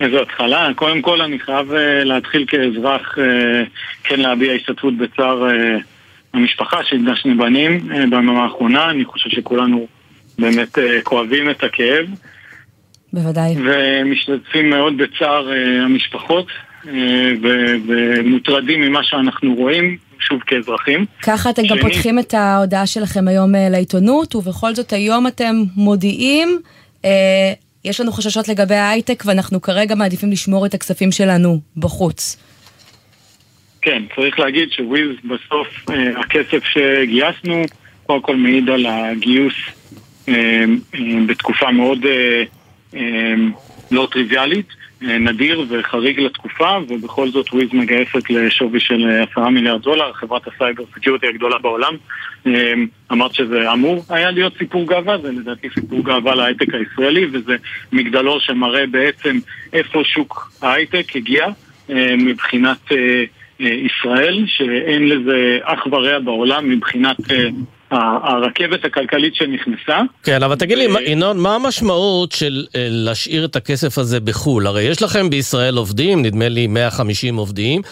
איזו 0.00 0.22
התחלה. 0.22 0.70
קודם 0.74 1.02
כל 1.02 1.20
אני 1.22 1.38
חייב 1.38 1.72
אה, 1.72 2.04
להתחיל 2.04 2.44
כאזרח 2.48 3.18
אה, 3.18 3.24
כן 4.04 4.20
להביע 4.20 4.52
השתתפות 4.52 4.94
בצער 4.98 5.44
המשפחה 6.34 6.84
שאיבדה 6.84 7.16
שני 7.16 7.34
בנים 7.34 7.88
ביממה 8.10 8.44
האחרונה. 8.44 8.90
אני 8.90 9.04
חושב 9.04 9.30
שכולנו 9.30 9.86
באמת 10.38 10.78
כואבים 11.02 11.50
את 11.50 11.64
הכאב. 11.64 12.06
בוודאי. 13.12 13.54
ומשתתפים 13.64 14.70
מאוד 14.70 14.96
בצער 14.96 15.48
המשפחות 15.84 16.46
ומוטרדים 17.42 18.80
ממה 18.80 19.00
שאנחנו 19.02 19.54
רואים, 19.54 19.96
שוב 20.20 20.40
כאזרחים. 20.46 21.04
ככה 21.22 21.50
אתם 21.50 21.62
גם 21.62 21.68
שנית- 21.68 21.82
פותחים 21.82 22.18
את 22.18 22.34
ההודעה 22.34 22.86
שלכם 22.86 23.28
היום 23.28 23.52
לעיתונות, 23.70 24.34
ובכל 24.34 24.74
זאת 24.74 24.92
היום 24.92 25.26
אתם 25.26 25.54
מודיעים, 25.76 26.48
יש 27.84 28.00
לנו 28.00 28.12
חששות 28.12 28.48
לגבי 28.48 28.74
ההייטק, 28.74 29.22
ואנחנו 29.26 29.62
כרגע 29.62 29.94
מעדיפים 29.94 30.30
לשמור 30.30 30.66
את 30.66 30.74
הכספים 30.74 31.12
שלנו 31.12 31.60
בחוץ. 31.76 32.36
כן, 33.82 34.02
צריך 34.16 34.38
להגיד 34.38 34.72
ש 34.72 34.87
Wiz 34.87 35.10
בסוף 35.24 35.90
אה, 35.90 36.20
הכסף 36.20 36.64
שגייסנו 36.64 37.64
קודם 38.06 38.22
כל 38.22 38.36
מעיד 38.36 38.68
על 38.70 38.86
הגיוס 38.86 39.54
אה, 40.28 40.34
אה, 40.94 41.00
בתקופה 41.26 41.70
מאוד 41.70 42.04
אה, 42.06 42.42
אה, 42.94 43.34
לא 43.90 44.08
טריוויאלית, 44.12 44.66
אה, 44.68 44.87
נדיר 45.02 45.64
וחריג 45.68 46.20
לתקופה, 46.20 46.78
ובכל 46.88 47.28
זאת 47.30 47.52
Wiz 47.52 47.68
מגייסת 47.72 48.30
לשווי 48.30 48.80
של 48.80 49.08
אה, 49.10 49.22
עשרה 49.22 49.50
מיליארד 49.50 49.82
דולר, 49.82 50.12
חברת 50.12 50.42
ה 50.48 50.54
cyber 50.54 50.84
security 50.94 51.26
הגדולה 51.26 51.58
בעולם. 51.58 51.96
אה, 52.46 52.72
אמרת 53.12 53.34
שזה 53.34 53.72
אמור 53.72 54.04
היה 54.10 54.30
להיות 54.30 54.52
סיפור 54.58 54.86
גאווה, 54.86 55.18
זה 55.18 55.32
לדעתי 55.32 55.68
סיפור 55.74 56.04
גאווה 56.04 56.34
להייטק 56.34 56.74
הישראלי, 56.74 57.26
וזה 57.32 57.56
מגדלור 57.92 58.40
שמראה 58.40 58.86
בעצם 58.86 59.38
איפה 59.72 60.04
שוק 60.04 60.52
ההייטק 60.62 61.16
הגיע 61.16 61.46
אה, 61.90 62.14
מבחינת... 62.16 62.92
אה, 62.92 63.24
אה, 63.60 63.66
ישראל, 63.66 64.44
שאין 64.46 65.08
לזה 65.08 65.58
אח 65.62 65.86
ורע 65.86 66.18
בעולם 66.18 66.70
מבחינת 66.70 67.16
אה, 67.30 67.48
הרכבת 67.90 68.84
הכלכלית 68.84 69.34
שנכנסה. 69.34 70.00
כן, 70.22 70.42
אבל 70.42 70.56
תגיד 70.56 70.78
לי, 70.78 70.86
מה- 70.86 71.02
ינון, 71.02 71.38
מה 71.38 71.54
המשמעות 71.54 72.32
של 72.32 72.66
אה, 72.76 72.86
להשאיר 72.90 73.44
את 73.44 73.56
הכסף 73.56 73.98
הזה 73.98 74.20
בחו"ל? 74.20 74.66
הרי 74.66 74.82
יש 74.82 75.02
לכם 75.02 75.30
בישראל 75.30 75.76
עובדים, 75.76 76.22
נדמה 76.22 76.48
לי 76.48 76.66
150 76.66 77.36
עובדים. 77.36 77.82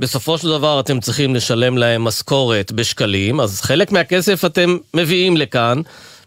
בסופו 0.00 0.38
של 0.38 0.48
דבר 0.48 0.80
אתם 0.80 1.00
צריכים 1.00 1.34
לשלם 1.34 1.78
להם 1.78 2.04
משכורת 2.04 2.72
בשקלים, 2.72 3.40
אז 3.40 3.60
חלק 3.60 3.92
מהכסף 3.92 4.44
אתם 4.44 4.76
מביאים 4.94 5.36
לכאן, 5.36 5.80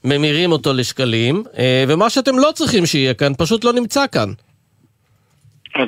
ממירים 0.04 0.52
אותו 0.52 0.74
לשקלים, 0.74 1.44
אה, 1.58 1.84
ומה 1.88 2.10
שאתם 2.10 2.40
לא 2.40 2.50
צריכים 2.56 2.86
שיהיה 2.86 3.14
כאן 3.14 3.32
פשוט 3.38 3.64
לא 3.64 3.74
נמצא 3.74 4.06
כאן. 4.12 4.30
אז 5.76 5.88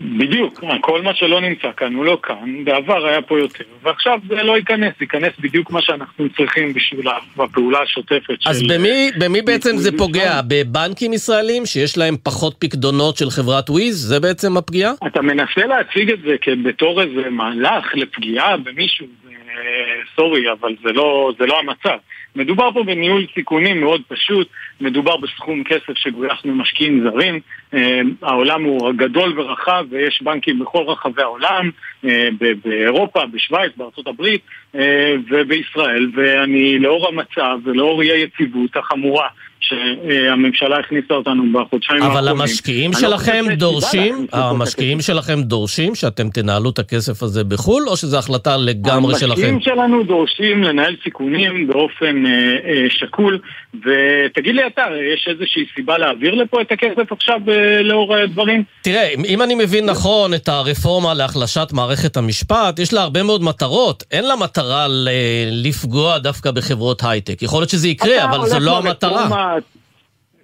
בדיוק, 0.00 0.60
כל 0.80 1.02
מה 1.02 1.14
שלא 1.14 1.40
נמצא 1.40 1.68
כאן 1.76 1.94
הוא 1.94 2.04
לא 2.04 2.18
כאן, 2.22 2.64
בעבר 2.64 3.06
היה 3.06 3.22
פה 3.22 3.38
יותר, 3.38 3.64
ועכשיו 3.82 4.18
זה 4.28 4.34
לא 4.42 4.56
ייכנס, 4.56 4.94
ייכנס 5.00 5.32
בדיוק 5.40 5.70
מה 5.70 5.82
שאנחנו 5.82 6.24
צריכים 6.36 6.72
בשביל 6.72 7.06
הפעולה 7.38 7.78
השוטפת 7.82 8.40
של... 8.40 8.50
אז 8.50 8.62
במי, 8.62 9.10
במי 9.18 9.42
בעצם 9.42 9.76
זה 9.76 9.90
פוגע? 9.98 10.40
בבנקים 10.48 11.12
ישראלים 11.12 11.66
שיש 11.66 11.98
להם 11.98 12.16
פחות 12.22 12.56
פקדונות 12.58 13.16
של 13.16 13.30
חברת 13.30 13.70
וויז? 13.70 13.96
זה 14.08 14.20
בעצם 14.20 14.56
הפגיעה? 14.56 14.92
אתה 15.06 15.22
מנסה 15.22 15.66
להציג 15.66 16.10
את 16.10 16.18
זה 16.20 16.34
בתור 16.64 17.02
איזה 17.02 17.30
מהלך 17.30 17.94
לפגיעה 17.94 18.56
במישהו, 18.56 19.06
זה- 19.24 19.30
סורי, 20.16 20.52
אבל 20.52 20.74
זה 20.84 20.92
לא, 20.92 21.32
זה 21.38 21.46
לא 21.46 21.58
המצב. 21.58 21.96
מדובר 22.36 22.72
פה 22.72 22.82
בניהול 22.82 23.26
סיכונים 23.34 23.80
מאוד 23.80 24.02
פשוט, 24.08 24.48
מדובר 24.80 25.16
בסכום 25.16 25.64
כסף 25.64 25.92
שגויס 25.94 26.44
ממשקיעים 26.44 27.08
זרים, 27.08 27.40
אה, 27.74 28.00
העולם 28.22 28.64
הוא 28.64 28.92
גדול 28.96 29.40
ורחב 29.40 29.84
ויש 29.90 30.22
בנקים 30.22 30.58
בכל 30.58 30.84
רחבי 30.86 31.22
העולם, 31.22 31.70
אה, 32.04 32.28
באירופה, 32.64 33.26
בשוויץ, 33.26 33.72
בארצות 33.76 34.06
הברית 34.06 34.40
אה, 34.74 35.14
ובישראל, 35.30 36.10
ואני 36.14 36.78
לאור 36.78 37.08
המצב 37.08 37.58
ולאור 37.64 38.02
אי 38.02 38.10
היציבות 38.10 38.76
החמורה 38.76 39.28
שהממשלה 39.60 40.78
הכניסה 40.78 41.14
אותנו 41.14 41.42
בחודשיים 41.52 42.02
האחרונים. 42.02 42.18
אבל 42.18 42.40
המשקיעים 42.40 42.92
שלכם 42.92 43.44
דורשים, 43.56 44.26
המשקיעים 44.32 45.00
שלכם 45.00 45.42
דורשים 45.42 45.94
שאתם 45.94 46.30
תנהלו 46.30 46.70
את 46.70 46.78
הכסף 46.78 47.22
הזה 47.22 47.44
בחו"ל, 47.44 47.88
או 47.88 47.96
שזו 47.96 48.18
החלטה 48.18 48.56
לגמרי 48.56 49.14
שלכם? 49.14 49.30
המשקיעים 49.32 49.60
שלנו 49.60 50.02
דורשים 50.02 50.62
לנהל 50.62 50.96
סיכונים 51.04 51.66
באופן 51.66 52.26
אה, 52.26 52.32
אה, 52.32 52.86
שקול, 52.90 53.38
ותגיד 53.74 54.54
לי 54.54 54.66
אתה, 54.66 54.82
יש 55.14 55.28
איזושהי 55.30 55.64
סיבה 55.74 55.98
להעביר 55.98 56.34
לפה 56.34 56.60
את 56.60 56.72
הכסף 56.72 57.12
עכשיו 57.12 57.40
אה, 57.48 57.82
לאור 57.82 58.14
הדברים? 58.16 58.64
תראה, 58.82 59.08
אם- 59.28 59.42
אני 59.42 59.54
מבין 59.54 59.84
נכון 59.86 60.34
את 60.34 60.48
הרפורמה 60.48 61.14
להחלשת 61.14 61.68
מערכת 61.72 62.16
המשפט, 62.16 62.78
יש 62.78 62.92
לה 62.92 63.02
הרבה 63.02 63.22
מאוד 63.22 63.42
מטרות. 63.42 64.04
אין 64.12 64.24
לה 64.24 64.36
מטרה 64.36 64.86
לפגוע 65.50 66.18
דווקא 66.18 66.50
בחברות 66.50 67.02
הייטק. 67.04 67.42
יכול 67.42 67.60
להיות 67.60 67.70
שזה 67.70 67.88
יקרה, 67.88 68.24
אבל 68.24 68.46
זו 68.46 68.58
לא 68.60 68.78
המטרה. 68.78 69.45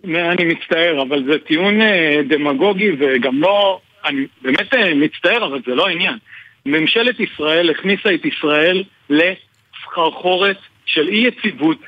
אני 0.04 0.44
מצטער, 0.44 1.02
אבל 1.02 1.24
זה 1.24 1.38
טיעון 1.38 1.80
אה, 1.82 2.20
דמגוגי 2.28 2.90
וגם 2.98 3.40
לא... 3.42 3.80
אני 4.04 4.26
באמת 4.42 4.74
אה, 4.74 4.94
מצטער, 4.94 5.44
אבל 5.46 5.60
זה 5.66 5.74
לא 5.74 5.86
העניין. 5.88 6.18
ממשלת 6.66 7.20
ישראל 7.20 7.70
הכניסה 7.70 8.14
את 8.14 8.24
ישראל 8.24 8.82
לסחרחורת 9.10 10.56
של 10.86 11.08
אי 11.08 11.26
יציבות, 11.26 11.78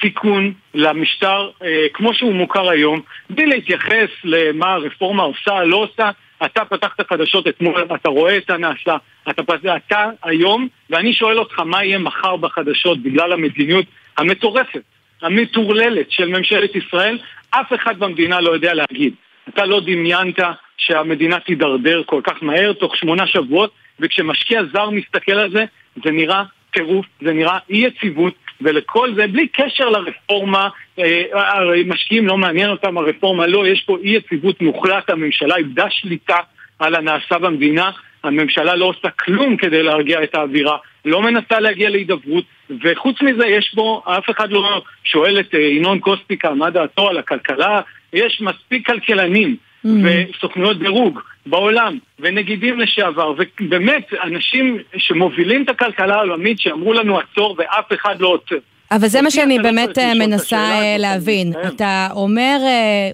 סיכון 0.00 0.52
למשטר 0.74 1.50
אה, 1.62 1.86
כמו 1.94 2.14
שהוא 2.14 2.32
מוכר 2.34 2.68
היום, 2.70 3.00
בלי 3.30 3.46
להתייחס 3.46 4.08
למה 4.24 4.72
הרפורמה 4.72 5.22
עושה, 5.22 5.64
לא 5.64 5.76
עושה. 5.76 6.10
אתה 6.44 6.64
פתחת 6.64 7.08
חדשות 7.08 7.48
אתמול, 7.48 7.86
אתה 7.94 8.08
רואה 8.08 8.36
את 8.36 8.50
הנעשה, 8.50 8.96
אתה, 9.30 9.42
פת- 9.42 9.66
אתה 9.86 10.10
היום, 10.22 10.68
ואני 10.90 11.12
שואל 11.12 11.38
אותך 11.38 11.58
מה 11.58 11.84
יהיה 11.84 11.98
מחר 11.98 12.36
בחדשות 12.36 13.02
בגלל 13.02 13.32
המדיניות 13.32 13.84
המטורפת, 14.18 14.82
המטורללת 15.22 16.10
של 16.10 16.28
ממשלת 16.28 16.76
ישראל, 16.76 17.18
אף 17.50 17.72
אחד 17.74 17.98
במדינה 17.98 18.40
לא 18.40 18.50
יודע 18.50 18.74
להגיד. 18.74 19.14
אתה 19.48 19.66
לא 19.66 19.80
דמיינת 19.80 20.38
שהמדינה 20.76 21.40
תידרדר 21.40 22.02
כל 22.06 22.20
כך 22.24 22.42
מהר, 22.42 22.72
תוך 22.72 22.96
שמונה 22.96 23.26
שבועות, 23.26 23.70
וכשמשקיע 24.00 24.62
זר 24.72 24.90
מסתכל 24.90 25.32
על 25.32 25.50
זה, 25.50 25.64
זה 26.04 26.10
נראה 26.10 26.42
טירוף, 26.70 27.06
זה 27.20 27.32
נראה 27.32 27.58
אי 27.70 27.76
יציבות, 27.76 28.34
ולכל 28.60 29.14
זה, 29.14 29.26
בלי 29.26 29.48
קשר 29.48 29.88
לרפורמה, 29.88 30.68
אה, 30.98 31.22
הרי 31.32 31.84
משקיעים 31.86 32.26
לא 32.26 32.36
מעניין 32.36 32.70
אותם 32.70 32.98
הרפורמה, 32.98 33.46
לא, 33.46 33.66
יש 33.66 33.82
פה 33.86 33.98
אי 34.02 34.10
יציבות 34.10 34.60
מוחלט, 34.60 35.10
הממשלה 35.10 35.56
איבדה 35.56 35.86
שליטה 35.90 36.36
על 36.78 36.94
הנעשה 36.94 37.38
במדינה, 37.38 37.90
הממשלה 38.24 38.74
לא 38.74 38.84
עושה 38.84 39.10
כלום 39.10 39.56
כדי 39.56 39.82
להרגיע 39.82 40.22
את 40.22 40.34
האווירה, 40.34 40.76
לא 41.04 41.22
מנסה 41.22 41.60
להגיע 41.60 41.90
להידברות, 41.90 42.44
וחוץ 42.82 43.22
מזה 43.22 43.46
יש 43.46 43.74
בו, 43.74 44.02
אף 44.06 44.30
אחד 44.30 44.50
לא 44.50 44.82
שואל 45.04 45.40
את 45.40 45.54
אה, 45.54 45.60
ינון 45.60 45.98
קוסטיקה 45.98 46.54
מה 46.54 46.70
דעתו 46.70 47.08
על 47.08 47.18
הכלכלה, 47.18 47.80
יש 48.12 48.40
מספיק 48.40 48.86
כלכלנים 48.86 49.56
וסוכנויות 49.84 50.78
דירוג 50.78 51.20
בעולם, 51.46 51.98
ונגידים 52.18 52.80
לשעבר, 52.80 53.34
ובאמת, 53.60 54.08
אנשים 54.22 54.78
שמובילים 54.96 55.62
את 55.62 55.68
הכלכלה 55.68 56.14
העולמית 56.14 56.60
שאמרו 56.60 56.92
לנו 56.92 57.18
עצור 57.18 57.56
ואף 57.58 57.92
אחד 57.92 58.20
לא 58.20 58.28
עוצר. 58.28 58.56
אבל 58.90 59.08
זה 59.08 59.22
מה 59.22 59.30
שאני 59.30 59.58
באמת 59.58 59.98
אה, 59.98 60.14
מנסה 60.14 60.56
אה, 60.56 60.96
להבין. 60.98 61.52
אני 61.56 61.68
אתה 61.68 62.08
אומר, 62.10 62.58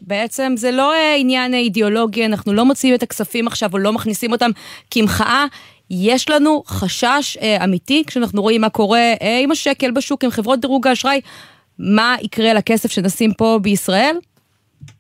בעצם 0.03 0.53
זה 0.57 0.71
לא 0.71 0.93
עניין 1.19 1.55
אידיאולוגי, 1.55 2.27
אנחנו 2.27 2.53
לא 2.53 2.65
מוציאים 2.65 2.95
את 2.95 3.03
הכספים 3.03 3.47
עכשיו 3.47 3.71
או 3.73 3.79
לא 3.79 3.93
מכניסים 3.93 4.33
אותם 4.33 4.51
כמחאה. 4.91 5.47
יש 5.91 6.31
לנו 6.31 6.63
חשש 6.67 7.37
אה, 7.43 7.65
אמיתי 7.65 8.05
כשאנחנו 8.07 8.43
רואים 8.43 8.61
מה 8.61 8.69
קורה 8.69 9.13
אה, 9.23 9.41
עם 9.43 9.51
השקל 9.51 9.91
בשוק, 9.91 10.25
עם 10.25 10.31
חברות 10.31 10.61
דירוג 10.61 10.87
האשראי, 10.87 11.21
מה 11.79 12.17
יקרה 12.23 12.55
לכסף 12.55 12.93
שנשים 12.93 13.33
פה 13.33 13.59
בישראל? 13.63 14.17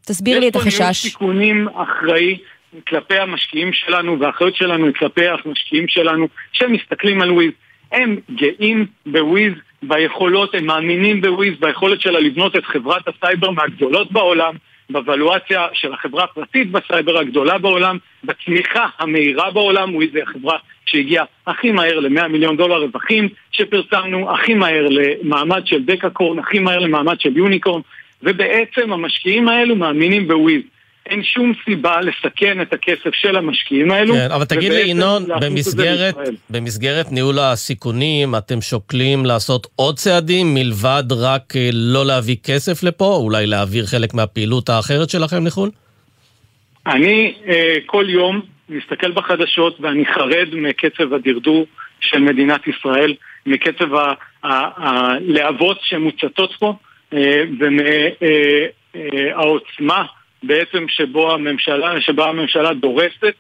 תסביר 0.06 0.40
לי 0.40 0.48
את 0.48 0.56
החשש. 0.56 1.04
יש 1.04 1.16
פה 1.16 1.24
ניהול 1.24 1.42
סיכונים 1.42 1.68
אחראי 1.68 2.38
כלפי 2.86 3.18
המשקיעים 3.18 3.72
שלנו, 3.72 4.20
והאחריות 4.20 4.56
שלנו 4.56 4.86
היא 4.86 4.94
כלפי 4.94 5.26
המשקיעים 5.28 5.88
שלנו, 5.88 6.28
שמסתכלים 6.52 7.22
על 7.22 7.32
וויז. 7.32 7.52
הם 7.92 8.16
גאים 8.30 8.86
בוויז, 9.06 9.52
ביכולות, 9.82 10.54
הם 10.54 10.66
מאמינים 10.66 11.20
בוויז, 11.20 11.54
ביכולת 11.60 12.00
שלה 12.00 12.20
לבנות 12.20 12.56
את 12.56 12.64
חברת 12.64 13.02
הסייבר 13.08 13.50
מהגדולות 13.50 14.12
בעולם, 14.12 14.54
בוולואציה 14.90 15.66
של 15.72 15.92
החברה 15.92 16.24
הפרטית 16.24 16.70
בסייבר 16.70 17.18
הגדולה 17.18 17.58
בעולם, 17.58 17.98
בצמיחה 18.24 18.86
המהירה 18.98 19.50
בעולם, 19.50 19.94
וויז 19.94 20.14
היא 20.14 20.22
החברה 20.22 20.58
שהגיעה 20.86 21.24
הכי 21.46 21.70
מהר 21.70 22.00
ל-100 22.00 22.28
מיליון 22.28 22.56
דולר 22.56 22.82
רווחים 22.82 23.28
שפרסמנו, 23.52 24.34
הכי 24.34 24.54
מהר 24.54 24.88
למעמד 24.90 25.66
של 25.66 25.84
decacorn, 25.84 26.38
הכי 26.38 26.58
מהר 26.58 26.78
למעמד 26.78 27.20
של 27.20 27.36
unicorn, 27.36 27.80
ובעצם 28.22 28.92
המשקיעים 28.92 29.48
האלו 29.48 29.76
מאמינים 29.76 30.28
בוויז. 30.28 30.62
אין 31.08 31.22
שום 31.24 31.52
סיבה 31.64 32.00
לסכן 32.00 32.60
את 32.60 32.72
הכסף 32.72 33.14
של 33.14 33.36
המשקיעים 33.36 33.90
האלו. 33.90 34.14
כן, 34.14 34.30
אבל 34.30 34.44
תגיד 34.44 34.72
לי, 34.72 34.80
ינון, 34.80 35.22
במסגרת, 35.40 36.14
במסגרת 36.50 37.12
ניהול 37.12 37.38
הסיכונים, 37.38 38.34
אתם 38.34 38.60
שוקלים 38.60 39.26
לעשות 39.26 39.66
עוד 39.76 39.96
צעדים 39.96 40.54
מלבד 40.54 41.04
רק 41.10 41.56
אה, 41.56 41.70
לא 41.72 42.06
להביא 42.06 42.36
כסף 42.44 42.82
לפה, 42.82 43.18
אולי 43.22 43.46
להעביר 43.46 43.86
חלק 43.86 44.14
מהפעילות 44.14 44.68
האחרת 44.68 45.10
שלכם 45.10 45.46
לחו"ל? 45.46 45.70
אני 46.86 47.34
אה, 47.48 47.76
כל 47.86 48.04
יום 48.08 48.40
מסתכל 48.68 49.12
בחדשות 49.12 49.80
ואני 49.80 50.06
חרד 50.06 50.48
מקצב 50.52 51.14
הדרדור 51.14 51.66
של 52.00 52.18
מדינת 52.18 52.60
ישראל, 52.66 53.14
מקצב 53.46 53.88
הלהבות 54.42 55.78
שמוצתות 55.82 56.52
פה 56.58 56.74
אה, 57.12 57.42
ומהעוצמה 58.94 59.98
אה, 59.98 60.06
בעצם 60.42 60.84
שבו 60.88 61.32
הממשלה, 61.32 62.00
שבה 62.00 62.28
הממשלה 62.28 62.74
דורסת 62.74 63.34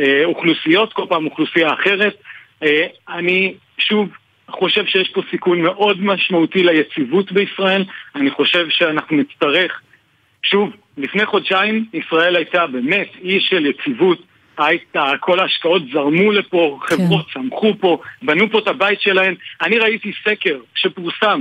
אה, 0.00 0.24
אוכלוסיות, 0.24 0.92
כל 0.92 1.04
פעם 1.08 1.26
אוכלוסייה 1.26 1.72
אחרת. 1.72 2.16
אה, 2.62 2.86
אני 3.08 3.54
שוב 3.78 4.08
חושב 4.50 4.86
שיש 4.86 5.08
פה 5.08 5.22
סיכון 5.30 5.60
מאוד 5.62 6.02
משמעותי 6.02 6.62
ליציבות 6.62 7.32
בישראל. 7.32 7.84
אני 8.14 8.30
חושב 8.30 8.66
שאנחנו 8.70 9.16
נצטרך, 9.16 9.80
שוב, 10.42 10.70
לפני 10.96 11.26
חודשיים 11.26 11.84
ישראל 11.94 12.36
הייתה 12.36 12.66
באמת 12.66 13.08
אי 13.22 13.40
של 13.40 13.66
יציבות. 13.66 14.18
הייתה, 14.58 15.12
כל 15.20 15.40
ההשקעות 15.40 15.82
זרמו 15.92 16.32
לפה, 16.32 16.78
חברות 16.82 17.26
כן. 17.26 17.40
צמחו 17.40 17.74
פה, 17.80 17.98
בנו 18.22 18.50
פה 18.50 18.58
את 18.58 18.68
הבית 18.68 19.00
שלהן. 19.00 19.34
אני 19.62 19.78
ראיתי 19.78 20.12
סקר 20.24 20.58
שפורסם 20.74 21.40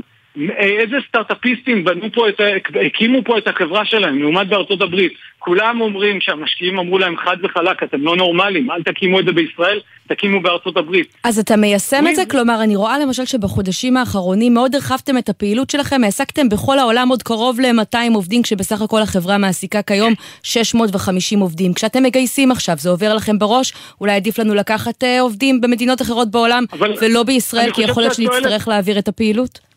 איזה 0.57 0.95
סטארט-אפיסטים 1.07 1.83
בנו 1.83 2.11
פה 2.13 2.29
את, 2.29 2.41
הקימו 2.85 3.23
פה 3.23 3.37
את 3.37 3.47
החברה 3.47 3.85
שלהם, 3.85 4.19
לעומת 4.19 4.47
בארצות 4.47 4.81
הברית. 4.81 5.13
כולם 5.39 5.81
אומרים 5.81 6.21
שהמשקיעים 6.21 6.79
אמרו 6.79 6.99
להם 6.99 7.17
חד 7.17 7.37
וחלק, 7.43 7.83
אתם 7.83 8.01
לא 8.01 8.15
נורמלים, 8.15 8.71
אל 8.71 8.83
תקימו 8.83 9.19
את 9.19 9.25
זה 9.25 9.31
בישראל, 9.31 9.79
תקימו 10.07 10.41
בארצות 10.41 10.77
הברית. 10.77 11.13
אז 11.23 11.39
אתה 11.39 11.55
מיישם 11.55 12.05
את 12.09 12.15
זה? 12.15 12.25
כלומר, 12.25 12.63
אני 12.63 12.75
רואה 12.75 12.99
למשל 12.99 13.25
שבחודשים 13.25 13.97
האחרונים 13.97 14.53
מאוד 14.53 14.75
הרחבתם 14.75 15.17
את 15.17 15.29
הפעילות 15.29 15.69
שלכם, 15.69 16.03
העסקתם 16.03 16.49
בכל 16.49 16.79
העולם 16.79 17.09
עוד 17.09 17.23
קרוב 17.23 17.59
ל-200 17.59 18.13
עובדים, 18.13 18.41
כשבסך 18.43 18.81
הכל 18.81 19.01
החברה 19.01 19.37
מעסיקה 19.37 19.81
כיום 19.81 20.13
650 20.43 21.39
עובדים. 21.39 21.73
כשאתם 21.73 22.03
מגייסים 22.03 22.51
עכשיו, 22.51 22.75
זה 22.77 22.89
עובר 22.89 23.13
לכם 23.15 23.39
בראש? 23.39 23.73
אולי 24.01 24.11
עדיף 24.11 24.39
לנו 24.39 24.55
לקחת 24.55 25.03
uh, 25.03 25.21
עובדים 25.21 25.61
במדינות 25.61 26.01
אחרות 26.01 26.31
בעולם, 26.31 26.63
ולא 27.01 27.23
בישראל, 27.23 27.71
כי 27.73 27.81
יכול 27.81 28.03
להיות 28.03 28.15
שנצטרך 28.15 28.67
להעביר 28.67 28.99
את 28.99 29.07
הפעילות? 29.07 29.72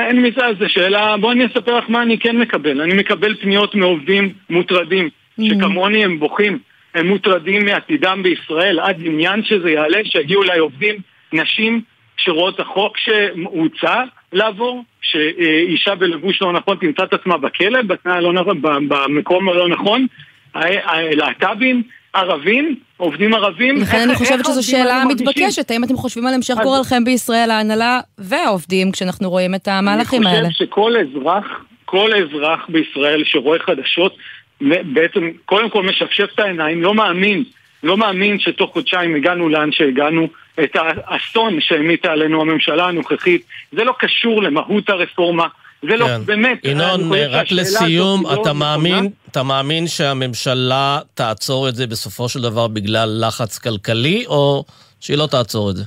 אין 0.00 0.22
מזה, 0.22 0.42
זו 0.58 0.68
שאלה, 0.68 1.16
בואי 1.16 1.34
אני 1.34 1.46
אספר 1.46 1.78
לך 1.78 1.84
מה 1.88 2.02
אני 2.02 2.18
כן 2.18 2.36
מקבל. 2.36 2.80
אני 2.80 2.94
מקבל 2.94 3.34
פניות 3.34 3.74
מעובדים 3.74 4.32
מוטרדים, 4.50 5.08
mm. 5.40 5.42
שכמוני 5.44 6.04
הם 6.04 6.18
בוכים, 6.18 6.58
הם 6.94 7.06
מוטרדים 7.06 7.64
מעתידם 7.64 8.20
בישראל, 8.22 8.80
עד 8.80 8.96
עניין 9.04 9.44
שזה 9.44 9.70
יעלה, 9.70 9.98
שיגיעו 10.04 10.42
אליי 10.42 10.58
עובדים, 10.58 10.94
נשים 11.32 11.80
שרואות 12.16 12.60
החוק 12.60 12.98
שהוצע 12.98 14.02
לעבור, 14.32 14.84
שאישה 15.02 15.94
בלבוש 15.94 16.42
לא 16.42 16.52
נכון 16.52 16.76
תמצא 16.76 17.04
את 17.04 17.14
עצמה 17.14 17.36
בכלא, 17.36 17.82
בתנאי 17.82 18.14
הלא 18.14 18.32
נכון, 18.32 18.62
במקום 18.62 19.48
הלא 19.48 19.68
נכון, 19.68 20.06
להט"בים, 20.94 21.82
ערבים, 22.16 22.76
עובדים 22.96 23.34
ערבים. 23.34 23.76
לכן 23.76 24.00
אני 24.02 24.14
חושבת 24.14 24.44
שזו 24.44 24.70
שאלה 24.70 25.04
מתבקשת, 25.04 25.70
האם 25.70 25.84
אתם 25.84 25.96
חושבים 25.96 26.26
על 26.26 26.34
המשך 26.34 26.54
גורלכם 26.62 27.04
בישראל, 27.04 27.50
ההנהלה 27.50 28.00
והעובדים, 28.18 28.92
כשאנחנו 28.92 29.30
רואים 29.30 29.54
את 29.54 29.68
המהלכים 29.68 30.26
האלה? 30.26 30.38
אני 30.38 30.52
חושב 30.52 30.64
שכל 30.64 30.92
אזרח, 30.96 31.64
כל 31.84 32.10
אזרח 32.14 32.60
בישראל 32.68 33.22
שרואה 33.24 33.58
חדשות, 33.58 34.16
בעצם 34.60 35.30
קודם 35.44 35.70
כל 35.70 35.82
משפשף 35.82 36.28
את 36.34 36.38
העיניים, 36.38 36.82
לא 36.82 36.94
מאמין, 36.94 37.44
לא 37.82 37.96
מאמין 37.96 38.38
שתוך 38.38 38.72
חודשיים 38.72 39.14
הגענו 39.14 39.48
לאן 39.48 39.72
שהגענו, 39.72 40.28
את 40.64 40.76
האסון 40.76 41.60
שהמיטה 41.60 42.12
עלינו 42.12 42.40
הממשלה 42.40 42.86
הנוכחית, 42.86 43.42
זה 43.72 43.84
לא 43.84 43.94
קשור 43.98 44.42
למהות 44.42 44.90
הרפורמה. 44.90 45.46
זה 45.82 45.96
לא, 45.96 46.06
כן. 46.06 46.24
באמת, 46.24 46.64
ינון, 46.64 47.12
רק 47.30 47.46
לסיום, 47.52 48.24
אתה 48.26 48.52
מאמין, 48.52 49.10
אתה 49.30 49.42
מאמין 49.42 49.86
שהממשלה 49.86 50.98
תעצור 51.14 51.68
את 51.68 51.74
זה 51.74 51.86
בסופו 51.86 52.28
של 52.28 52.42
דבר 52.42 52.68
בגלל 52.68 53.24
לחץ 53.26 53.58
כלכלי, 53.58 54.24
או 54.26 54.64
שהיא 55.00 55.18
לא 55.18 55.26
תעצור 55.26 55.70
את 55.70 55.76
זה? 55.76 55.84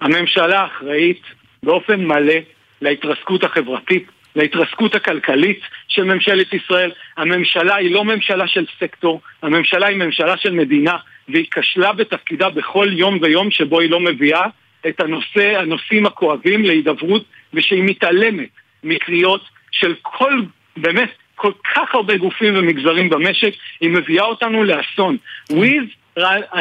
הממשלה 0.00 0.66
אחראית 0.66 1.22
באופן 1.62 2.04
מלא 2.04 2.34
להתרסקות 2.82 3.44
החברתית, 3.44 4.06
להתרסקות 4.36 4.94
הכלכלית 4.94 5.60
של 5.88 6.04
ממשלת 6.04 6.54
ישראל. 6.54 6.92
הממשלה 7.16 7.74
היא 7.76 7.90
לא 7.90 8.04
ממשלה 8.04 8.48
של 8.48 8.64
סקטור, 8.80 9.20
הממשלה 9.42 9.86
היא 9.86 9.96
ממשלה 9.96 10.36
של 10.36 10.52
מדינה, 10.52 10.96
והיא 11.28 11.46
כשלה 11.50 11.92
בתפקידה 11.92 12.50
בכל 12.50 12.88
יום 12.92 13.18
ויום 13.22 13.50
שבו 13.50 13.80
היא 13.80 13.90
לא 13.90 14.00
מביאה 14.00 14.46
את 14.88 15.00
הנושא, 15.00 15.58
הנושאים 15.58 16.06
הכואבים 16.06 16.64
להידברות, 16.64 17.24
ושהיא 17.54 17.82
מתעלמת 17.82 18.48
מקריאות 18.84 19.44
של 19.70 19.94
כל, 20.02 20.42
באמת, 20.76 21.10
כל 21.34 21.52
כך 21.74 21.94
הרבה 21.94 22.16
גופים 22.16 22.54
ומגזרים 22.56 23.10
במשק, 23.10 23.52
היא 23.80 23.90
מביאה 23.90 24.24
אותנו 24.24 24.64
לאסון. 24.64 25.16
וויז, 25.50 25.84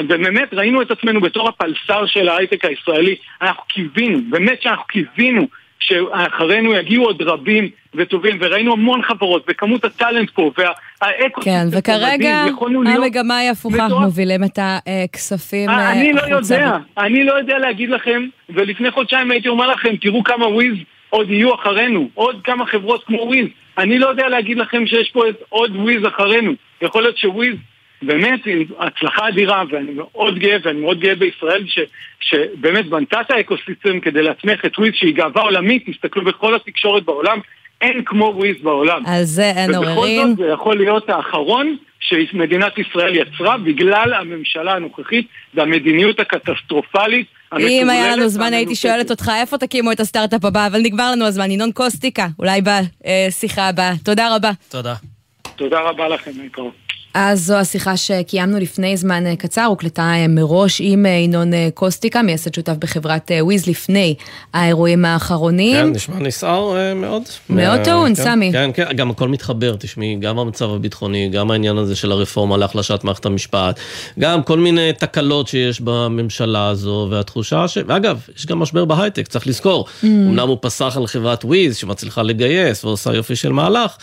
באמת 0.08 0.54
ראינו 0.54 0.82
את 0.82 0.92
עצמנו 0.92 1.22
בתור 1.22 1.50
הפלסר 1.50 2.06
של 2.06 2.30
ההייטק 2.30 2.66
הישראלי, 2.66 3.16
אנחנו 3.42 3.64
קיווינו, 3.68 4.20
באמת 4.30 4.62
שאנחנו 4.62 4.84
קיווינו 4.84 5.48
שאחרינו 5.80 6.74
יגיעו 6.74 7.06
עוד 7.06 7.22
רבים 7.22 7.70
וטובים, 7.96 8.38
וראינו 8.42 8.74
המון 8.74 9.02
חברות, 9.02 9.46
וכמות 9.50 9.86
הטאלנט 9.86 10.30
פה, 10.30 10.52
והאקוסיסטם 10.58 11.52
כן, 11.52 11.78
וכרגע 11.78 12.46
המגמה 12.86 13.38
היא 13.38 13.50
הפוכה, 13.50 13.88
מובילים 13.88 14.44
את 14.44 14.60
הכספים 14.62 15.70
אה, 15.70 15.92
אני 15.92 16.14
לא 16.14 16.22
יודע, 16.22 16.78
אני 16.98 17.24
לא 17.24 17.34
יודע 17.34 17.58
להגיד 17.58 17.90
לכם, 17.90 18.26
ולפני 18.50 18.92
חודשיים 18.92 19.32
הייתי 19.32 19.48
אומר 19.48 19.68
לכם, 19.68 19.96
תראו 19.96 20.24
כמה 20.24 20.48
וויז 20.48 20.76
עוד 21.10 21.30
יהיו 21.30 21.56
אחרינו, 21.56 22.10
עוד 22.14 22.42
כמה 22.44 22.66
חברות 22.66 23.04
כמו 23.04 23.22
וויז. 23.22 23.48
אני 23.78 24.00
לא 24.00 24.08
יודע 24.08 24.28
להגיד 24.28 24.58
לכם 24.58 24.88
שיש 24.88 25.12
פה 25.12 25.24
עוד 25.50 25.76
וויז 25.76 26.08
אחרינו. 26.08 26.54
יכול 26.82 27.02
להיות 27.02 27.18
שוויז 27.18 27.56
באמת 28.02 28.46
עם 28.46 28.64
הצלחה 28.80 29.28
אדירה, 29.28 29.64
ואני 29.72 29.92
מאוד 29.92 30.40
גאה, 30.40 30.58
ואני 30.64 30.80
מאוד 30.80 31.00
גאה 31.00 31.16
בישראל 31.16 31.64
ש, 31.68 31.80
שבאמת 32.20 32.86
בנתה 32.86 33.22
את 33.22 33.32
האקוסיסטם 33.32 34.00
כדי 34.00 34.22
להצמיח 34.22 34.66
את 34.66 34.80
וויז 34.80 34.94
שהיא 34.96 35.16
גאווה 35.16 35.42
עולמית, 35.42 35.90
תסתכלו 35.90 36.26
בכל 36.26 36.56
התקשורת 36.56 37.04
בעולם, 37.04 37.40
אין 37.82 38.04
כמו 38.06 38.34
וויז 38.36 38.56
בעולם. 38.62 39.04
על 39.06 39.24
זה 39.24 39.52
אין 39.56 39.76
עוררין. 39.76 40.20
ובכל 40.20 40.30
זאת 40.30 40.38
זה 40.38 40.48
יכול 40.54 40.78
להיות 40.78 41.10
האחרון 41.10 41.78
שמדינת 42.00 42.78
ישראל 42.78 43.16
יצרה 43.16 43.58
בגלל 43.58 44.14
הממשלה 44.14 44.74
הנוכחית 44.74 45.28
והמדיניות 45.54 46.20
הקטסטרופלית 46.20 47.28
אם 47.58 47.90
היה 47.90 48.16
לנו 48.16 48.30
זמן 48.30 48.54
הייתי 48.54 48.76
שואלת 48.76 49.12
אותך 49.12 49.32
איפה 49.42 49.58
תקימו 49.58 49.92
את 49.92 50.00
הסטארט-אפ 50.00 50.46
הבא, 50.46 50.68
אבל 50.68 50.82
נגמר 50.82 51.12
לנו 51.12 51.26
הזמן. 51.26 51.52
ינון 51.52 51.72
קוסטיקה, 51.72 52.28
אולי 52.40 52.62
בשיחה 52.62 53.68
הבאה. 53.68 53.94
תודה 54.04 54.36
רבה. 54.36 54.52
תודה. 54.70 54.96
תודה 55.56 55.80
רבה 55.80 56.08
לכם, 56.08 56.32
מקרוב. 56.46 56.72
אז 57.14 57.46
זו 57.46 57.56
השיחה 57.56 57.98
שקיימנו 57.98 58.60
לפני 58.60 58.98
זמן 58.98 59.26
אה, 59.26 59.36
קצר, 59.36 59.66
הוקלטה 59.66 60.02
אה, 60.02 60.28
מראש 60.28 60.82
עם 60.84 61.06
אה, 61.06 61.12
ינון 61.12 61.52
קוסטיקה, 61.74 62.22
מייסד 62.22 62.54
שותף 62.54 62.74
בחברת 62.80 63.32
וויז 63.42 63.68
לפני 63.68 64.16
האירועים 64.54 65.06
האחרונים. 65.06 65.76
כן, 65.76 65.90
נשמע 65.90 66.20
נסער 66.20 66.94
מאוד. 66.96 67.24
מאוד 67.50 67.80
טעון, 67.84 68.16
כן, 68.16 68.24
סמי. 68.24 68.52
כן, 68.52 68.70
כן, 68.74 68.86
גם 68.96 69.10
הכל 69.10 69.28
מתחבר, 69.28 69.76
תשמעי, 69.80 70.18
גם 70.20 70.40
המצב 70.40 70.70
הביטחוני, 70.70 71.30
גם 71.30 71.52
העניין 71.52 71.78
הזה 71.78 71.96
של 71.96 72.12
הרפורמה 72.12 72.58
להחלשת 72.58 73.04
מערכת 73.04 73.26
המשפט, 73.26 73.80
גם 74.20 74.44
כל 74.44 74.60
מיני 74.60 74.94
תקלות 74.94 75.48
שיש 75.48 75.82
בממשלה 75.82 76.68
הזו, 76.68 77.08
והתחושה 77.12 77.68
ש... 77.68 77.78
ואגב, 77.88 78.20
יש 78.38 78.46
גם 78.46 78.60
משבר 78.60 78.86
בהייטק, 78.86 79.28
צריך 79.28 79.48
לזכור. 79.48 79.86
Mm. 79.86 80.06
אמנם 80.06 80.48
הוא 80.48 80.58
פסח 80.62 80.98
על 80.98 81.08
חברת 81.08 81.46
וויז, 81.46 81.78
שמצליחה 81.78 82.24
לגייס 82.24 82.86
ועושה 82.86 83.14
יופי 83.14 83.36
של 83.36 83.52
מהלך, 83.52 83.96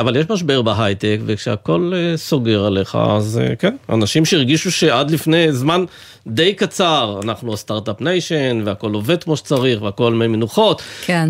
אבל 0.00 0.16
יש 0.16 0.26
משבר 0.30 0.62
בהייטק, 0.62 1.18
וכשהכול... 1.26 1.94
סוגר 2.34 2.64
עליך, 2.64 2.98
אז 3.10 3.40
אה, 3.42 3.56
כן, 3.56 3.76
אנשים 3.88 4.24
שהרגישו 4.24 4.72
שעד 4.72 5.10
לפני 5.10 5.52
זמן 5.52 5.84
די 6.26 6.54
קצר, 6.54 7.20
אנחנו 7.24 7.52
ה 7.52 7.57
Start-Up 7.57 8.00
Nation, 8.00 8.62
והכל 8.64 8.94
עובד 8.94 9.24
כמו 9.24 9.36
שצריך, 9.36 9.82
והכל 9.82 10.12
מי 10.12 10.26
מנוחות. 10.26 10.82
כן. 11.06 11.28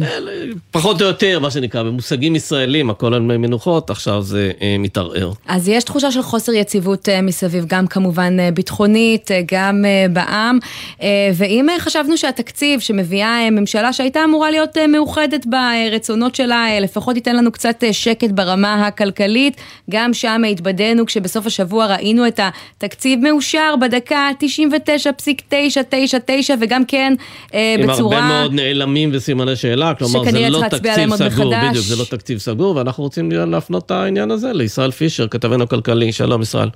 פחות 0.71 1.03
או 1.03 1.07
יותר, 1.07 1.39
מה 1.41 1.51
שנקרא, 1.51 1.83
במושגים 1.83 2.37
ישראלים, 2.37 2.91
הכל 2.91 3.15
על 3.15 3.21
מי 3.21 3.37
מנוחות, 3.37 3.91
עכשיו 3.91 4.23
זה 4.23 4.53
אה, 4.63 4.77
מתערער. 4.79 5.33
אז 5.49 5.69
יש 5.69 5.85
תחושה 5.85 6.11
של 6.11 6.23
חוסר 6.23 6.53
יציבות 6.53 7.09
אה, 7.09 7.23
מסביב, 7.23 7.65
גם 7.67 7.87
כמובן 7.87 8.41
אה, 8.41 8.51
ביטחונית, 8.51 9.31
אה, 9.31 9.41
גם 9.53 9.85
אה, 9.85 10.07
בעם. 10.13 10.59
אה, 11.03 11.31
ואם 11.35 11.71
אה, 11.71 11.81
חשבנו 11.81 12.17
שהתקציב 12.17 12.81
שמביאה 12.81 13.45
אה, 13.45 13.51
ממשלה 13.51 13.93
שהייתה 13.93 14.25
אמורה 14.25 14.51
להיות 14.51 14.77
אה, 14.77 14.87
מאוחדת 14.87 15.47
ברצונות 15.47 16.35
שלה, 16.35 16.67
אה, 16.67 16.81
לפחות 16.81 17.17
ייתן 17.17 17.37
לנו 17.37 17.53
קצת 17.53 17.85
אה, 17.85 17.93
שקט 17.93 18.31
ברמה 18.31 18.87
הכלכלית, 18.87 19.57
גם 19.91 20.15
שם 20.15 20.43
התבדינו 20.51 21.07
כשבסוף 21.07 21.47
השבוע 21.47 21.87
ראינו 21.87 22.27
את 22.27 22.41
התקציב 22.79 23.21
מאושר 23.23 23.75
בדקה 23.81 24.31
99.999 24.89 26.55
וגם 26.61 26.85
כן 26.85 27.15
אה, 27.55 27.77
עם 27.79 27.87
בצורה... 27.87 28.19
הרבה 28.19 28.29
מאוד 28.29 28.53
נעלמים 28.53 29.11
וסימני 29.13 29.57
שאלה, 29.57 29.95
כלומר 29.95 30.31
זה 30.31 30.51
לא 30.51 30.63
תקציב 30.69 31.15
סגור, 31.17 31.51
מחדש. 31.51 31.69
בדיוק, 31.69 31.85
זה 31.85 31.97
לא 31.97 32.05
תקציב 32.11 32.39
סגור, 32.39 32.77
ואנחנו 32.77 33.05
רוצים 33.05 33.31
להפנות 33.33 33.87
את 33.87 33.91
העניין 33.91 34.31
הזה 34.31 34.53
לישראל 34.53 34.91
פישר, 34.91 35.29
כתבנו 35.29 35.65
הכלכלי, 35.65 36.13
שלום 36.13 36.43
ישראל. 36.43 36.69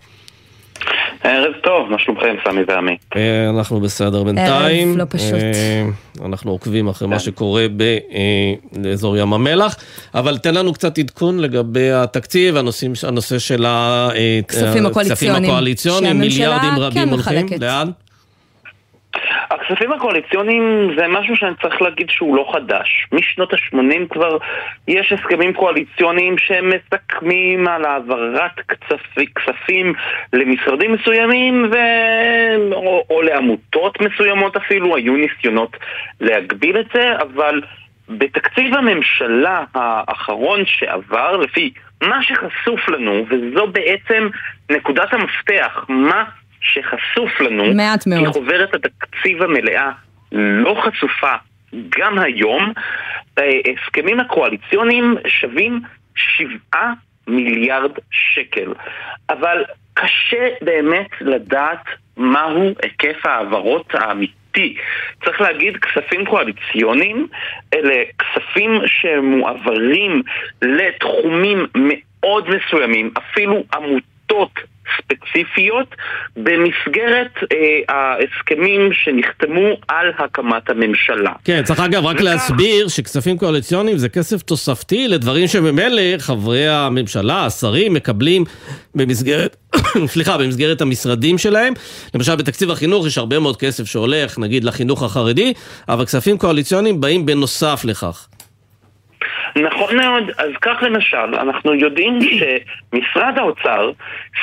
ערב 1.24 1.52
טוב, 1.62 1.90
מה 1.90 1.96
שלומכם, 1.98 2.34
סמי 2.44 2.60
ועמי? 2.68 2.96
אה, 3.16 3.50
אנחנו 3.50 3.80
בסדר 3.80 4.22
בינתיים. 4.22 4.98
לא 4.98 5.04
פשוט. 5.08 5.32
אה, 5.34 5.86
אנחנו 6.24 6.50
עוקבים 6.50 6.88
אחרי 6.88 7.08
מה 7.08 7.18
שקורה 7.18 7.66
באזור 8.72 9.16
ים 9.16 9.32
המלח, 9.32 9.76
אבל 10.14 10.38
תן 10.38 10.54
לנו 10.54 10.72
קצת 10.72 10.98
עדכון 10.98 11.38
לגבי 11.38 11.90
התקציב, 11.92 12.56
הנושאים- 12.56 12.92
הנושא 13.02 13.38
של 13.38 13.66
ה- 13.66 14.08
אה, 14.14 14.40
כספים 14.48 14.86
הקואליציוניים, 15.44 16.18
מיליארדים 16.20 16.70
כן 16.74 16.80
רבים 16.80 17.08
הולכים. 17.08 17.46
לאן? 17.60 17.90
הכספים 19.50 19.92
הקואליציוניים 19.92 20.90
זה 20.96 21.08
משהו 21.08 21.36
שאני 21.36 21.54
צריך 21.62 21.82
להגיד 21.82 22.10
שהוא 22.10 22.36
לא 22.36 22.50
חדש. 22.52 23.06
משנות 23.12 23.52
ה-80 23.52 24.08
כבר 24.10 24.38
יש 24.88 25.12
הסכמים 25.12 25.52
קואליציוניים 25.52 26.38
שמסכמים 26.38 27.68
על 27.68 27.84
העברת 27.84 28.60
כספי, 28.68 29.26
כספים 29.34 29.94
למשרדים 30.32 30.92
מסוימים 30.92 31.70
ו... 31.72 31.76
או, 32.72 33.04
או 33.10 33.22
לעמותות 33.22 34.00
מסוימות 34.00 34.56
אפילו, 34.56 34.96
היו 34.96 35.16
ניסיונות 35.16 35.76
להגביל 36.20 36.80
את 36.80 36.86
זה, 36.94 37.12
אבל 37.22 37.62
בתקציב 38.08 38.74
הממשלה 38.74 39.64
האחרון 39.74 40.60
שעבר, 40.64 41.36
לפי 41.36 41.70
מה 42.02 42.22
שחשוף 42.22 42.88
לנו, 42.88 43.24
וזו 43.30 43.66
בעצם 43.66 44.28
נקודת 44.70 45.14
המפתח, 45.14 45.84
מה 45.88 46.24
שחשוף 46.60 47.40
לנו, 47.40 47.74
מעט 47.74 48.06
מאוד. 48.06 48.26
כי 48.26 48.32
חוברת 48.32 48.74
התקציב 48.74 49.42
המלאה 49.42 49.90
לא 50.32 50.82
חשופה 50.84 51.32
גם 51.88 52.18
היום. 52.18 52.72
ההסכמים 53.36 54.20
הקואליציוניים 54.20 55.16
שווים 55.26 55.80
שבעה 56.16 56.92
מיליארד 57.26 57.90
שקל. 58.10 58.72
אבל 59.30 59.64
קשה 59.94 60.48
באמת 60.60 61.10
לדעת 61.20 61.84
מהו 62.16 62.74
היקף 62.82 63.26
ההעברות 63.26 63.94
האמיתי. 63.94 64.76
צריך 65.24 65.40
להגיד, 65.40 65.76
כספים 65.76 66.24
קואליציוניים 66.24 67.26
אלה 67.74 68.02
כספים 68.18 68.80
שמועברים 68.86 70.22
לתחומים 70.62 71.66
מאוד 71.74 72.48
מסוימים, 72.48 73.10
אפילו 73.18 73.64
עמותות 73.74 74.52
ספציפיות 74.96 75.94
במסגרת 76.36 77.32
אה, 77.52 77.94
ההסכמים 77.94 78.90
שנחתמו 78.92 79.68
על 79.88 80.06
הקמת 80.18 80.70
הממשלה. 80.70 81.32
כן, 81.44 81.62
צריך 81.62 81.80
אגב 81.80 82.06
רק 82.06 82.20
להסביר 82.20 82.88
שכספים 82.88 83.38
קואליציוניים 83.38 83.96
זה 83.98 84.08
כסף 84.08 84.42
תוספתי 84.42 85.08
לדברים 85.08 85.46
שממילא 85.46 86.18
חברי 86.18 86.68
הממשלה, 86.68 87.46
השרים, 87.46 87.94
מקבלים 87.94 88.44
במסגרת, 88.94 89.56
סליחה, 90.12 90.38
במסגרת 90.38 90.80
המשרדים 90.80 91.38
שלהם. 91.38 91.74
למשל 92.14 92.36
בתקציב 92.36 92.70
החינוך 92.70 93.06
יש 93.06 93.18
הרבה 93.18 93.38
מאוד 93.38 93.56
כסף 93.56 93.84
שהולך, 93.84 94.38
נגיד, 94.38 94.64
לחינוך 94.64 95.02
החרדי, 95.02 95.52
אבל 95.88 96.04
כספים 96.04 96.38
קואליציוניים 96.38 97.00
באים 97.00 97.26
בנוסף 97.26 97.80
לכך. 97.84 98.28
נכון 99.62 99.96
מאוד, 99.96 100.30
אז 100.38 100.50
כך 100.62 100.82
למשל, 100.82 101.34
אנחנו 101.34 101.74
יודעים 101.74 102.18
שמשרד 102.38 103.38
האוצר 103.38 103.90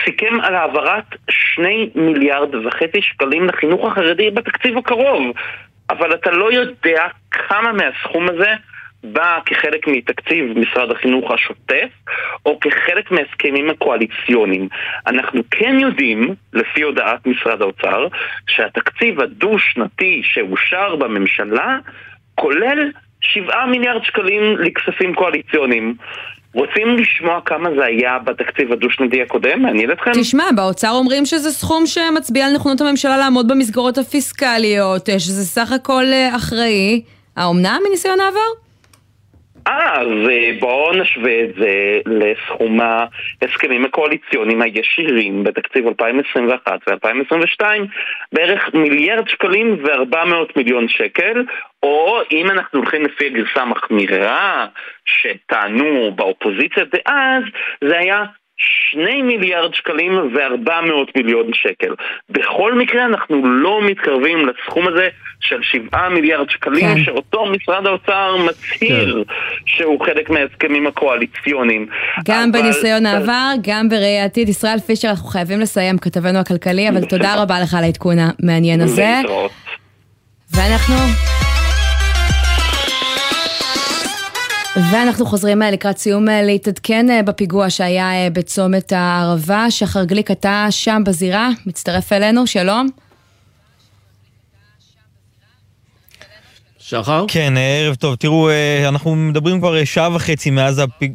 סיכם 0.04 0.40
על 0.42 0.56
העברת 0.56 1.06
שני 1.30 1.90
מיליארד 1.96 2.56
וחצי 2.56 3.02
שקלים 3.02 3.48
לחינוך 3.48 3.86
החרדי 3.86 4.32
בתקציב 4.32 4.78
הקרוב, 4.78 5.24
אבל 5.90 6.14
אתה 6.14 6.32
לא 6.32 6.52
יודע 6.52 7.08
כמה 7.32 7.72
מהסכום 7.72 8.30
הזה 8.30 8.54
בא 9.04 9.40
כחלק 9.46 9.88
מתקציב 9.88 10.60
משרד 10.60 10.92
החינוך 10.92 11.32
השוטף, 11.32 11.90
או 12.46 12.60
כחלק 12.60 13.12
מהסכמים 13.12 13.70
הקואליציוניים. 13.70 14.68
אנחנו 15.08 15.42
כן 15.52 15.80
יודעים, 15.80 16.36
לפי 16.54 16.82
הודעת 16.82 17.28
משרד 17.28 17.62
האוצר, 17.62 18.08
שהתקציב 18.48 19.22
הדו-שנתי 19.22 20.22
שאושר 20.24 20.96
בממשלה 20.96 21.78
כולל 22.36 22.92
שבעה 23.34 23.66
מיליארד 23.66 24.04
שקלים 24.04 24.58
לכספים 24.58 25.14
קואליציוניים. 25.14 25.96
רוצים 26.54 26.98
לשמוע 26.98 27.40
כמה 27.46 27.70
זה 27.78 27.86
היה 27.86 28.20
בתקציב 28.20 28.72
הדו-שנתי 28.72 29.22
הקודם? 29.22 29.62
מעניין 29.62 29.92
אתכם? 29.92 30.12
תשמע, 30.14 30.44
באוצר 30.56 30.92
אומרים 30.92 31.26
שזה 31.26 31.52
סכום 31.52 31.86
שמצביע 31.86 32.46
על 32.46 32.56
נכונות 32.56 32.82
הממשלה 32.82 33.18
לעמוד 33.18 33.48
במסגרות 33.48 33.98
הפיסקליות, 33.98 35.10
אה, 35.10 35.20
שזה 35.20 35.46
סך 35.46 35.72
הכל 35.72 36.04
אה, 36.06 36.36
אחראי. 36.36 37.02
האומנם 37.38 37.80
מניסיון 37.88 38.20
העבר? 38.20 38.65
אז 39.66 40.08
אה, 40.30 40.52
בואו 40.60 40.94
נשווה 40.94 41.44
את 41.44 41.56
זה 41.60 42.00
לסכום 42.06 42.80
ההסכמים 42.82 43.86
הקואליציוניים 43.86 44.62
הישירים 44.62 45.44
בתקציב 45.44 45.88
2021 45.88 46.80
ו-2022, 46.88 47.66
בערך 48.32 48.74
מיליארד 48.74 49.30
שקלים 49.30 49.78
ו-400 49.84 50.52
מיליון 50.56 50.88
שקל, 50.88 51.44
או 51.84 52.20
אם 52.32 52.52
אנחנו 52.52 52.80
הולכים 52.80 53.06
לפי 53.06 53.26
הגרסה 53.26 53.62
המחמירה 53.62 54.66
שטענו 55.06 56.12
באופוזיציה 56.16 56.84
דאז, 56.86 57.44
זה 57.82 57.98
היה 58.00 58.24
שני 58.58 59.22
מיליארד 59.22 59.74
שקלים 59.74 60.12
ו-400 60.18 60.72
מיליון 61.18 61.48
שקל. 61.54 61.94
בכל 62.30 62.74
מקרה 62.74 63.06
אנחנו 63.06 63.48
לא 63.48 63.80
מתקרבים 63.86 64.38
לסכום 64.48 64.88
הזה 64.88 65.08
של 65.40 65.60
7 65.62 66.10
מיליארד 66.10 66.50
שקלים 66.50 66.96
כן. 66.96 67.04
שאותו 67.04 67.46
משרד 67.46 67.88
האוצר 67.88 68.36
מצהיר 68.38 69.24
שהוא 69.66 70.06
חלק 70.06 70.30
מההסכמים 70.30 70.88
הקואליציוניים. 70.88 71.88
גם 72.28 72.50
אבל- 72.52 72.62
בניסיון 72.62 73.06
העבר, 73.06 73.52
גם 73.64 73.90
בראי 73.90 74.18
העתיד. 74.20 74.50
ישראל 74.50 74.80
פישר, 74.80 75.08
אנחנו 75.10 75.28
חייבים 75.30 75.60
לסיים, 75.60 75.98
כתבנו 75.98 76.40
הכלכלי, 76.40 76.90
אבל 76.90 77.06
תודה 77.06 77.36
רבה 77.42 77.56
לך 77.64 77.74
על 77.74 77.84
העדכון 77.84 78.16
המעניין 78.20 78.82
הזה. 78.82 79.14
להתראות. 79.22 79.52
ואנחנו... 80.56 80.96
ואנחנו 84.76 85.26
חוזרים 85.26 85.62
אה, 85.62 85.72
לקראת 85.72 85.98
סיום 85.98 86.30
אה, 86.30 86.42
להתעדכן 86.42 87.10
אה, 87.10 87.24
בפיגוע 87.24 87.70
שהיה 87.70 88.30
בצומת 88.30 88.92
הערבה. 88.92 89.72
שחר 89.72 90.04
גליק, 90.04 90.32
אתה 90.32 90.68
שם 90.70 91.02
בזירה, 91.06 91.50
מצטרף 91.66 92.14
אלינו, 92.14 92.48
שלום. 92.48 92.90
שחר? 96.80 97.26
כן, 97.28 97.54
ערב 97.58 97.96
טוב. 97.96 98.16
תראו, 98.16 98.50
אנחנו 98.88 99.16
מדברים 99.16 99.60
כבר 99.60 99.84
שעה 99.84 100.16
וחצי 100.16 100.50
מאז 100.50 100.80
הפיג... 100.80 101.14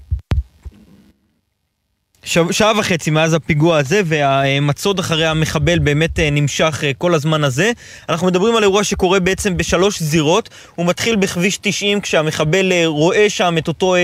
שעה 2.24 2.72
וחצי 2.78 3.10
מאז 3.10 3.34
הפיגוע 3.34 3.78
הזה, 3.78 4.00
והמצוד 4.04 4.98
אחרי 4.98 5.26
המחבל 5.26 5.78
באמת 5.78 6.18
אה, 6.18 6.30
נמשך 6.30 6.80
אה, 6.84 6.90
כל 6.98 7.14
הזמן 7.14 7.44
הזה. 7.44 7.72
אנחנו 8.08 8.26
מדברים 8.26 8.56
על 8.56 8.62
אירוע 8.62 8.84
שקורה 8.84 9.20
בעצם 9.20 9.56
בשלוש 9.56 10.02
זירות. 10.02 10.48
הוא 10.74 10.86
מתחיל 10.86 11.16
בכביש 11.16 11.58
90, 11.60 12.00
כשהמחבל 12.00 12.72
אה, 12.72 12.82
רואה 12.86 13.30
שם 13.30 13.54
את 13.58 13.68
אותו 13.68 13.94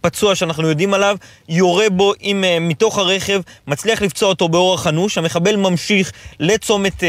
פצוע 0.00 0.34
שאנחנו 0.34 0.68
יודעים 0.68 0.94
עליו, 0.94 1.16
יורה 1.48 1.90
בו 1.90 2.12
עם, 2.20 2.44
מתוך 2.60 2.98
הרכב, 2.98 3.40
מצליח 3.66 4.02
לפצוע 4.02 4.28
אותו 4.28 4.48
באורח 4.48 4.86
אנוש. 4.86 5.18
המחבל 5.18 5.56
ממשיך 5.56 6.12
לצומת 6.40 7.04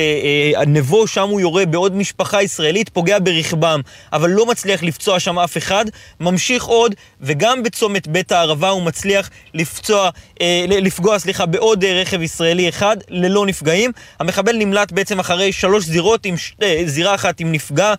נבו, 0.68 1.08
שם 1.08 1.30
הוא 1.30 1.42
יורה 1.42 1.66
בעוד 1.66 1.96
משפחה 1.96 2.42
ישראלית, 2.42 2.90
פוגע 2.90 3.18
ברכבם, 3.20 3.82
אבל 4.14 4.30
לא 4.30 4.46
מצליח 4.46 4.84
לפצוע 4.84 5.20
שם 5.20 5.40
אף 5.40 5.58
אחד. 5.58 5.86
ממשיך 6.20 6.64
עוד, 6.64 6.96
וגם 7.22 7.64
בצומת 7.64 8.08
בית 8.08 8.32
הערבה 8.32 8.70
הוא 8.70 8.82
מצליח 8.84 9.30
לפצוע 9.54 10.10
אה, 10.42 10.66
לפגוע, 10.68 11.20
סליחה, 11.20 11.46
בעוד 11.46 11.84
אה, 11.84 12.02
רכב 12.02 12.22
ישראלי 12.22 12.70
אחד, 12.70 12.98
ללא 13.10 13.46
נפגעים. 13.46 13.92
המחבל 14.20 14.56
נמלט 14.56 14.92
בעצם 14.92 15.20
אחרי 15.20 15.52
שלוש 15.52 15.86
זירות, 15.86 16.26
עם 16.26 16.38
ש... 16.38 16.54
אה, 16.62 16.82
זירה 16.86 17.16
אחת 17.16 17.40
עם 17.40 17.52
נפגע 17.52 17.94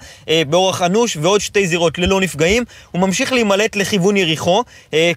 באורח 0.48 0.82
אנוש, 0.82 1.16
ועוד 1.20 1.40
שתי 1.40 1.66
זירות 1.66 1.98
ללא 1.98 2.20
נפגעים. 2.20 2.64
הוא 2.90 3.00
ממשיך 3.00 3.32
להימלט 3.32 3.76
לכיוון 3.76 4.16
יריחו. 4.16 4.64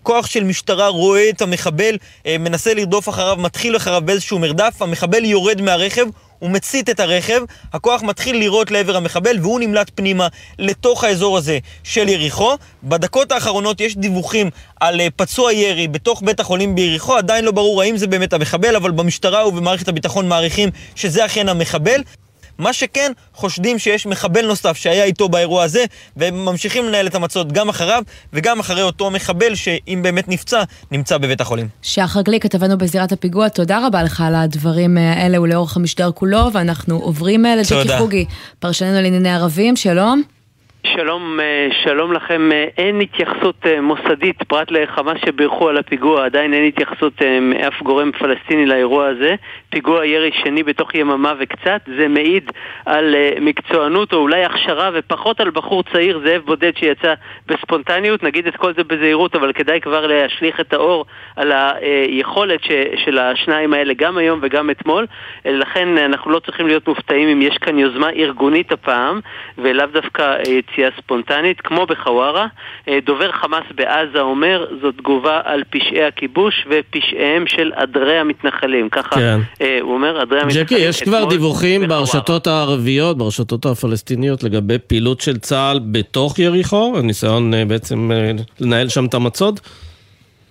כוח 0.03 0.27
של 0.27 0.43
משטרה 0.43 0.87
רואה 0.87 1.29
את 1.29 1.41
המחבל, 1.41 1.97
מנסה 2.27 2.73
לרדוף 2.73 3.09
אחריו, 3.09 3.37
מתחיל 3.39 3.77
אחריו 3.77 4.01
באיזשהו 4.05 4.39
מרדף, 4.39 4.81
המחבל 4.81 5.25
יורד 5.25 5.61
מהרכב. 5.61 6.05
הוא 6.39 6.49
מצית 6.49 6.89
את 6.89 6.99
הרכב, 6.99 7.41
הכוח 7.73 8.03
מתחיל 8.03 8.37
לירות 8.37 8.71
לעבר 8.71 8.95
המחבל 8.95 9.37
והוא 9.41 9.59
נמלט 9.59 9.91
פנימה 9.95 10.27
לתוך 10.59 11.03
האזור 11.03 11.37
הזה 11.37 11.59
של 11.83 12.09
יריחו. 12.09 12.55
בדקות 12.83 13.31
האחרונות 13.31 13.81
יש 13.81 13.97
דיווחים 13.97 14.49
על 14.79 15.01
אה, 15.01 15.07
פצוע 15.15 15.53
ירי 15.53 15.87
בתוך 15.87 16.21
בית 16.25 16.39
החולים 16.39 16.75
ביריחו, 16.75 17.15
עדיין 17.17 17.45
לא 17.45 17.51
ברור 17.51 17.81
האם 17.81 17.97
זה 17.97 18.07
באמת 18.07 18.33
המחבל, 18.33 18.75
אבל 18.75 18.91
במשטרה 18.91 19.47
ובמערכת 19.47 19.87
הביטחון 19.87 20.29
מעריכים 20.29 20.69
שזה 20.95 21.25
אכן 21.25 21.49
המחבל. 21.49 22.01
מה 22.57 22.73
שכן, 22.73 23.11
חושדים 23.33 23.79
שיש 23.79 24.05
מחבל 24.05 24.45
נוסף 24.45 24.77
שהיה 24.77 25.03
איתו 25.03 25.29
באירוע 25.29 25.63
הזה, 25.63 25.85
והם 26.17 26.45
ממשיכים 26.45 26.85
לנהל 26.85 27.07
את 27.07 27.15
המצות 27.15 27.51
גם 27.51 27.69
אחריו, 27.69 28.03
וגם 28.33 28.59
אחרי 28.59 28.81
אותו 28.81 29.11
מחבל 29.11 29.55
שאם 29.55 29.99
באמת 30.03 30.27
נפצע, 30.27 30.63
נמצא 30.91 31.17
בבית 31.17 31.41
החולים. 31.41 31.67
שחר 31.81 32.21
גליק, 32.21 32.43
כתבנו 32.43 32.77
בזירת 32.77 33.11
הפיגוע, 33.11 33.49
תודה 33.49 33.87
רבה 33.87 34.03
לך 34.03 34.21
על 34.21 34.35
הדברים 34.35 34.97
האלה 34.97 35.41
ולאורך 35.41 35.77
המשדר 35.77 36.11
כולו, 36.11 36.53
ואנחנו 36.53 36.97
עוברים 36.97 37.45
לג'קי 37.45 37.97
חוגי, 37.97 38.25
פרשננו 38.59 39.01
לענייני 39.01 39.33
ערבים, 39.33 39.75
שלום. 39.75 40.36
שלום, 40.95 41.39
שלום 41.83 42.13
לכם. 42.13 42.49
אין 42.77 43.01
התייחסות 43.01 43.65
מוסדית 43.81 44.43
פרט 44.43 44.71
לחמאס 44.71 45.17
שבירכו 45.25 45.69
על 45.69 45.77
הפיגוע, 45.77 46.25
עדיין 46.25 46.53
אין 46.53 46.65
התייחסות 46.65 47.13
מאף 47.41 47.81
גורם 47.81 48.11
פלסטיני 48.11 48.65
לאירוע 48.65 49.07
הזה. 49.07 49.35
פיגוע 49.69 50.05
ירי 50.05 50.31
שני 50.43 50.63
בתוך 50.63 50.95
יממה 50.95 51.33
וקצת, 51.39 51.81
זה 51.97 52.07
מעיד 52.07 52.51
על 52.85 53.15
מקצוענות 53.41 54.13
או 54.13 54.17
אולי 54.17 54.45
הכשרה 54.45 54.89
ופחות 54.93 55.39
על 55.39 55.49
בחור 55.49 55.83
צעיר, 55.83 56.21
זאב 56.25 56.41
בודד 56.45 56.77
שיצא 56.77 57.13
בספונטניות. 57.47 58.23
נגיד 58.23 58.47
את 58.47 58.55
כל 58.55 58.73
זה 58.73 58.83
בזהירות, 58.83 59.35
אבל 59.35 59.53
כדאי 59.53 59.81
כבר 59.81 60.07
להשליך 60.07 60.59
את 60.59 60.73
האור 60.73 61.05
על 61.35 61.51
היכולת 61.51 62.61
של 63.05 63.17
השניים 63.17 63.73
האלה 63.73 63.93
גם 63.93 64.17
היום 64.17 64.39
וגם 64.41 64.69
אתמול. 64.69 65.05
לכן 65.45 65.97
אנחנו 65.97 66.31
לא 66.31 66.39
צריכים 66.39 66.67
להיות 66.67 66.87
מופתעים 66.87 67.29
אם 67.29 67.41
יש 67.41 67.57
כאן 67.57 67.79
יוזמה 67.79 68.09
ארגונית 68.09 68.71
הפעם, 68.71 69.19
ולאו 69.57 69.85
דווקא 69.85 70.37
יציאה 70.77 70.89
ספונטנית, 71.03 71.61
כמו 71.61 71.85
בחווארה. 71.85 72.47
דובר 73.05 73.31
חמאס 73.31 73.63
בעזה 73.75 74.21
אומר, 74.21 74.65
זו 74.81 74.91
תגובה 74.91 75.41
על 75.43 75.63
פשעי 75.69 76.03
הכיבוש 76.03 76.67
ופשעיהם 76.69 77.47
של 77.47 77.71
עדרי 77.75 78.17
המתנחלים. 78.17 78.89
ככה 78.89 79.15
כן. 79.15 79.39
הוא 79.81 79.93
אומר, 79.93 80.21
עדרי 80.21 80.39
המתנחלים... 80.41 80.65
ג'קי, 80.65 80.75
יש 80.75 81.03
כבר 81.03 81.25
דיווחים 81.25 81.87
ברשתות 81.87 82.47
הערביות, 82.47 83.17
ברשתות 83.17 83.65
הפלסטיניות, 83.65 84.43
לגבי 84.43 84.77
פעילות 84.87 85.21
של 85.21 85.37
צה"ל 85.37 85.79
בתוך 85.91 86.39
יריחו, 86.39 86.93
הניסיון 86.97 87.53
בעצם 87.67 88.11
לנהל 88.59 88.89
שם 88.89 89.05
את 89.05 89.13
המצוד? 89.13 89.59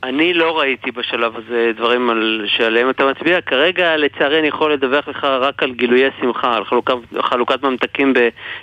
אני 0.08 0.34
לא 0.34 0.58
ראיתי 0.58 0.90
בשלב 0.90 1.32
הזה 1.36 1.70
דברים 1.76 2.10
על, 2.10 2.44
שעליהם 2.46 2.90
אתה 2.90 3.04
מצביע. 3.06 3.40
כרגע, 3.40 3.96
לצערי, 3.96 4.38
אני 4.38 4.48
יכול 4.48 4.72
לדווח 4.72 5.08
לך 5.08 5.24
רק 5.24 5.62
על 5.62 5.72
גילויי 5.72 6.10
שמחה, 6.20 6.56
על 6.56 6.64
חלוקת, 6.64 6.94
חלוקת 7.20 7.62
ממתקים 7.62 8.12
ב, 8.12 8.18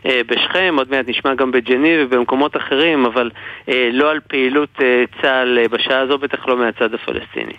אה, 0.05 0.21
בשכם, 0.27 0.75
עוד 0.77 0.87
מעט 0.91 1.05
נשמע 1.07 1.33
גם 1.35 1.51
בג'ני 1.51 2.03
ובמקומות 2.03 2.57
אחרים, 2.57 3.05
אבל 3.05 3.29
אה, 3.69 3.89
לא 3.93 4.11
על 4.11 4.19
פעילות 4.27 4.69
אה, 4.81 5.03
צה"ל 5.21 5.59
אה, 5.59 5.67
בשעה 5.67 5.99
הזו, 5.99 6.17
בטח 6.17 6.47
לא 6.47 6.57
מהצד 6.57 6.93
הפלסטיני. 6.93 7.53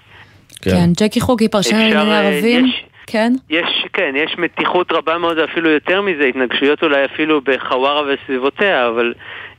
כן, 0.63 0.71
כן 0.71 0.91
ג'קי 1.01 1.21
חוגי, 1.21 1.49
פרשן 1.49 1.77
לענייני 1.77 2.17
ערבים. 2.17 2.67
יש... 2.67 2.85
כן? 3.07 3.33
יש, 3.51 3.87
כן, 3.93 4.13
יש 4.17 4.39
מתיחות 4.39 4.93
רבה 4.93 5.19
מאוד, 5.19 5.39
אפילו 5.39 5.71
יותר 5.71 6.03
מזה, 6.03 6.25
התנגשויות 6.25 6.83
אולי 6.83 7.05
אפילו 7.05 7.41
בחווארה 7.41 8.03
וסביבותיה, 8.03 8.89
אבל 8.89 9.15
אה, 9.15 9.54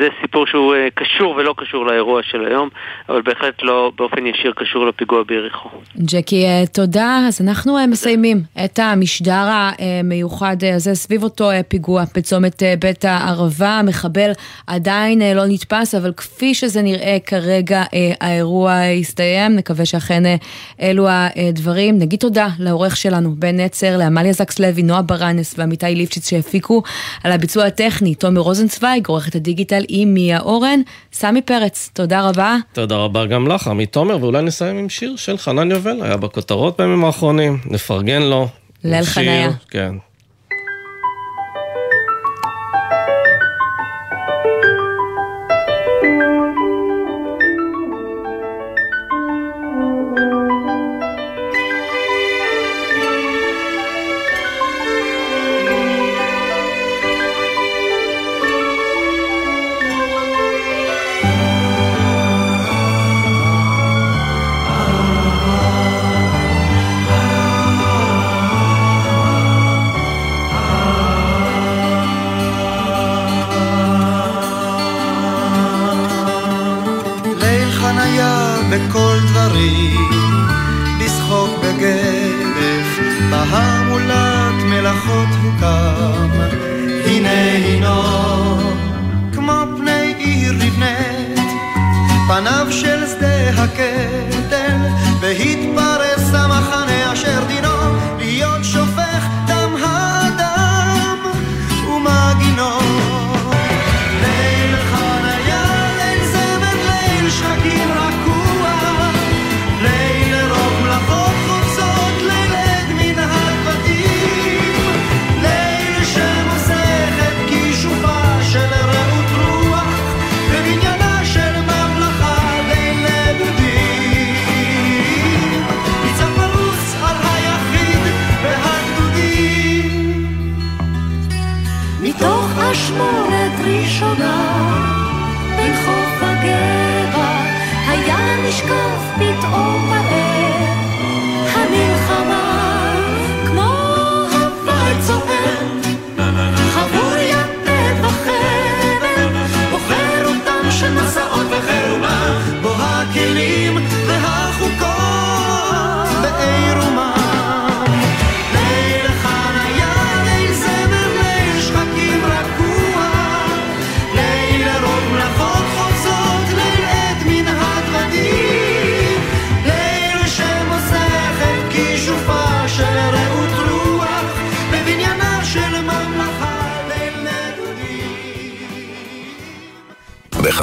זה 0.00 0.08
סיפור 0.20 0.46
שהוא 0.46 0.74
אה, 0.74 0.88
קשור 0.94 1.34
ולא 1.34 1.54
קשור 1.56 1.86
לאירוע 1.86 2.22
של 2.22 2.44
היום, 2.44 2.68
אבל 3.08 3.22
בהחלט 3.22 3.62
לא 3.62 3.92
באופן 3.98 4.26
ישיר 4.26 4.52
קשור 4.56 4.86
לפיגוע 4.86 5.22
ביריחו. 5.22 5.68
ג'קי, 5.98 6.44
אה, 6.44 6.62
תודה. 6.72 7.18
אז 7.28 7.40
אנחנו 7.40 7.78
אה, 7.78 7.86
מסיימים 7.86 8.40
את 8.64 8.78
המשדר 8.78 9.44
המיוחד 9.48 10.56
הזה 10.74 10.94
סביב 10.94 11.22
אותו 11.22 11.50
אה, 11.50 11.62
פיגוע 11.62 12.02
בצומת 12.16 12.62
אה, 12.62 12.74
בית 12.78 13.04
הערבה. 13.04 13.78
המחבל 13.78 14.30
עדיין 14.66 15.22
אה, 15.22 15.34
לא 15.34 15.42
נתפס, 15.46 15.94
אבל 15.94 16.12
כפי 16.12 16.54
שזה 16.54 16.82
נראה 16.82 17.16
כרגע, 17.26 17.82
אה, 17.94 18.12
האירוע 18.20 18.72
הסתיים. 19.00 19.56
נקווה 19.56 19.86
שאכן 19.86 20.26
אה, 20.26 20.36
אלו 20.82 21.06
הדברים. 21.08 21.98
נגיד 21.98 22.20
תודה 22.20 22.48
לעורך 22.58 22.96
שלנו, 22.96 23.34
בן 23.38 23.60
נצר, 23.60 23.96
לעמליה 23.96 24.32
זקס 24.32 24.58
לוי, 24.58 24.82
נועה 24.82 25.02
ברנס 25.02 25.54
ועמיתי 25.58 25.94
ליפשיץ 25.94 26.30
שהפיקו 26.30 26.82
על 27.24 27.32
הביצוע 27.32 27.64
הטכני, 27.64 28.14
תומר 28.14 28.40
רוזנצוויג, 28.40 29.06
עורכת 29.06 29.39
הדיגיטל 29.40 29.82
עם 29.88 30.14
מיה 30.14 30.40
אורן. 30.40 30.80
סמי 31.12 31.42
פרץ, 31.42 31.90
תודה 31.92 32.28
רבה. 32.28 32.56
תודה 32.72 32.96
רבה 32.96 33.26
גם 33.26 33.48
לך, 33.48 33.68
עמית 33.68 33.92
תומר, 33.92 34.18
ואולי 34.20 34.42
נסיים 34.42 34.76
עם 34.76 34.88
שיר 34.88 35.16
של 35.16 35.38
חנן 35.38 35.70
יובל, 35.70 36.02
היה 36.02 36.16
בכותרות 36.16 36.80
בימים 36.80 37.04
האחרונים, 37.04 37.58
נפרגן 37.64 38.22
לו. 38.22 38.48
ליל 38.84 39.04
חניה. 39.04 39.50
כן. 39.70 39.94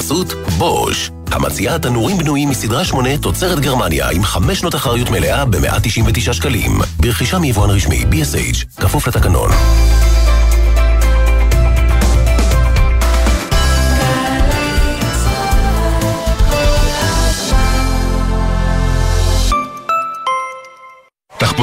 בחסות 0.08 0.34
בוש, 0.58 1.12
המציעה 1.32 1.80
תנורים 1.80 2.18
בנויים 2.18 2.50
מסדרה 2.50 2.86
8 2.86 3.18
תוצרת 3.18 3.60
גרמניה 3.60 4.10
עם 4.10 4.24
5 4.24 4.60
שנות 4.60 4.76
אחריות 4.76 5.10
מלאה 5.10 5.46
ב-199 5.46 6.34
שקלים. 6.34 6.72
ברכישה 7.00 7.40
מיבואן 7.40 7.70
רשמי 7.70 8.04
BSH, 8.12 8.82
כפוף 8.82 9.08
לתקנון. 9.08 9.50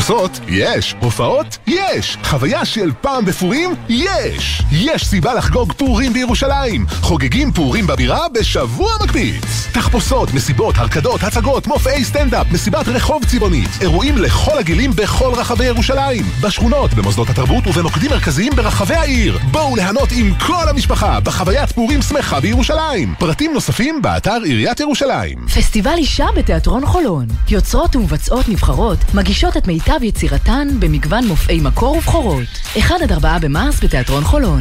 תחפושות? 0.05 0.41
יש. 0.49 0.95
הופעות? 1.01 1.59
יש. 1.67 2.17
חוויה 2.25 2.65
של 2.65 2.91
פעם 3.01 3.25
בפורים? 3.25 3.75
יש. 3.89 4.63
יש 4.73 5.07
סיבה 5.07 5.35
לחגוג 5.35 5.73
פורים 5.73 6.13
בירושלים. 6.13 6.87
חוגגים 7.01 7.53
פורים 7.53 7.87
בבירה 7.87 8.27
בשבוע 8.35 8.93
מקפיץ. 9.03 9.69
תחפושות, 9.73 10.35
מסיבות, 10.35 10.79
הרקדות, 10.79 11.23
הצגות, 11.23 11.67
מופעי 11.67 12.05
סטנדאפ, 12.05 12.47
מסיבת 12.53 12.89
רחוב 12.89 13.25
צבעונית. 13.25 13.69
אירועים 13.81 14.19
לכל 14.19 14.59
הגילים 14.59 14.91
בכל 14.97 15.33
רחבי 15.35 15.65
ירושלים. 15.65 16.25
בשכונות, 16.41 16.95
במוסדות 16.95 17.31
התרבות 17.31 17.67
ובמוקדים 17.67 18.11
מרכזיים 18.11 18.53
ברחבי 18.57 18.95
העיר. 18.95 19.39
בואו 19.51 19.77
ליהנות 19.77 20.09
עם 20.13 20.35
כל 20.47 20.69
המשפחה 20.69 21.21
בחוויית 21.21 21.73
פורים 21.73 22.03
שמחה 22.03 22.41
בירושלים. 22.41 23.15
פרטים 23.19 23.53
נוספים 23.53 24.03
באתר 24.03 24.39
עיריית 24.45 24.81
ירושלים. 24.81 25.47
פסטיבל 25.55 25.95
אישה 25.97 26.27
בתיאטרון 26.37 26.87
חולון. 26.87 27.27
יוצרות 27.49 27.97
ומבצעות 27.97 28.49
נבחרות 28.49 28.99
מגישות 29.15 29.57
את 29.57 29.67
מיטב 29.67 29.93
יצירתן 30.03 30.68
במגוון 30.78 31.26
מופעי 31.26 31.61
מקור 31.61 31.97
ובכורות. 31.97 32.45
1 32.78 32.95
עד 33.03 33.12
4 33.12 33.38
במרס 33.38 33.84
בתיאטרון 33.84 34.24
חולון. 34.24 34.61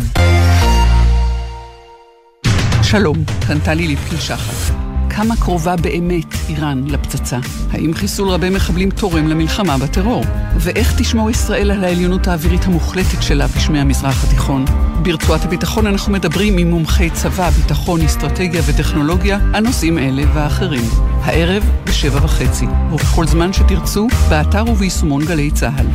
שלום, 2.84 3.18
כאן 3.48 3.60
טלי 3.60 3.88
ליפקין 3.88 4.20
שחת. 4.20 4.93
כמה 5.16 5.36
קרובה 5.36 5.76
באמת 5.76 6.34
איראן 6.50 6.84
לפצצה? 6.88 7.38
האם 7.72 7.94
חיסול 7.94 8.30
רבי 8.30 8.50
מחבלים 8.50 8.90
תורם 8.90 9.28
למלחמה 9.28 9.78
בטרור? 9.78 10.24
ואיך 10.58 10.94
תשמור 10.98 11.30
ישראל 11.30 11.72
על 11.72 11.84
העליונות 11.84 12.28
האווירית 12.28 12.66
המוחלטת 12.66 13.24
שלה 13.24 13.48
בשמי 13.48 13.80
המזרח 13.80 14.24
התיכון? 14.24 14.66
ברצועת 15.02 15.46
הביטחון 15.46 15.88
אנחנו 15.88 16.14
מדברים 16.14 16.58
עם 16.58 16.70
מומחי 16.70 17.10
צבא, 17.10 17.50
ביטחון, 17.50 18.02
אסטרטגיה 18.02 18.62
וטכנולוגיה 18.66 19.40
על 19.54 19.64
נושאים 19.64 19.98
אלה 19.98 20.24
והאחרים. 20.34 20.90
הערב 21.24 21.64
בשבע 21.86 22.26
וחצי, 22.26 22.66
ובכל 22.92 23.28
זמן 23.28 23.54
שתרצו, 23.54 24.08
באתר 24.30 24.64
וביישומון 24.68 25.26
גלי 25.26 25.52
צה"ל. 25.52 25.88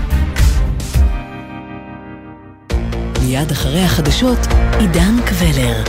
מיד 3.23 3.51
אחרי 3.51 3.83
החדשות, 3.83 4.39
עידן 4.79 5.17
קבלר. 5.27 5.85